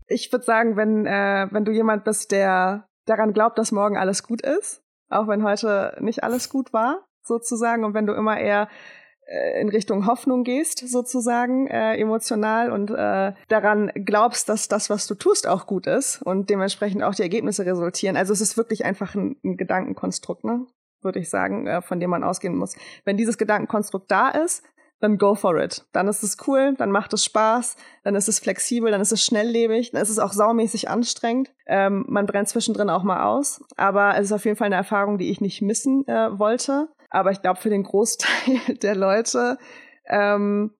[0.07, 4.23] Ich würde sagen, wenn, äh, wenn du jemand bist, der daran glaubt, dass morgen alles
[4.23, 8.69] gut ist, auch wenn heute nicht alles gut war, sozusagen, und wenn du immer eher
[9.27, 15.07] äh, in Richtung Hoffnung gehst, sozusagen, äh, emotional und äh, daran glaubst, dass das, was
[15.07, 18.15] du tust, auch gut ist und dementsprechend auch die Ergebnisse resultieren.
[18.15, 20.65] Also es ist wirklich einfach ein, ein Gedankenkonstrukt, ne?
[21.01, 22.75] würde ich sagen, äh, von dem man ausgehen muss.
[23.03, 24.63] Wenn dieses Gedankenkonstrukt da ist,
[24.99, 25.85] dann go for it.
[25.91, 29.23] Dann ist es cool, dann macht es Spaß, dann ist es flexibel, dann ist es
[29.23, 31.51] schnelllebig, dann ist es auch saumäßig anstrengend.
[31.67, 35.17] Ähm, man brennt zwischendrin auch mal aus, aber es ist auf jeden Fall eine Erfahrung,
[35.17, 36.87] die ich nicht missen äh, wollte.
[37.09, 39.57] Aber ich glaube, für den Großteil der Leute,
[40.07, 40.71] ähm,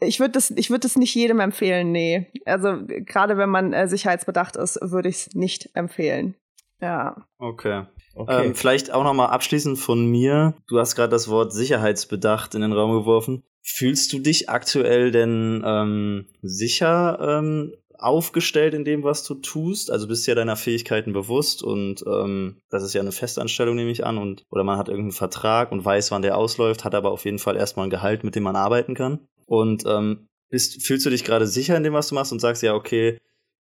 [0.00, 2.26] ich würde das, ich würde das nicht jedem empfehlen, nee.
[2.44, 6.34] Also gerade wenn man äh, sicherheitsbedacht ist, würde ich es nicht empfehlen.
[6.80, 7.26] Ja.
[7.38, 7.84] Okay.
[8.14, 8.46] Okay.
[8.46, 10.54] Ähm, vielleicht auch nochmal abschließend von mir.
[10.68, 13.42] Du hast gerade das Wort sicherheitsbedacht in den Raum geworfen.
[13.62, 19.90] Fühlst du dich aktuell denn ähm, sicher ähm, aufgestellt in dem, was du tust?
[19.90, 23.90] Also bist du ja deiner Fähigkeiten bewusst und ähm, das ist ja eine Festanstellung, nehme
[23.90, 27.10] ich an, und oder man hat irgendeinen Vertrag und weiß, wann der ausläuft, hat aber
[27.10, 29.26] auf jeden Fall erstmal ein Gehalt, mit dem man arbeiten kann.
[29.46, 32.62] Und ähm, bist, fühlst du dich gerade sicher in dem, was du machst und sagst
[32.62, 33.18] ja, okay,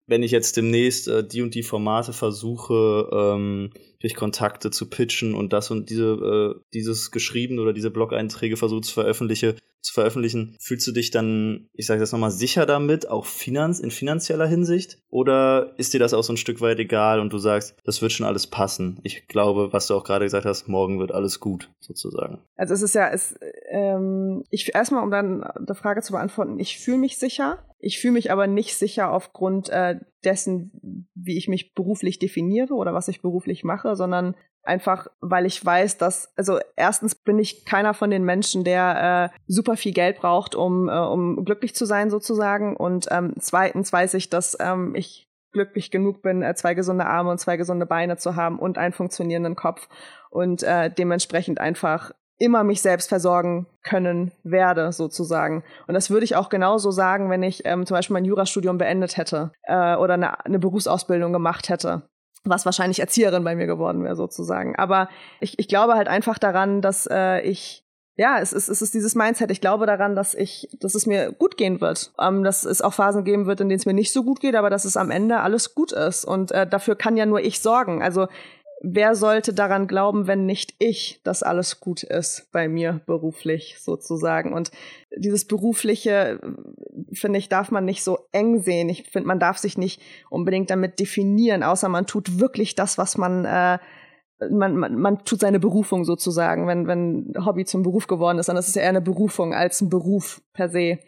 [0.05, 3.71] wenn ich jetzt demnächst äh, die und die Formate versuche, ähm,
[4.03, 8.85] durch Kontakte zu pitchen und das und diese, äh, dieses geschrieben oder diese Blog-Einträge versucht
[8.85, 13.25] zu veröffentlichen, zu veröffentlichen, fühlst du dich dann, ich sage das nochmal, sicher damit, auch
[13.25, 14.99] Finanz, in finanzieller Hinsicht?
[15.09, 18.11] Oder ist dir das auch so ein Stück weit egal und du sagst, das wird
[18.11, 18.99] schon alles passen?
[19.03, 22.39] Ich glaube, was du auch gerade gesagt hast, morgen wird alles gut, sozusagen.
[22.57, 23.35] Also es ist ja, es,
[23.69, 27.59] ähm, ich erstmal, um dann die Frage zu beantworten, ich fühle mich sicher.
[27.79, 32.93] Ich fühle mich aber nicht sicher aufgrund äh, dessen, wie ich mich beruflich definiere oder
[32.93, 37.93] was ich beruflich mache, sondern einfach, weil ich weiß, dass, also erstens bin ich keiner
[37.93, 42.09] von den Menschen, der äh, super viel Geld braucht, um, äh, um glücklich zu sein
[42.09, 42.75] sozusagen.
[42.75, 47.29] Und ähm, zweitens weiß ich, dass ähm, ich glücklich genug bin, äh, zwei gesunde Arme
[47.29, 49.87] und zwei gesunde Beine zu haben und einen funktionierenden Kopf
[50.29, 55.63] und äh, dementsprechend einfach immer mich selbst versorgen können werde, sozusagen.
[55.87, 59.17] Und das würde ich auch genauso sagen, wenn ich ähm, zum Beispiel mein Jurastudium beendet
[59.17, 62.03] hätte äh, oder eine, eine Berufsausbildung gemacht hätte
[62.45, 64.75] was wahrscheinlich Erzieherin bei mir geworden wäre, sozusagen.
[64.75, 65.07] Aber
[65.39, 67.83] ich, ich glaube halt einfach daran, dass äh, ich
[68.15, 69.49] ja, es ist, es ist dieses Mindset.
[69.49, 72.13] Ich glaube daran, dass ich, dass es mir gut gehen wird.
[72.21, 74.55] Ähm, dass es auch Phasen geben wird, in denen es mir nicht so gut geht,
[74.55, 76.23] aber dass es am Ende alles gut ist.
[76.23, 78.03] Und äh, dafür kann ja nur ich sorgen.
[78.03, 78.27] Also
[78.83, 84.53] wer sollte daran glauben, wenn nicht ich, dass alles gut ist bei mir beruflich sozusagen.
[84.53, 84.71] Und
[85.15, 86.39] dieses berufliche,
[87.13, 88.89] finde ich, darf man nicht so eng sehen.
[88.89, 93.17] Ich finde, man darf sich nicht unbedingt damit definieren, außer man tut wirklich das, was
[93.17, 93.79] man äh,
[94.49, 98.57] man, man, man tut seine Berufung sozusagen, wenn, wenn Hobby zum Beruf geworden ist, dann
[98.57, 100.99] ist es ja eher eine Berufung als ein Beruf per se.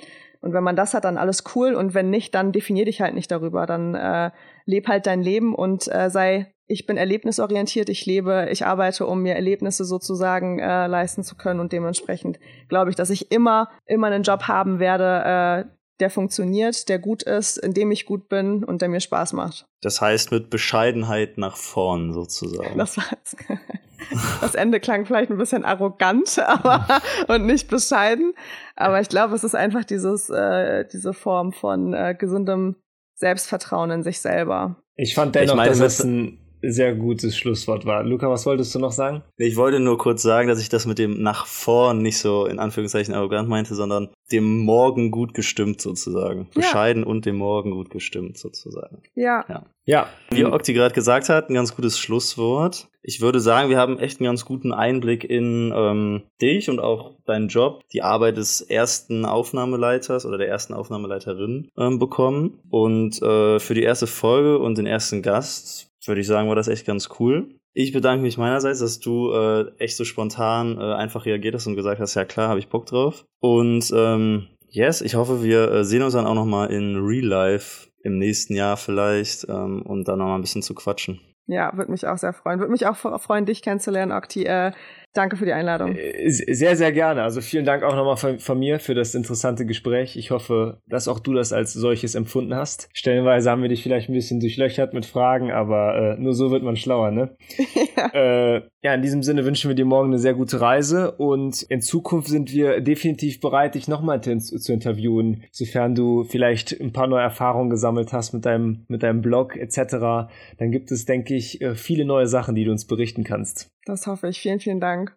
[0.45, 1.73] Und wenn man das hat, dann alles cool.
[1.73, 3.65] Und wenn nicht, dann definier dich halt nicht darüber.
[3.65, 4.29] Dann äh,
[4.65, 9.21] leb halt dein Leben und äh, sei ich bin erlebnisorientiert, ich lebe, ich arbeite, um
[9.21, 12.39] mir Erlebnisse sozusagen äh, leisten zu können und dementsprechend
[12.69, 17.23] glaube ich, dass ich immer, immer einen Job haben werde, äh, der funktioniert, der gut
[17.23, 19.65] ist, in dem ich gut bin und der mir Spaß macht.
[19.81, 22.77] Das heißt mit Bescheidenheit nach vorn sozusagen.
[22.77, 23.37] Das, heißt,
[24.41, 28.33] das Ende klang vielleicht ein bisschen arrogant, aber und nicht bescheiden.
[28.75, 32.75] Aber ich glaube, es ist einfach dieses, äh, diese Form von äh, gesundem
[33.15, 34.83] Selbstvertrauen in sich selber.
[34.95, 38.03] Ich fand dennoch, ich meine, dass es ein sehr gutes Schlusswort war.
[38.03, 39.23] Luca, was wolltest du noch sagen?
[39.37, 42.59] Ich wollte nur kurz sagen, dass ich das mit dem nach vorn nicht so in
[42.59, 46.47] Anführungszeichen arrogant meinte, sondern dem Morgen gut gestimmt sozusagen.
[46.53, 46.61] Ja.
[46.61, 49.03] Bescheiden und dem Morgen gut gestimmt sozusagen.
[49.13, 49.45] Ja.
[49.47, 49.65] Ja.
[49.85, 50.09] ja.
[50.31, 52.87] Wie Okti gerade gesagt hat, ein ganz gutes Schlusswort.
[53.07, 57.13] Ich würde sagen, wir haben echt einen ganz guten Einblick in ähm, dich und auch
[57.25, 62.59] deinen Job, die Arbeit des ersten Aufnahmeleiters oder der ersten Aufnahmeleiterin ähm, bekommen.
[62.71, 66.67] Und äh, für die erste Folge und den ersten Gast würde ich sagen, war das
[66.67, 67.55] echt ganz cool.
[67.73, 71.75] Ich bedanke mich meinerseits, dass du äh, echt so spontan äh, einfach reagiert hast und
[71.75, 73.25] gesagt hast, ja klar, habe ich Bock drauf.
[73.41, 77.25] Und ähm, yes, ich hoffe, wir äh, sehen uns dann auch noch mal in Real
[77.25, 81.19] Life im nächsten Jahr vielleicht, ähm, um dann noch mal ein bisschen zu quatschen.
[81.47, 82.59] Ja, würde mich auch sehr freuen.
[82.59, 84.45] Würde mich auch freuen, dich kennenzulernen, Okti.
[84.45, 84.71] Äh,
[85.15, 85.95] Danke für die Einladung.
[85.95, 87.23] Äh, sehr, sehr gerne.
[87.23, 90.17] Also vielen Dank auch nochmal von, von, mir für das interessante Gespräch.
[90.17, 92.89] Ich hoffe, dass auch du das als solches empfunden hast.
[92.93, 96.63] Stellenweise haben wir dich vielleicht ein bisschen durchlöchert mit Fragen, aber äh, nur so wird
[96.63, 97.37] man schlauer, ne?
[97.95, 98.13] ja.
[98.13, 101.81] Äh, ja, in diesem Sinne wünschen wir dir morgen eine sehr gute Reise und in
[101.81, 107.23] Zukunft sind wir definitiv bereit, dich nochmal zu interviewen, sofern du vielleicht ein paar neue
[107.23, 110.27] Erfahrungen gesammelt hast mit deinem, mit deinem Blog etc.
[110.57, 113.71] Dann gibt es, denke ich, äh, viele neue Sachen, die du uns berichten kannst.
[113.85, 114.41] Das hoffe ich.
[114.41, 115.15] Vielen, vielen Dank.